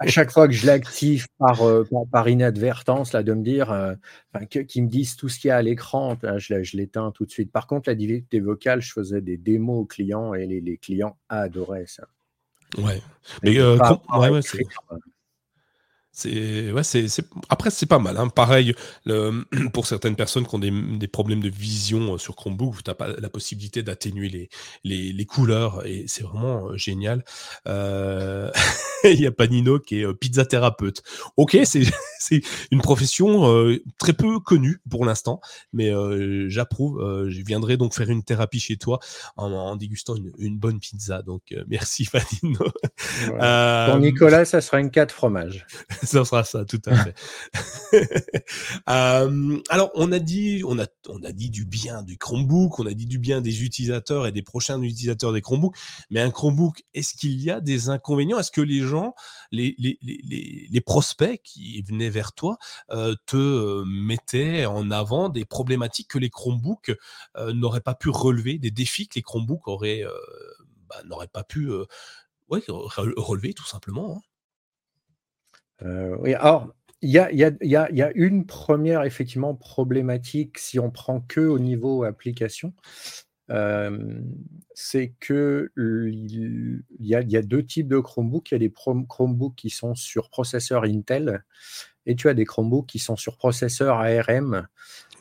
[0.00, 3.94] à chaque fois que je l'active par, euh, par, inadvertance, là, de me dire, euh,
[4.48, 7.30] qu'ils me disent tout ce qu'il y a à l'écran, je, je l'éteins tout de
[7.30, 7.52] suite.
[7.52, 11.16] Par contre, la diversité vocale, je faisais des démos aux clients et les, les clients
[11.28, 12.08] adoraient ça.
[12.76, 13.00] Ouais.
[13.44, 14.64] Mais, ouais, ouais, c'est.
[16.18, 17.06] C'est ouais, c'est
[17.48, 18.16] après c'est pas mal.
[18.16, 18.28] Hein.
[18.28, 22.82] Pareil le, pour certaines personnes qui ont des, des problèmes de vision euh, sur Chromebook,
[22.82, 24.48] tu as pas la possibilité d'atténuer les,
[24.82, 27.24] les, les, couleurs et c'est vraiment euh, génial.
[27.68, 28.50] Euh...
[29.04, 31.04] Il y a Panino qui est pizza thérapeute.
[31.36, 32.42] Ok, c'est
[32.72, 35.40] une profession euh, très peu connue pour l'instant,
[35.72, 37.28] mais euh, j'approuve.
[37.28, 38.98] je viendrai donc faire une thérapie chez toi
[39.36, 41.22] en, en dégustant une, une, bonne pizza.
[41.22, 42.64] Donc merci Panino.
[43.26, 45.64] Pour Nicolas, ça sera une 4 fromages.
[46.12, 47.14] ça sera ça, tout à fait.
[48.88, 50.62] euh, alors, on a dit,
[51.50, 55.32] du bien du Chromebook, on a dit du bien des utilisateurs et des prochains utilisateurs
[55.32, 55.76] des Chromebooks.
[56.10, 58.38] Mais un Chromebook, est-ce qu'il y a des inconvénients?
[58.38, 59.14] Est-ce que les gens,
[59.52, 62.56] les, prospects qui venaient vers toi,
[62.90, 66.92] euh, te euh, mettaient en avant des problématiques que les Chromebooks
[67.52, 70.04] n'auraient pas pu relever, des défis que les Chromebooks auraient,
[70.88, 71.70] bah, n'auraient pas pu
[72.48, 74.22] relever tout simplement hein?
[75.84, 80.58] Oui, alors, il y a, y, a, y, a, y a, une première, effectivement, problématique
[80.58, 82.74] si on prend que au niveau application.
[83.50, 84.20] Euh,
[84.74, 88.50] c'est que il y, a, y, a, deux types de Chromebooks.
[88.50, 88.72] Il y a des
[89.08, 91.42] Chromebooks qui sont sur processeur Intel
[92.08, 94.66] et tu as des Chromebooks qui sont sur processeur ARM,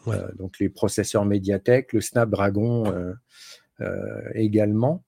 [0.06, 0.16] ouais.
[0.16, 3.14] euh, donc les processeurs Mediatek, le Snapdragon euh,
[3.82, 5.04] euh, également.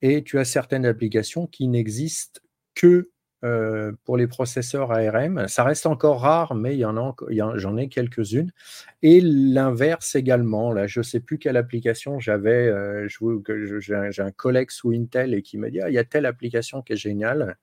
[0.00, 2.40] Et tu as certaines applications qui n'existent
[2.74, 3.10] que
[3.44, 5.46] euh, pour les processeurs ARM.
[5.48, 7.14] Ça reste encore rare, mais il y en a,
[7.56, 8.50] j'en ai quelques-unes.
[9.02, 10.72] Et l'inverse également.
[10.72, 12.68] Là, je ne sais plus quelle application j'avais.
[12.68, 16.26] Euh, j'ai un collègue sous Intel et qui m'a dit ah, il y a telle
[16.26, 17.58] application qui est géniale.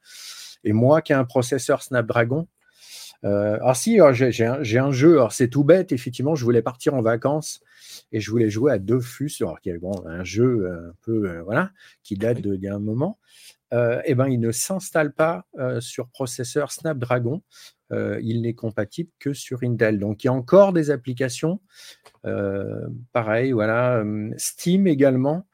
[0.64, 2.48] Et moi qui ai un processeur Snapdragon,
[3.24, 6.96] euh, alors si, j'ai un, un, jeu, alors c'est tout bête, effectivement, je voulais partir
[6.96, 7.62] en vacances
[8.12, 11.44] et je voulais jouer à Dofus, alors qui est bon, un jeu un peu, euh,
[11.44, 11.72] voilà,
[12.04, 13.20] qui date d'il y a un moment
[13.72, 17.42] eh ben, il ne s'installe pas euh, sur processeur Snapdragon.
[17.92, 20.00] Euh, il n'est compatible que sur Intel.
[20.00, 21.62] Donc, il y a encore des applications.
[22.26, 24.04] Euh, pareil, voilà.
[24.38, 25.48] Steam également.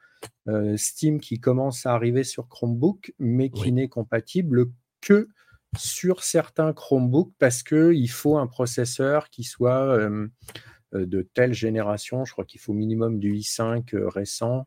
[0.48, 3.72] Euh, Steam qui commence à arriver sur Chromebook, mais qui oui.
[3.72, 4.66] n'est compatible
[5.00, 5.28] que
[5.76, 9.98] sur certains Chromebooks parce qu'il faut un processeur qui soit
[10.92, 12.24] de telle génération.
[12.24, 14.66] Je crois qu'il faut minimum du i5 récent.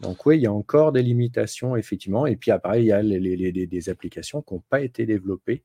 [0.00, 2.26] Donc oui, il y a encore des limitations, effectivement.
[2.26, 5.06] Et puis après, il y a les, les, les, des applications qui n'ont pas été
[5.06, 5.62] développées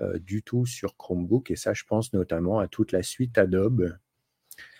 [0.00, 1.50] euh, du tout sur Chromebook.
[1.50, 3.96] Et ça, je pense notamment à toute la suite Adobe.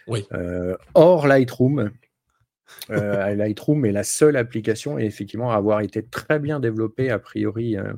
[0.07, 0.27] Oui.
[0.33, 1.91] Euh, hors Lightroom.
[2.91, 7.19] Euh, Lightroom est la seule application, et effectivement, à avoir été très bien développée, a
[7.19, 7.77] priori.
[7.77, 7.93] Euh,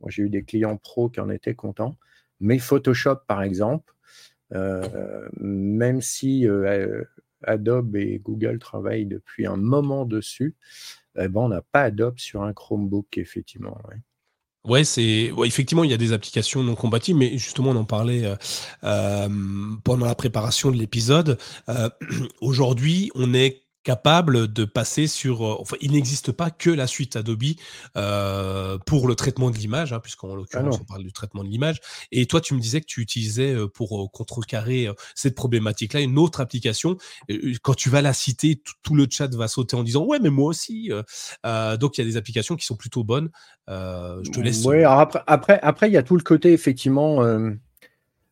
[0.00, 1.96] moi, j'ai eu des clients pros qui en étaient contents.
[2.40, 3.94] Mais Photoshop, par exemple,
[4.54, 7.02] euh, même si euh,
[7.46, 10.54] Adobe et Google travaillent depuis un moment dessus.
[11.18, 13.78] eh ben, on n'a pas Adobe sur un Chromebook, effectivement.
[14.64, 18.24] Ouais, c'est effectivement il y a des applications non compatibles, mais justement on en parlait
[18.24, 18.34] euh,
[18.84, 19.28] euh,
[19.84, 21.38] pendant la préparation de l'épisode.
[21.68, 21.90] Euh,
[22.40, 25.46] aujourd'hui, on est capable de passer sur.
[25.46, 27.44] Euh, enfin, il n'existe pas que la suite Adobe
[27.96, 31.48] euh, pour le traitement de l'image, hein, puisqu'en ah l'occurrence on parle du traitement de
[31.48, 31.80] l'image.
[32.10, 36.40] Et toi, tu me disais que tu utilisais euh, pour contrecarrer cette problématique-là une autre
[36.40, 36.96] application.
[37.62, 40.48] Quand tu vas la citer, tout le chat va sauter en disant ouais, mais moi
[40.48, 40.90] aussi.
[41.44, 43.30] donc il y a des applications qui sont plutôt bonnes.
[43.68, 44.64] je te laisse.
[44.64, 47.22] Oui, après, après, après, il y a tout le côté effectivement.
[47.22, 47.50] Euh,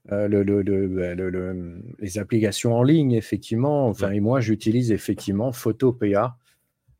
[0.09, 3.89] bah, le, les applications en ligne, effectivement.
[3.89, 6.37] Enfin, et moi, j'utilise effectivement Photopea,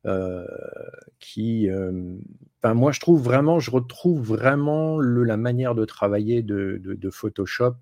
[0.05, 0.45] euh,
[1.19, 2.15] qui, euh,
[2.61, 7.75] enfin, moi, je trouve vraiment, je retrouve vraiment la manière de travailler de, Photoshop.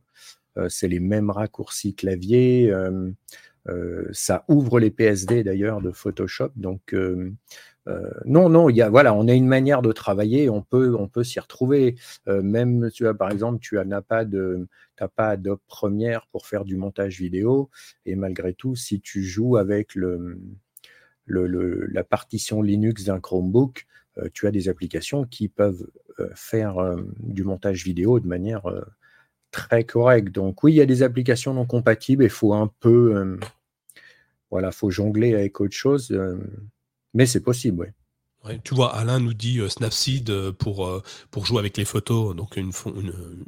[0.70, 2.74] c'est les mêmes raccourcis clavier.
[4.12, 6.50] ça ouvre les PSD d'ailleurs de Photoshop.
[6.56, 6.96] Donc,
[8.26, 11.08] non, non, il y a, voilà, on a une manière de travailler, on peut, on
[11.08, 11.96] peut s'y retrouver.
[12.28, 14.68] même, tu vois, par exemple, tu n'as pas de,
[15.68, 17.70] Premiere pour faire du montage vidéo,
[18.06, 19.98] et malgré tout, si tu joues avec
[21.28, 23.88] la partition Linux d'un Chromebook,
[24.34, 25.88] tu as des applications qui peuvent
[26.36, 28.64] faire du montage vidéo de manière
[29.50, 30.32] très correcte.
[30.32, 33.40] Donc oui, il y a des applications non compatibles, il faut un peu,
[34.52, 36.16] voilà, faut jongler avec autre chose.
[37.14, 37.88] Mais c'est possible, oui.
[38.44, 41.86] Ouais, tu vois, Alain nous dit euh, Snapseed euh, pour, euh, pour jouer avec les
[41.86, 42.72] photos, donc une,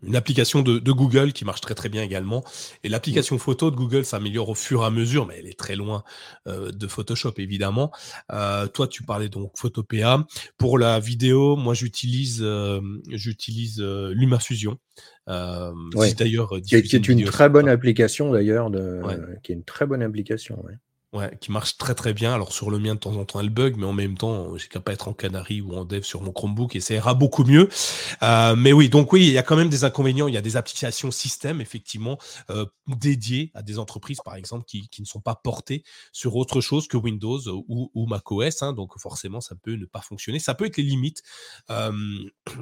[0.03, 2.43] une, application de, Google qui marche très très bien également.
[2.83, 5.75] Et l'application photo de Google s'améliore au fur et à mesure, mais elle est très
[5.75, 6.03] loin
[6.45, 7.91] de Photoshop évidemment.
[8.29, 10.27] toi, tu parlais donc Photopea.
[10.57, 12.45] Pour la vidéo, moi j'utilise
[13.09, 14.77] j'utilise LumaFusion.
[15.25, 19.01] d'ailleurs qui, est une très bonne application d'ailleurs, de,
[19.41, 20.63] qui est une très bonne application.
[21.13, 22.33] Ouais, qui marche très très bien.
[22.33, 24.67] Alors sur le mien de temps en temps elle bug, mais en même temps j'ai
[24.67, 27.43] qu'à pas être en Canary ou en dev sur mon Chromebook et ça ira beaucoup
[27.43, 27.69] mieux.
[28.23, 30.27] Euh, mais oui, donc oui, il y a quand même des inconvénients.
[30.27, 32.17] Il y a des applications système effectivement
[32.49, 36.61] euh, dédiées à des entreprises par exemple qui, qui, ne sont pas portées sur autre
[36.61, 38.63] chose que Windows ou, ou macOS.
[38.63, 40.39] Hein, donc forcément ça peut ne pas fonctionner.
[40.39, 41.21] Ça peut être les limites,
[41.69, 41.91] euh,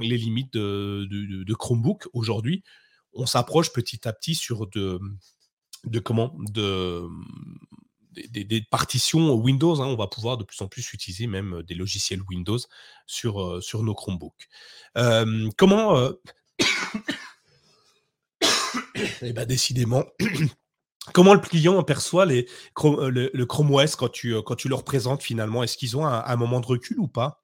[0.01, 2.63] les limites de, de, de Chromebook aujourd'hui.
[3.13, 4.99] On s'approche petit à petit sur de
[5.85, 7.07] de comment de
[8.11, 9.81] des, partitions Windows.
[9.81, 12.59] Hein, on va pouvoir de plus en plus utiliser même euh, des logiciels Windows
[13.05, 14.49] sur, euh, nos Chromebooks.
[15.57, 16.11] comment
[19.21, 20.05] Eh bien, décidément.
[21.13, 25.63] Comment le client perçoit euh, le, Chrome OS quand tu, quand tu leur présentes finalement?
[25.63, 27.43] Est-ce qu'ils ont un, moment de recul ou pas?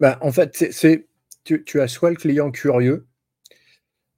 [0.00, 1.08] Bah, En fait, c'est,
[1.44, 3.09] tu, tu, as soit le client curieux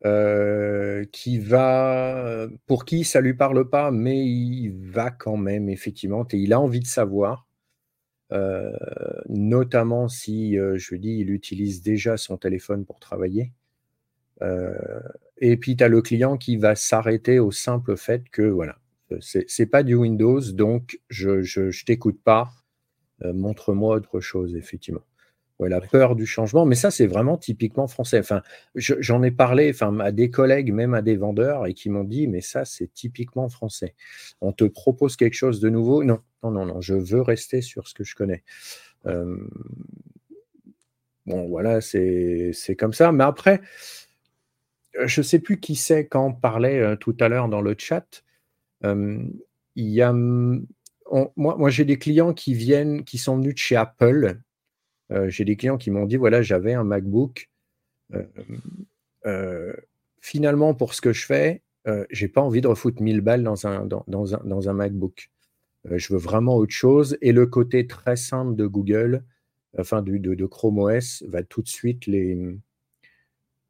[0.04, 6.26] euh, qui va, pour qui ça lui parle pas, mais il va quand même effectivement,
[6.32, 7.46] et il a envie de savoir,
[8.32, 8.72] euh,
[9.28, 13.52] notamment si, euh, je dis, il utilise déjà son téléphone pour travailler.
[15.38, 18.78] et puis tu as le client qui va s'arrêter au simple fait que voilà,
[19.20, 22.50] c'est pas du Windows, donc je, je, je t'écoute pas,
[23.24, 25.04] montre-moi autre chose, effectivement
[25.68, 26.64] la peur du changement.
[26.64, 28.18] Mais ça, c'est vraiment typiquement français.
[28.18, 28.42] Enfin,
[28.74, 32.26] j'en ai parlé enfin, à des collègues, même à des vendeurs, et qui m'ont dit,
[32.26, 33.94] mais ça, c'est typiquement français.
[34.40, 36.04] On te propose quelque chose de nouveau?
[36.04, 38.42] Non, non, non, non, je veux rester sur ce que je connais.
[39.06, 39.36] Euh,
[41.26, 43.12] bon, voilà, c'est comme ça.
[43.12, 43.60] Mais après,
[45.04, 47.74] je ne sais plus qui c'est quand on parlait euh, tout à l'heure dans le
[47.78, 48.22] chat.
[48.84, 49.18] Euh,
[49.74, 50.12] il y a.
[50.12, 54.34] moi, moi j'ai des clients qui viennent, qui sont venus de chez Apple euh,
[55.28, 57.50] j'ai des clients qui m'ont dit voilà, j'avais un MacBook.
[58.14, 58.24] Euh,
[59.26, 59.72] euh,
[60.20, 61.62] finalement, pour ce que je fais,
[62.10, 65.30] j'ai pas envie de refoutre 1000 balles dans un, dans, dans un, dans un MacBook.
[65.90, 67.18] je veux vraiment autre chose.
[67.22, 69.24] Et le côté très simple de Google,
[69.78, 72.38] enfin de, de, Chrome OS, va tout de suite les,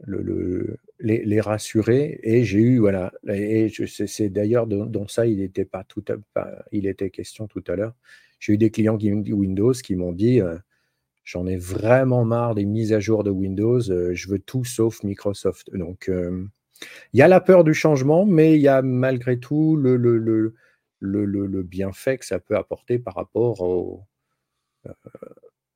[0.01, 2.20] le, les, les, rassurer.
[2.22, 6.05] Et j'ai eu, voilà, et c'est d'ailleurs dont ça, il était, pas tout
[6.70, 7.95] il était question tout à l'heure.
[8.40, 10.40] J'ai eu des clients qui, Windows qui m'ont dit
[11.24, 13.80] J'en ai vraiment marre des mises à jour de Windows.
[13.90, 15.74] Euh, je veux tout sauf Microsoft.
[15.74, 16.10] Donc,
[17.12, 20.18] il y a la peur du changement, mais il y a malgré tout le, le,
[20.18, 20.54] le,
[21.00, 23.64] le bienfait que ça peut apporter par rapport
[24.86, 24.92] euh,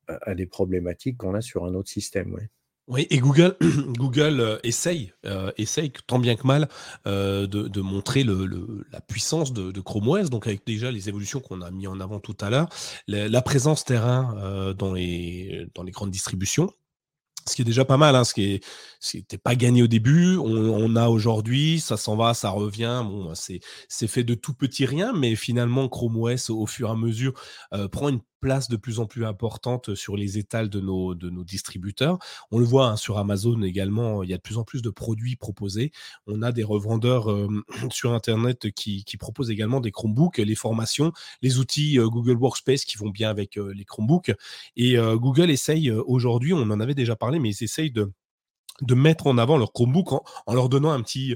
[0.08, 2.34] à des problématiques qu'on a sur un autre système.
[2.34, 2.48] Ouais.
[2.88, 3.56] Oui, et Google,
[3.98, 6.68] Google euh, essaye, euh, essaye tant bien que mal
[7.08, 11.62] euh, de, montrer le, la puissance de, Chrome OS, donc avec déjà les évolutions qu'on
[11.62, 12.68] a mis en avant tout à l'heure,
[13.08, 16.72] la, présence terrain dans, les, dans les grandes distributions,
[17.44, 18.60] ce qui est déjà pas mal, hein, ce qui
[19.14, 20.36] n'était pas gagné au début.
[20.36, 23.02] On, a aujourd'hui, ça s'en va, ça revient.
[23.04, 26.96] Bon, c'est fait de tout petit rien, mais finalement, Chrome OS, au fur et à
[26.96, 27.34] mesure,
[27.92, 31.44] prend une place de plus en plus importante sur les étals de nos, de nos
[31.44, 32.18] distributeurs.
[32.50, 34.90] On le voit hein, sur Amazon également, il y a de plus en plus de
[34.90, 35.92] produits proposés.
[36.26, 37.28] On a des revendeurs
[37.90, 41.12] sur Internet qui, qui, proposent également des Chromebooks, les formations,
[41.42, 44.32] les outils Google Workspace qui vont bien avec les Chromebooks.
[44.76, 48.12] Et Google essaye aujourd'hui, on en avait déjà parlé, mais ils essayent de
[48.82, 51.34] de mettre en avant leur Chromebook en, leur donnant un petit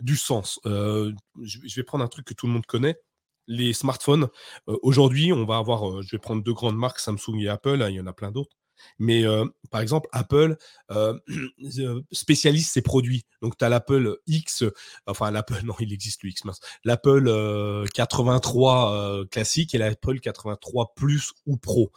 [0.00, 0.58] du sens.
[0.64, 2.98] je, vais prendre un truc que tout le monde connaît
[3.46, 4.28] les smartphones.
[4.66, 7.96] Aujourd'hui, on va avoir, je vais prendre deux grandes marques, Samsung et Apple, hein, il
[7.96, 8.56] y en a plein d'autres.
[8.98, 9.24] Mais
[9.70, 10.56] par exemple, Apple
[12.12, 13.24] spécialise ses produits.
[13.40, 14.64] Donc, tu as l'Apple X,
[15.06, 16.42] enfin l'Apple, non, il existe le X,
[16.84, 21.92] L'Apple 83 classique et l'Apple 83 Plus ou Pro.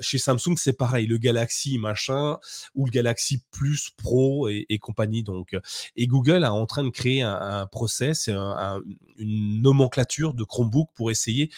[0.00, 2.38] chez Samsung, c'est pareil, le Galaxy machin
[2.74, 5.24] ou le Galaxy Plus Pro et, compagnie.
[5.96, 11.50] Et Google est en train de créer un, process, une nomenclature de Chromebook pour essayer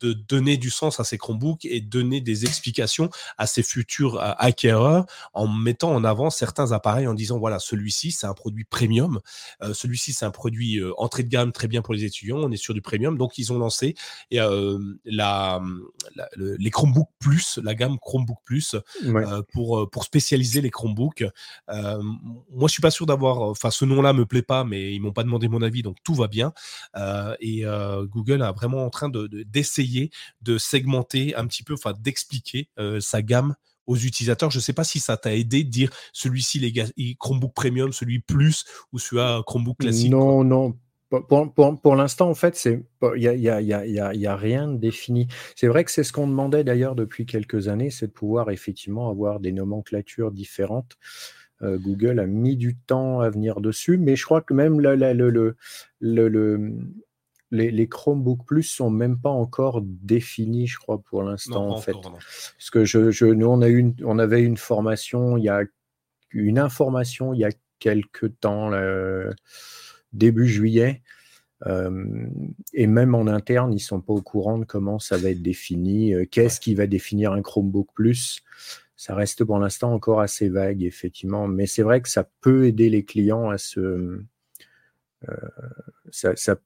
[0.00, 4.32] de donner du sens à ces Chromebooks et donner des explications à ces futurs euh,
[4.38, 9.20] acquéreurs en mettant en avant certains appareils en disant voilà celui-ci c'est un produit premium,
[9.62, 12.50] euh, celui-ci c'est un produit euh, entrée de gamme très bien pour les étudiants, on
[12.50, 13.16] est sur du premium.
[13.18, 13.94] Donc ils ont lancé
[14.30, 14.38] et,
[15.04, 15.60] la,
[16.36, 18.76] les Chromebooks Plus, la gamme Chromebook Plus
[19.52, 21.24] pour pour spécialiser les Chromebooks.
[21.68, 25.12] moi je suis pas sûr d'avoir, enfin ce nom-là me plaît pas mais ils m'ont
[25.12, 26.52] pas demandé mon avis donc tout va bien.
[27.40, 27.64] Et
[28.04, 29.87] Google a vraiment en train de d'essayer de
[30.58, 33.54] segmenter un petit peu, enfin d'expliquer euh, sa gamme
[33.86, 34.50] aux utilisateurs.
[34.50, 38.20] Je ne sais pas si ça t'a aidé de dire celui-ci, les Chromebook Premium, celui
[38.20, 40.10] Plus ou celui-là Chromebook classique.
[40.10, 40.76] Non, non.
[41.10, 42.84] Pour, l'instant, en fait, il
[43.16, 45.26] n'y a, y a, y rien de défini.
[45.56, 49.08] C'est vrai que c'est ce qu'on demandait d'ailleurs depuis quelques années, c'est de pouvoir effectivement
[49.08, 50.98] avoir des nomenclatures différentes.
[51.62, 54.94] Euh, Google a mis du temps à venir dessus, mais je crois que même le,
[54.94, 55.56] le,
[56.00, 56.72] le
[57.50, 61.96] les, les Chromebook Plus sont même pas encore définis, je crois, pour l'instant, en fait.
[62.02, 65.62] Parce que je, je, nous, on, a une, on avait une formation, il y a
[66.30, 68.70] une information il y a quelques temps,
[70.12, 71.02] début juillet.
[71.66, 72.26] Euh,
[72.72, 76.14] et même en interne, ils sont pas au courant de comment ça va être défini.
[76.14, 78.40] Euh, qu'est-ce qui va définir un Chromebook Plus
[78.96, 81.48] Ça reste pour l'instant encore assez vague, effectivement.
[81.48, 83.80] Mais c'est vrai que ça peut aider les clients à se,
[85.28, 85.34] euh,
[86.10, 86.56] ça, ça,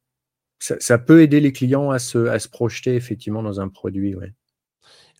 [0.63, 4.15] ça, peut aider les clients à se, à se projeter effectivement dans un produit.
[4.15, 4.33] Ouais.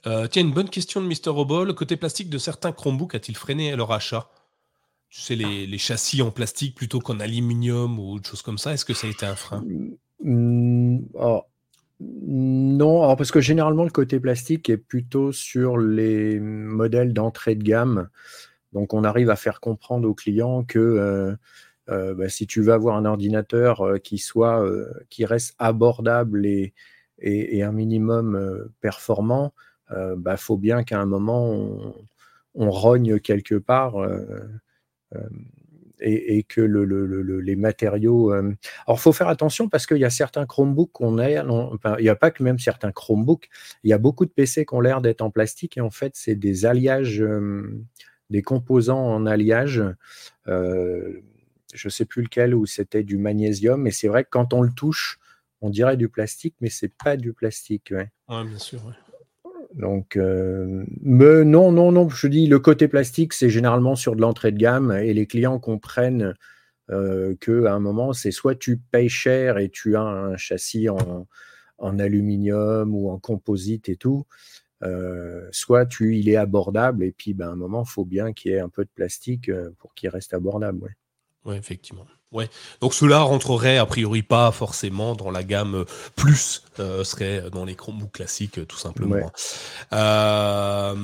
[0.07, 1.31] Euh, tiens, une bonne question de Mr.
[1.31, 1.67] Robol.
[1.67, 4.29] Le côté plastique de certains Chromebooks a-t-il freiné leur achat?
[5.11, 8.73] Tu sais, les, les, châssis en plastique plutôt qu'en aluminium ou autre chose comme ça,
[8.73, 9.63] est-ce que ça a été un frein?
[10.23, 11.43] Mmh, oh,
[12.01, 18.09] Non, parce que généralement, le côté plastique est plutôt sur les modèles d'entrée de gamme.
[18.73, 20.79] Donc, on arrive à faire comprendre aux clients que.
[20.79, 21.35] Euh,
[21.93, 26.47] euh, bah, si tu veux avoir un ordinateur euh, qui soit euh, qui reste abordable
[26.47, 26.75] et,
[27.19, 29.55] et, un minimum performant,
[29.91, 31.53] il bah, faut bien qu'à un moment
[32.55, 33.95] on, rogne quelque part.
[36.01, 38.33] Et, que le, le, les matériaux.
[38.33, 38.55] Alors,
[38.89, 41.31] il faut faire attention parce qu'il y a certains Chromebooks qu'on a.
[41.31, 43.49] il n'y a pas que même certains Chromebooks.
[43.85, 46.15] Il y a beaucoup de PC qui ont l'air d'être en plastique et en fait,
[46.17, 47.25] c'est des alliages,
[48.31, 49.81] des composants en alliage
[51.73, 53.87] je ne sais plus lequel, où c'était du magnésium.
[53.87, 55.19] Et c'est vrai que quand on le touche,
[55.61, 57.93] on dirait du plastique, mais c'est pas du plastique.
[57.93, 58.81] Ouais, bien sûr.
[59.75, 64.21] Donc, euh, mais non, non, non, je dis le côté plastique, c'est généralement sur de
[64.21, 66.35] l'entrée de gamme et les clients comprennent
[66.91, 71.27] euh, qu'à un moment, c'est soit tu payes cher et tu as un châssis en,
[71.99, 74.27] aluminium ou en composite et tout,
[74.83, 78.33] euh, soit tu, il est abordable et puis ben, à un moment, il faut bien
[78.33, 80.85] qu'il y ait un peu de plastique pour qu'il reste abordable.
[80.85, 80.97] Ouais.
[81.45, 82.07] Oui, effectivement.
[82.33, 82.49] Ouais.
[82.81, 85.85] Donc cela rentrerait a priori pas forcément dans la gamme
[86.17, 89.31] plus, euh, serait dans les Chromebooks classiques tout simplement.
[89.93, 90.95] Euh,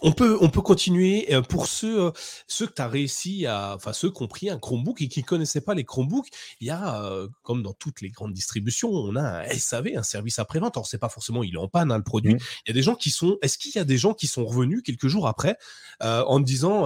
[0.00, 2.12] on peut on peut continuer euh, pour ceux
[2.46, 5.24] ceux que tu as réussi à enfin ceux qui ont pris un Chromebook et qui
[5.24, 6.28] connaissaient pas les Chromebooks,
[6.60, 7.02] il y a
[7.42, 10.76] comme dans toutes les grandes distributions, on a un SAV, un service après-vente.
[10.76, 12.34] Alors c'est pas forcément il est en panne hein, le produit.
[12.34, 12.38] Mmh.
[12.66, 14.46] Il y a des gens qui sont est-ce qu'il y a des gens qui sont
[14.46, 15.56] revenus quelques jours après
[16.00, 16.82] en disant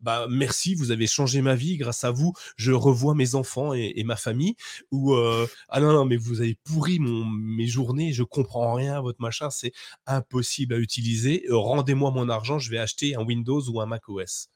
[0.00, 4.02] bah merci, vous avez changé ma vie grâce à vous je revois mes enfants et,
[4.04, 4.56] ma famille,
[4.90, 9.00] ou euh, ah non, non, mais vous avez pourri mon, mes journées, je comprends rien,
[9.00, 9.72] votre machin, c'est
[10.06, 14.08] impossible à utiliser, euh, rendez-moi mon argent, je vais acheter un Windows ou un Mac
[14.08, 14.48] OS.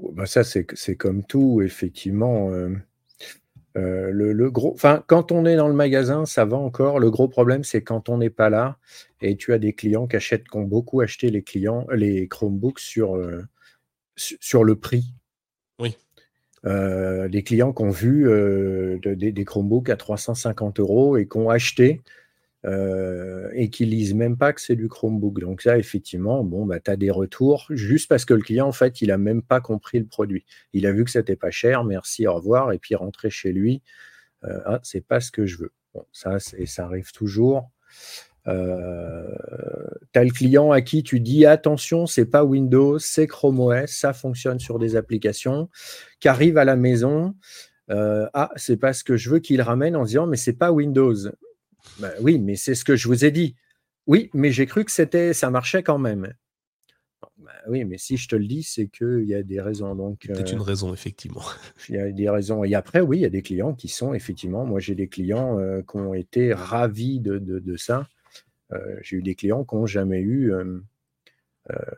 [0.00, 2.50] Bah ça, c'est comme tout, effectivement.
[3.76, 6.98] Euh, le, gros, enfin, quand on est dans le magasin, ça va encore.
[6.98, 8.78] Le gros problème, c'est quand on n'est pas là
[9.20, 12.80] et tu as des clients qui achètent, qui ont beaucoup acheté les clients, les Chromebooks
[12.80, 13.18] sur,
[14.16, 15.14] sur le prix.
[15.80, 15.96] Oui.
[16.66, 21.50] Euh, des clients qui ont vu euh, des, Chromebooks à 350 euros et qui ont
[21.50, 22.00] acheté
[22.64, 25.38] euh, et qui lisent même pas que c'est du Chromebook.
[25.40, 28.72] Donc ça, effectivement, bon, bah, tu as des retours juste parce que le client, en
[28.72, 30.46] fait, il a même pas compris le produit.
[30.72, 33.82] Il a vu que c'était pas cher, merci, au revoir, et puis rentrer chez lui,
[34.44, 35.72] euh, ah, c'est pas ce que je veux.
[35.92, 37.70] Bon, ça, ça arrive toujours.
[38.46, 39.26] Euh,
[40.12, 43.90] tu as le client à qui tu dis attention, c'est pas Windows, c'est Chrome OS,
[43.90, 45.68] ça fonctionne sur des applications,
[46.20, 47.34] qui arrive à la maison.
[47.90, 50.72] Euh, ah, c'est pas ce que je veux qu'il ramène en disant mais c'est pas
[50.72, 51.30] Windows.
[51.98, 53.56] Ben oui, mais c'est ce que je vous ai dit.
[54.06, 56.32] Oui, mais j'ai cru que c'était, ça marchait quand même.
[57.38, 59.94] Ben oui, mais si je te le dis, c'est qu'il y a des raisons.
[59.94, 61.42] Donc, peut une euh, raison, effectivement.
[61.88, 62.64] Il y a des raisons.
[62.64, 64.64] Et après, oui, il y a des clients qui sont effectivement.
[64.64, 68.06] Moi, j'ai des clients euh, qui ont été ravis de, de, ça.
[68.74, 70.52] Euh, j'ai eu des clients qui n'ont jamais eu.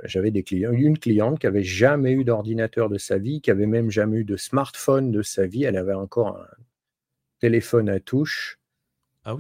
[0.05, 3.67] J'avais des clients, une cliente qui avait jamais eu d'ordinateur de sa vie, qui avait
[3.67, 5.65] même jamais eu de smartphone de sa vie.
[5.65, 6.47] Elle avait encore un
[7.41, 8.61] téléphone à touche.
[9.25, 9.37] Ah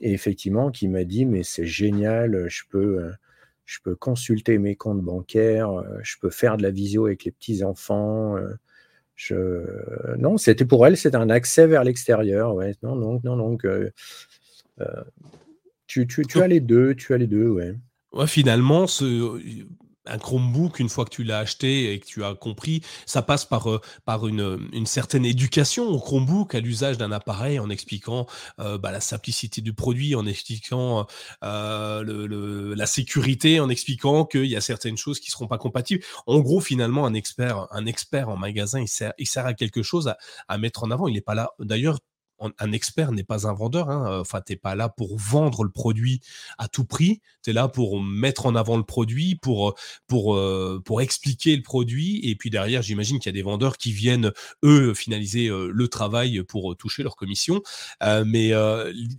[0.00, 3.12] et effectivement, qui m'a dit, mais c'est génial, je peux,
[3.64, 5.70] je peux consulter mes comptes bancaires,
[6.02, 8.36] je peux faire de la visio avec les petits-enfants.
[9.14, 10.16] Je...
[10.18, 12.56] Non, c'était pour elle, c'est un accès vers l'extérieur.
[12.56, 12.74] Ouais.
[12.82, 13.64] Non, non, non, donc
[15.86, 17.74] tu, tu, tu as les deux, tu as les deux, ouais.
[18.12, 19.40] Ouais, finalement, ce,
[20.06, 23.44] un Chromebook, une fois que tu l'as acheté et que tu as compris, ça passe
[23.44, 28.26] par, euh, par une, une, certaine éducation au Chromebook, à l'usage d'un appareil, en expliquant
[28.60, 31.06] euh, bah, la simplicité du produit, en expliquant
[31.42, 36.04] euh, le, la sécurité, en expliquant qu'il y a certaines choses qui seront pas compatibles.
[36.26, 39.82] En gros, finalement, un expert, un expert en magasin, il sert, il sert à quelque
[39.82, 40.18] chose à,
[40.48, 41.08] à mettre en avant.
[41.08, 41.50] Il n'est pas là.
[41.58, 41.98] D'ailleurs,
[42.40, 43.90] un expert n'est pas un vendeur.
[43.90, 44.20] Hein.
[44.20, 46.20] Enfin, t'es pas là pour vendre le produit
[46.58, 47.20] à tout prix.
[47.42, 49.74] Tu es là pour mettre en avant le produit, pour
[50.06, 52.20] pour euh, pour expliquer le produit.
[52.22, 54.32] Et puis derrière, j'imagine qu'il y a des vendeurs qui viennent
[54.64, 57.62] eux finaliser euh, le travail pour toucher leur commission.
[58.02, 58.52] Euh, mais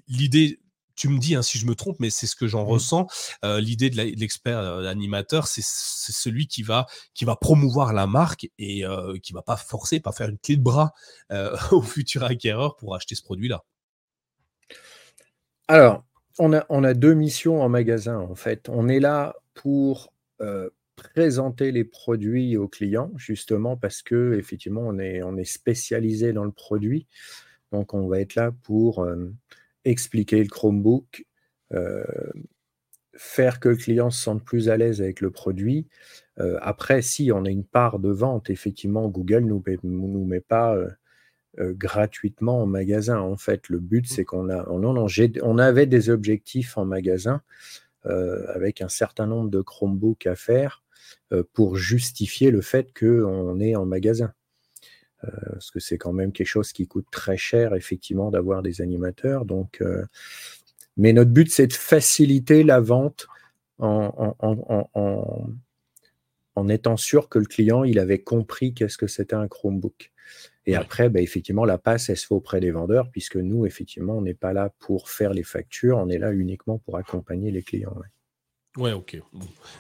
[0.07, 0.59] l'idée
[0.95, 2.69] tu me dis hein, si je me trompe, mais c'est ce que j'en mmh.
[2.69, 3.07] ressens.
[3.43, 8.49] Euh, l'idée de l'expert euh, animateur, c'est celui qui va qui va promouvoir la marque
[8.57, 10.93] et euh, qui va pas forcer, pas faire une clé de bras
[11.71, 13.63] au futur acquéreur pour acheter ce produit-là.
[15.67, 16.03] Alors,
[16.37, 18.69] on a, on a deux missions en magasin en fait.
[18.69, 20.13] On est là pour
[20.95, 26.43] présenter les produits aux clients, justement parce que effectivement on est, on est spécialisé dans
[26.43, 27.07] le produit.
[27.71, 29.05] Donc on va être là pour
[29.85, 31.25] expliquer le Chromebook,
[31.73, 32.03] euh,
[33.13, 35.87] faire que le client se sente plus à l'aise avec le produit.
[36.39, 40.75] Euh, après, si on a une part de vente, effectivement, Google ne nous, met pas
[40.75, 43.19] euh, gratuitement en magasin.
[43.19, 47.41] En fait, le but, c'est qu'on a, on, avait des objectifs en magasin
[48.03, 50.83] avec un certain nombre de Chromebooks à faire
[51.53, 54.31] pour justifier le fait qu'on est en magasin.
[55.25, 58.81] Euh, parce que c'est quand même quelque chose qui coûte très cher, effectivement, d'avoir des
[58.81, 59.45] animateurs.
[59.45, 60.05] Donc, euh,
[60.97, 63.27] mais notre but, c'est de faciliter la vente
[63.79, 64.35] en,
[66.55, 70.13] en, étant sûr que le client, il avait compris qu'est-ce que c'était un Chromebook.
[70.65, 74.17] Et après, bah, effectivement, la passe, elle se fait auprès des vendeurs, puisque nous, effectivement,
[74.17, 77.61] on n'est pas là pour faire les factures, on est là uniquement pour accompagner les
[77.61, 77.93] clients.
[77.95, 78.07] Ouais,
[78.77, 79.17] ok.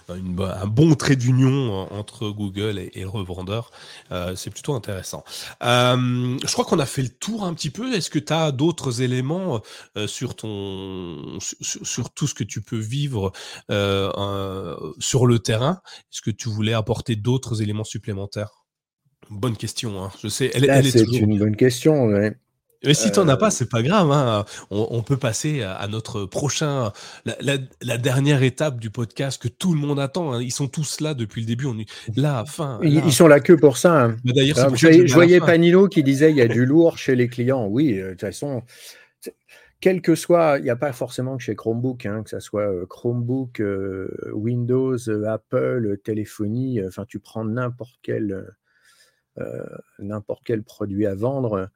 [0.09, 3.71] un bon trait d'union euh, entre Google et, le revendeur,
[4.11, 5.23] euh, c'est plutôt intéressant.
[5.63, 7.93] Euh, je crois qu'on a fait le tour un petit peu.
[7.93, 9.61] Est-ce que tu as d'autres éléments
[10.07, 13.31] sur ton, sur, tout ce que tu peux vivre
[13.69, 15.81] sur le terrain?
[16.11, 18.65] Est-ce que tu voulais apporter d'autres éléments supplémentaires?
[19.29, 20.03] Bonne question.
[20.03, 20.11] Hein.
[20.21, 20.51] Je sais.
[20.53, 22.05] Elle, c'est une bonne question.
[22.05, 22.35] Ouais.
[22.85, 24.11] Mais si tu n'en as pas, c'est pas grave.
[24.11, 24.45] Hein.
[24.69, 26.91] On, peut passer à, notre prochain,
[27.25, 30.33] la, dernière étape du podcast que tout le monde attend.
[30.33, 30.41] Hein.
[30.41, 31.65] Ils sont tous là depuis le début.
[31.65, 32.79] On est là, fin.
[32.83, 34.05] Ils, sont là que pour ça.
[34.05, 34.17] Hein.
[34.23, 37.67] D'ailleurs, je, voyais Panino qui disait il y a du lourd chez les clients.
[37.67, 38.63] Oui, euh, de toute façon,
[39.79, 42.85] quel que soit, il n'y a pas forcément que chez Chromebook, que ce soit euh,
[42.85, 46.81] Chromebook, euh, Windows, Apple, téléphonie.
[46.85, 48.45] Enfin, tu prends n'importe quel
[49.99, 51.69] n'importe quel produit à vendre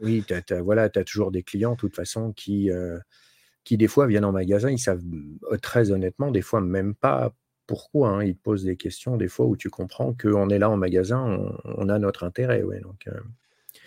[0.00, 2.70] oui, tu as, voilà, as toujours des clients, de toute façon, qui,
[3.64, 5.02] qui des fois viennent en magasin, ils savent
[5.60, 7.34] très honnêtement, des fois même pas
[7.66, 8.10] pourquoi.
[8.10, 10.76] Hein, ils te posent des questions, des fois où tu comprends qu'on est là en
[10.76, 12.62] magasin, on, a notre intérêt.
[12.62, 13.08] Ouais, donc,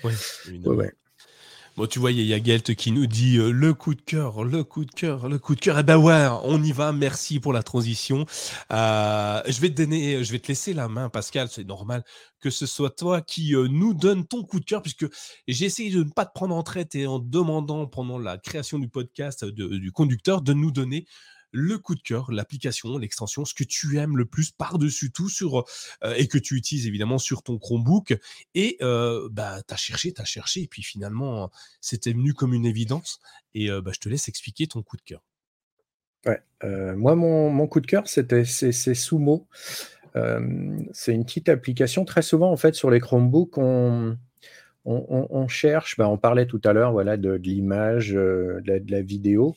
[0.04, 0.94] ouais,
[1.78, 4.46] Bon, tu vois, il y a Gelt qui nous dit euh, le coup de cœur,
[4.46, 5.78] le coup de cœur, le coup de cœur.
[5.78, 6.94] Eh ben ouais, on y va.
[6.94, 8.26] Merci pour la transition.
[8.72, 11.50] Euh, je vais te donner, je vais te laisser la main, Pascal.
[11.52, 12.06] C'est normal
[12.40, 15.06] que ce soit toi qui euh, nous donne ton coup de cœur, puisque
[15.50, 18.80] j'ai essayé de ne pas te prendre en traite et en demandant pendant la création
[18.80, 21.06] du podcast du conducteur de nous donner
[21.56, 25.66] le coup de cœur, l'application, l'extension, ce que tu aimes le plus par-dessus tout sur
[26.16, 28.18] et que tu utilises évidemment sur ton Chromebook.
[28.54, 31.50] Et bah, tu as cherché, tu as cherché, et puis finalement,
[31.82, 33.20] c'était venu comme une évidence.
[33.54, 35.22] Et bah, je te laisse expliquer ton coup de cœur.
[36.26, 36.42] Ouais,
[36.96, 39.48] moi, mon, mon, coup de cœur, c'était c'est Sumo.
[40.14, 42.06] c'est une petite application.
[42.06, 44.18] Très souvent, en fait, sur les Chromebooks, on,
[44.86, 49.56] on, cherche, bah, on parlait tout à l'heure voilà, de, l'image, de, la vidéo.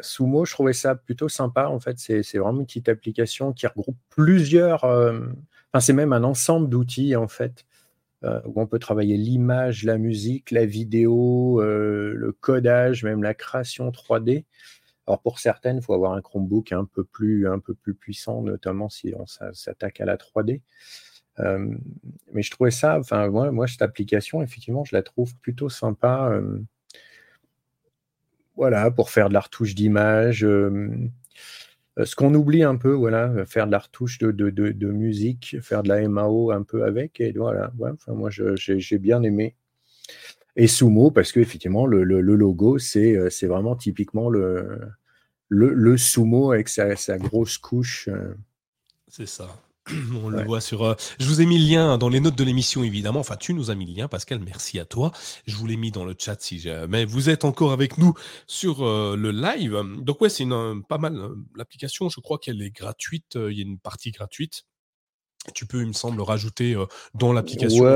[0.00, 1.66] Sumo, je trouvais ça plutôt sympa.
[1.68, 4.84] En fait, c'est vraiment une petite application qui regroupe plusieurs.
[4.84, 7.64] enfin, c'est même un ensemble d'outils en fait
[8.22, 14.44] où on peut travailler l'image, la musique, la vidéo, le codage, même la création 3D.
[15.06, 18.40] Alors pour certaines, il faut avoir un Chromebook un peu plus, un peu plus puissant,
[18.40, 20.62] notamment si on s'attaque à la 3D.
[21.38, 26.40] mais je trouvais ça, enfin moi, moi, cette application, effectivement, je la trouve plutôt sympa.
[28.56, 30.40] Voilà, pour faire de la retouche d'image.
[30.40, 35.88] ce qu'on oublie un peu, voilà, faire de la retouche de, de, musique, faire de
[35.88, 37.20] la MAO un peu avec.
[37.20, 37.72] Et voilà,
[38.08, 39.54] moi, j'ai bien aimé.
[40.56, 44.78] Et Sumo, parce qu'effectivement, le, le, logo, c'est vraiment typiquement le,
[45.48, 48.08] le, sumo avec sa, grosse couche.
[49.08, 49.48] C'est ça.
[50.22, 50.82] On le voit sur.
[50.82, 53.20] Euh, je vous ai mis le lien dans les notes de l'émission, évidemment.
[53.20, 54.40] Enfin, tu nous as mis le lien, Pascal.
[54.40, 55.12] Merci à toi.
[55.46, 58.14] Je vous l'ai mis dans le chat si jamais vous êtes encore avec nous
[58.46, 59.82] sur euh, le live.
[59.98, 60.46] Donc, ouais, c'est
[60.88, 61.16] pas mal.
[61.16, 63.34] Euh, l'application, je crois qu'elle est gratuite.
[63.34, 64.64] Il y a une partie gratuite.
[65.52, 66.76] Tu peux, il me semble, rajouter
[67.14, 67.86] dans l'application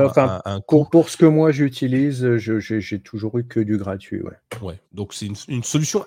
[0.45, 0.89] un, cours.
[0.89, 4.21] Pour, ce que moi j'utilise, j'ai toujours eu que du gratuit.
[4.21, 4.37] Ouais.
[4.61, 6.05] ouais donc c'est une, solution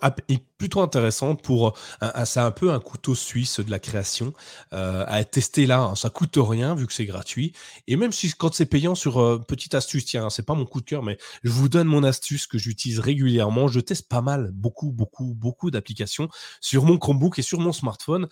[0.58, 1.76] plutôt intéressante pour.
[2.24, 4.32] c'est un peu un couteau suisse de la création
[4.70, 5.80] à tester là.
[5.80, 7.52] Hein, ça coûte rien vu que c'est gratuit.
[7.86, 10.86] Et même si quand c'est payant sur petite astuce, tiens, c'est pas mon coup de
[10.86, 13.68] cœur, mais je vous donne mon astuce que j'utilise régulièrement.
[13.68, 16.28] Je teste pas mal, beaucoup, beaucoup, beaucoup d'applications
[16.60, 18.28] sur mon Chromebook et sur mon smartphone.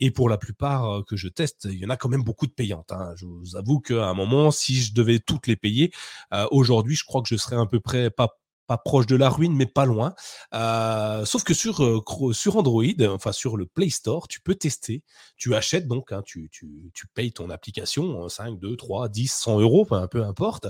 [0.00, 2.92] Et pour la plupart que je teste, il y en a quand même beaucoup payante.
[2.92, 3.12] Hein.
[3.16, 5.92] Je vous avoue qu'à un moment, si je devais toutes les payer,
[6.32, 9.30] euh, aujourd'hui, je crois que je serais un peu près pas pas proche de la
[9.30, 10.14] ruine, mais pas loin.
[10.52, 15.02] Euh, sauf que sur, euh, sur Android, enfin sur le Play Store, tu peux tester.
[15.38, 19.60] Tu achètes donc, hein, tu, tu, tu, payes ton application 5, 2, 3, 10, 100
[19.60, 20.66] euros, peu importe.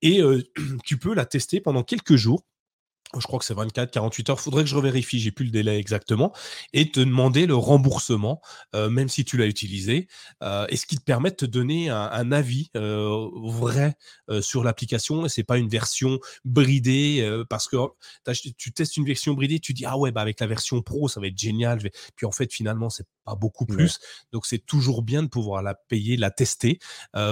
[0.00, 0.22] Et
[0.86, 2.44] tu peux la tester pendant quelques jours
[3.20, 4.40] je crois que c'est 24, 48 heures.
[4.40, 6.32] Faudrait que je revérifie, j'ai plus le délai exactement,
[6.72, 8.40] et te demander le remboursement,
[8.74, 10.08] euh, même si tu l'as utilisé,
[10.42, 13.96] euh, et ce qui te permet de te donner un, avis euh, vrai
[14.40, 15.26] sur l'application?
[15.26, 17.76] Et c'est pas une version bridée, parce que
[18.56, 21.20] tu testes une version bridée, tu dis ah ouais bah avec la version pro ça
[21.20, 21.78] va être génial.
[22.16, 23.98] Puis en fait finalement c'est pas beaucoup plus,
[24.32, 26.78] donc c'est toujours bien de pouvoir la payer, la tester.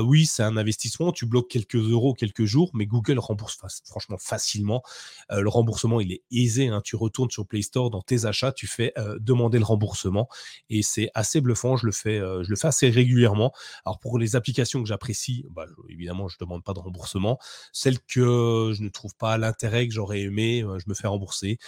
[0.03, 4.83] oui c'est un investissement, tu bloques quelques euros, quelques jours, mais Google rembourse franchement facilement
[5.31, 6.69] le remboursement remboursement, il est aisé.
[6.69, 6.83] Hein.
[6.85, 10.29] Tu retournes sur Play Store dans tes achats, tu fais euh, demander le remboursement
[10.69, 11.77] et c'est assez bluffant.
[11.77, 13.53] Je le fais, euh, je le fais assez régulièrement.
[13.87, 17.39] Alors pour les applications que j'apprécie, bah, évidemment, je demande pas de remboursement.
[17.73, 21.59] Celles que je ne trouve pas l'intérêt que j'aurais aimé, euh, je me fais rembourser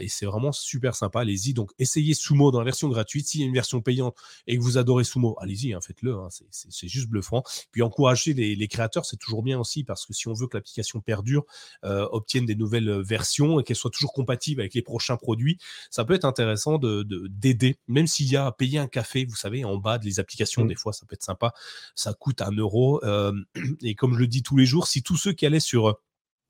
[0.00, 1.20] et c'est vraiment super sympa.
[1.20, 1.54] Allez-y.
[1.54, 3.26] Donc essayez Sumo dans la version gratuite.
[3.26, 4.16] S'il y a une version payante
[4.46, 6.14] et que vous adorez Sumo, allez-y, hein, faites-le.
[6.14, 6.28] Hein.
[6.50, 7.42] c'est juste bluffant.
[7.70, 10.56] Puis encourager les, les créateurs, c'est toujours bien aussi parce que si on veut que
[10.56, 11.44] l'application perdure,
[11.82, 15.58] obtienne des nouvelles versions et qu'elle soit toujours compatible avec les prochains produits,
[15.90, 19.36] ça peut être intéressant de d'aider, même s'il y a à payer un café, vous
[19.36, 20.68] savez, en bas des applications, mmh.
[20.68, 21.52] des fois, ça peut être sympa,
[21.94, 23.00] ça coûte un euro.
[23.82, 25.98] et comme je le dis tous les jours, si tous ceux qui allaient sur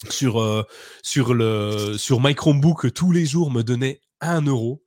[0.08, 0.66] sur
[1.02, 4.82] sur le sur My Chromebook tous les jours me donnaient un euro,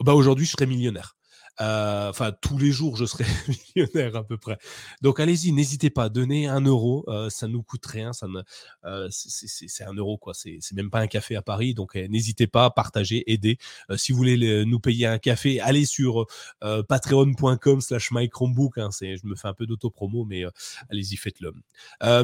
[0.00, 1.16] bah aujourd'hui je serais millionnaire.
[1.62, 3.24] Euh, enfin, tous les jours, je serai
[3.76, 4.58] millionnaire à peu près.
[5.00, 8.26] Donc, allez-y, n'hésitez pas, donnez un euro, euh, ça nous coûte rien, ça
[8.84, 10.34] euh, c'est un euro quoi.
[10.34, 13.58] C'est même pas un café à Paris, donc n'hésitez pas, à partager, aider.
[13.96, 16.26] si vous voulez nous payer un café, allez sur
[16.60, 18.78] patreon.com/slash mychromebook.
[18.78, 20.44] Hein, je me fais un peu d'auto-promo, mais
[20.90, 21.52] allez-y, faites-le.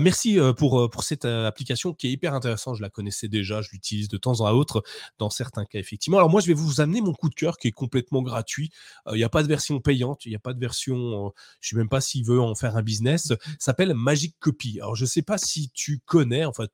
[0.00, 2.76] merci pour pour cette application qui est hyper intéressante.
[2.76, 4.82] Je la connaissais déjà, je l'utilise de temps en autre
[5.18, 6.18] dans certains cas effectivement.
[6.18, 8.70] Alors moi, je vais vous amener mon coup de cœur qui est complètement gratuit.
[9.10, 11.30] Il n'y a pas de version payante, il n'y a pas de version, euh,
[11.60, 14.80] je ne sais même pas s'il veut en faire un business, s'appelle Magic Copy.
[14.80, 16.66] Alors je ne sais pas si tu connais, enfin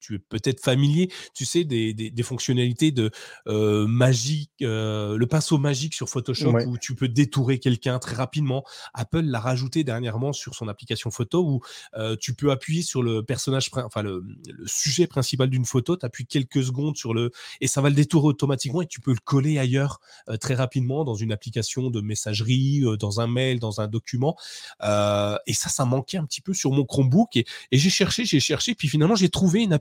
[0.00, 3.10] tu es peut-être familier, tu sais, des, des, fonctionnalités de
[3.48, 8.64] euh, magique, euh, le pinceau magique sur Photoshop où tu peux détourer quelqu'un très rapidement.
[8.94, 11.60] Apple l'a rajouté dernièrement sur son application photo où
[11.96, 14.24] euh, tu peux appuyer sur le personnage, enfin le,
[14.66, 17.30] sujet principal d'une photo, tu appuies quelques secondes sur le
[17.60, 20.00] et ça va le détourer automatiquement et tu peux le coller ailleurs
[20.40, 24.36] très rapidement dans une application de messagerie, dans un mail, dans un document.
[24.82, 28.40] et ça, ça manquait un petit peu sur mon Chromebook et, et j'ai cherché, j'ai
[28.40, 29.72] cherché, puis finalement j'ai trouvé une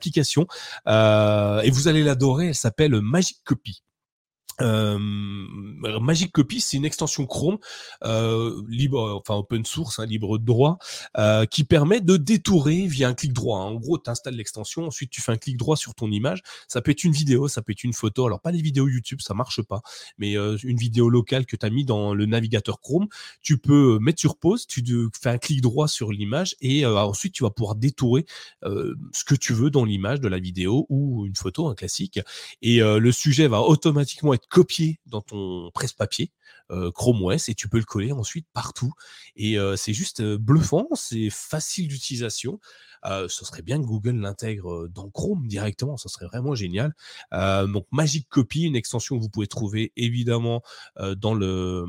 [0.87, 2.47] euh, et vous allez l'adorer.
[2.47, 3.83] Elle s'appelle Magic Copy.
[4.61, 7.57] Euh, Magic Copy, c'est une extension Chrome
[8.03, 10.77] euh, libre, enfin open source, hein, libre de droit,
[11.17, 13.59] euh, qui permet de détourer via un clic droit.
[13.59, 16.41] En gros, tu installes l'extension, ensuite tu fais un clic droit sur ton image.
[16.67, 18.25] Ça peut être une vidéo, ça peut être une photo.
[18.25, 19.81] Alors pas les vidéos YouTube, ça marche pas,
[20.17, 23.07] mais euh, une vidéo locale que tu as mis dans le navigateur Chrome,
[23.41, 24.83] tu peux mettre sur pause, tu
[25.19, 28.25] fais un clic droit sur l'image et euh, ensuite tu vas pouvoir détourer
[28.63, 32.19] ce que tu veux dans l'image de la vidéo ou une photo, un classique.
[32.61, 36.31] Et le sujet va automatiquement être copié dans ton presse-papier
[36.71, 38.93] euh, Chrome OS et tu peux le coller ensuite partout.
[39.35, 42.59] Et euh, c'est juste euh, bluffant, c'est facile d'utilisation.
[43.03, 46.93] ce serait bien que Google l'intègre dans Chrome directement, ça serait vraiment génial.
[47.31, 50.61] donc Magic Copy, une extension que vous pouvez trouver évidemment
[51.17, 51.85] dans le,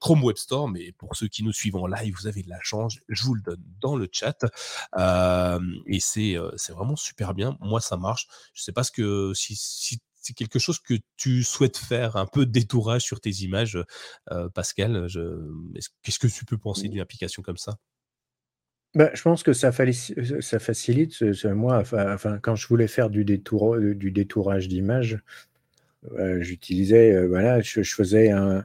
[0.00, 2.60] Chrome Web Store, mais pour ceux qui nous suivent en live, vous avez de la
[2.62, 4.46] chance, je vous le donne dans le chat.
[5.86, 7.56] et c'est vraiment super bien.
[7.60, 8.26] Moi, ça marche.
[8.54, 12.26] Je sais pas ce que si, si c'est quelque chose que tu souhaites faire, un
[12.26, 13.78] peu de détourage sur tes images,
[14.32, 15.06] euh, Pascal.
[16.02, 17.76] Qu'est-ce que tu peux penser d'une application comme ça?
[18.94, 19.70] Bah, je pense que ça,
[20.40, 21.22] ça facilite.
[21.44, 25.18] Moi, enfin, quand je voulais faire du, détour, du détourage d'images,
[26.18, 28.64] euh, j'utilisais, euh, voilà, je, faisais un,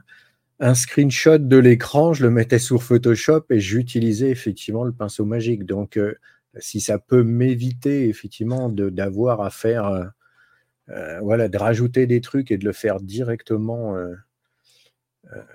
[0.60, 5.64] un, screenshot de l'écran, je le mettais sur Photoshop et j'utilisais effectivement le pinceau magique.
[5.64, 5.98] Donc,
[6.58, 10.12] si ça peut m'éviter effectivement d'avoir à faire
[10.88, 13.96] euh, voilà, de rajouter des trucs et de le faire directement.
[13.96, 14.14] Euh,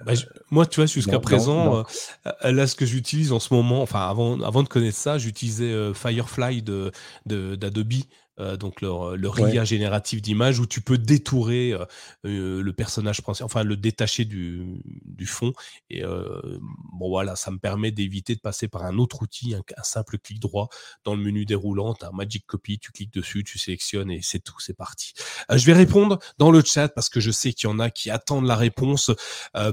[0.05, 0.13] bah,
[0.49, 1.83] moi, tu vois, jusqu'à présent,
[2.25, 5.93] euh, là, ce que j'utilise en ce moment, enfin, avant, avant de connaître ça, j'utilisais
[5.93, 6.91] Firefly d'Adobe.
[7.25, 8.03] De,
[8.39, 11.85] euh, donc leur, le RIA génératif d'image où tu peux détourer euh,
[12.25, 15.53] euh, le personnage principal, enfin le détacher du, du fond.
[15.89, 20.17] Et bon voilà, ça me permet d'éviter de passer par un autre outil, un, simple
[20.17, 20.69] clic droit
[21.03, 21.93] dans le menu déroulant.
[21.93, 25.13] Tu as Magic Copy, tu cliques dessus, tu sélectionnes et c'est tout, c'est parti.
[25.49, 28.09] je vais répondre dans le chat parce que je sais qu'il y en a qui
[28.09, 29.11] attendent la réponse.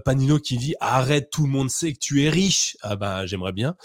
[0.05, 2.77] Panino qui dit arrête, tout le monde sait que tu es riche.
[2.83, 3.77] Ah ben j'aimerais bien.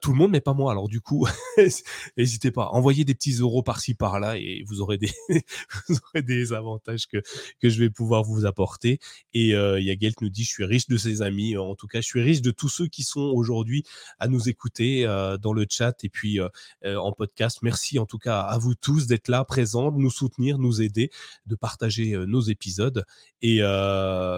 [0.00, 0.72] tout le monde, mais pas moi.
[0.72, 1.26] Alors du coup,
[2.16, 5.12] n'hésitez pas, envoyez des petits euros par par-ci par-là et vous aurez des,
[5.88, 7.18] vous aurez des avantages que,
[7.60, 9.00] que je vais pouvoir vous apporter.
[9.34, 11.58] Et euh, Yagel nous dit, je suis riche de ses amis.
[11.58, 13.84] En tout cas, je suis riche de tous ceux qui sont aujourd'hui
[14.18, 16.48] à nous écouter euh, dans le chat et puis euh,
[16.86, 17.58] euh, en podcast.
[17.60, 21.10] Merci en tout cas à vous tous d'être là, présents, de nous soutenir, nous aider,
[21.44, 23.04] de partager nos épisodes.
[23.42, 23.60] Et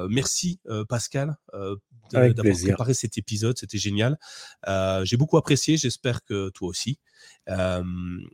[0.09, 1.37] merci Pascal
[2.13, 3.59] d'avoir préparé cet épisode.
[3.59, 4.19] C'était génial.
[5.05, 5.77] J'ai beaucoup apprécié.
[5.77, 6.99] J'espère que toi aussi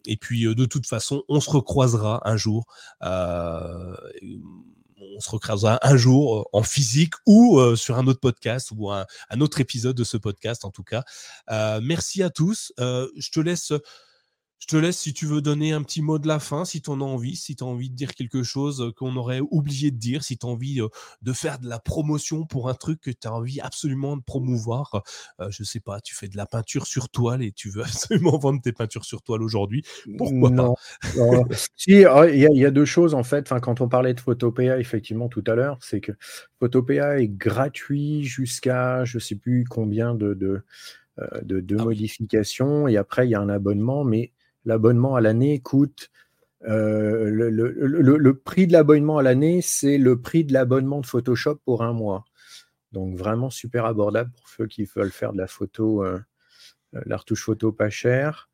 [0.06, 2.64] et puis, de toute façon, on se recroisera un jour.
[3.00, 3.94] on
[5.20, 9.60] se recroisera un jour en physique ou sur un autre podcast ou un, un, autre
[9.60, 11.04] épisode de ce podcast en tout cas.
[11.82, 12.72] merci à tous.
[12.78, 13.72] je te laisse
[14.64, 16.88] je te laisse si tu veux donner un petit mot de la fin, si tu
[16.88, 19.90] en as envie, si tu as envie de dire quelque chose euh, qu'on aurait oublié
[19.90, 20.88] de dire, si tu as envie euh,
[21.20, 25.02] de faire de la promotion pour un truc que tu as envie absolument de promouvoir.
[25.38, 28.38] Euh, je sais pas, tu fais de la peinture sur toile et tu veux absolument
[28.38, 29.84] vendre tes peintures sur toile aujourd'hui.
[30.16, 30.72] Pourquoi pas?
[31.76, 33.42] Si, ah, il y, a deux choses en fait.
[33.42, 36.12] Enfin, quand on parlait de Photopea, effectivement, tout à l'heure, c'est que
[36.58, 40.64] Photopea est gratuit jusqu'à je sais plus combien de, de,
[41.42, 42.88] de, ah modifications.
[42.88, 44.32] Et après, il y a un abonnement, mais
[44.64, 46.10] l'abonnement à l'année coûte.
[46.66, 51.82] Euh, le, prix de l'abonnement à l'année, c'est le prix de l'abonnement de Photoshop pour
[51.82, 52.24] un mois.
[52.92, 56.18] Donc vraiment super abordable pour ceux qui veulent faire de la photo, euh,
[56.94, 58.48] euh, la retouche photo pas cher.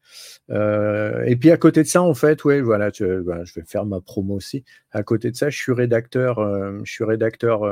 [0.48, 4.00] et puis à côté de ça, en fait, ouais, voilà, ben, je vais faire ma
[4.00, 4.64] promo aussi.
[4.90, 6.40] À côté de ça, je suis rédacteur,
[6.84, 7.62] je suis rédacteur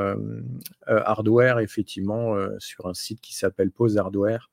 [0.86, 4.51] hardware, effectivement, sur un site qui s'appelle Pose Hardware.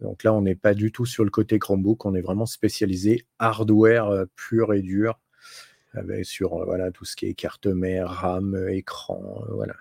[0.00, 3.26] Donc là, on n'est pas du tout sur le côté Chromebook, on est vraiment spécialisé
[3.38, 5.20] hardware euh, pur et dur,
[6.22, 9.74] sur euh, voilà, tout ce qui est carte mère, RAM, écran, euh, voilà.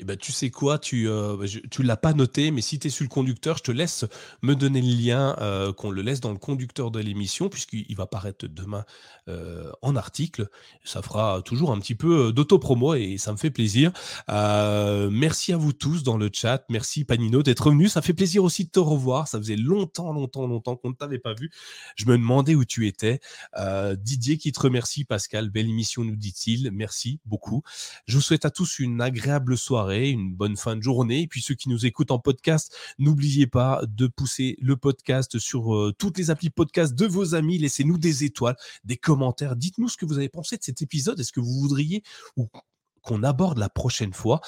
[0.00, 2.90] Eh ben, tu sais quoi, tu ne tu l'as pas noté, mais si tu es
[2.90, 4.06] sur le conducteur, je te laisse
[4.40, 5.36] me donner le lien,
[5.76, 8.86] qu'on le laisse dans le conducteur de l'émission, puisqu'il va paraître demain
[9.82, 10.48] en article.
[10.84, 13.92] Ça fera toujours un petit peu d'autopromo et ça me fait plaisir.
[14.28, 16.64] merci à vous tous dans le chat.
[16.70, 17.88] Merci Panino d'être venu.
[17.90, 19.28] Ça fait plaisir aussi de te revoir.
[19.28, 21.50] Ça faisait longtemps, longtemps, longtemps qu'on ne t'avait pas vu.
[21.96, 23.20] Je me demandais où tu étais.
[23.98, 25.50] Didier qui te remercie, Pascal.
[25.50, 26.70] Belle émission, nous dit-il.
[26.72, 27.62] Merci beaucoup.
[28.06, 31.22] Je vous souhaite à tous une agréable soirée une bonne fin de journée.
[31.22, 35.74] Et puis ceux qui nous écoutent en podcast, n'oubliez pas de pousser le podcast sur
[35.74, 37.58] euh, toutes les applis podcast de vos amis.
[37.58, 39.56] Laissez-nous des étoiles, des commentaires.
[39.56, 41.18] Dites-nous ce que vous avez pensé de cet épisode.
[41.20, 42.02] Est-ce que vous voudriez
[42.36, 42.48] ou
[43.02, 44.40] qu'on aborde la prochaine fois.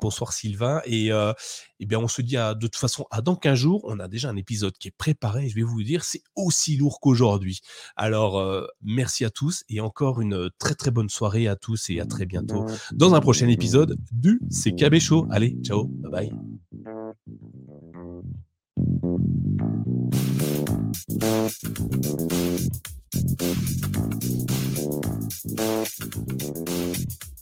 [0.00, 0.80] bonsoir Sylvain.
[0.84, 1.10] Et,
[1.82, 3.80] eh bien, on se dit à, de toute façon à dans 15 jours.
[3.84, 5.48] On a déjà un épisode qui est préparé.
[5.48, 7.60] Je vais vous dire, c'est aussi lourd qu'aujourd'hui.
[7.96, 12.06] Alors, merci à tous et encore une très très bonne soirée à tous et à
[12.06, 15.26] très bientôt dans un prochain épisode du CKB Show.
[15.30, 16.32] Allez, ciao, bye bye.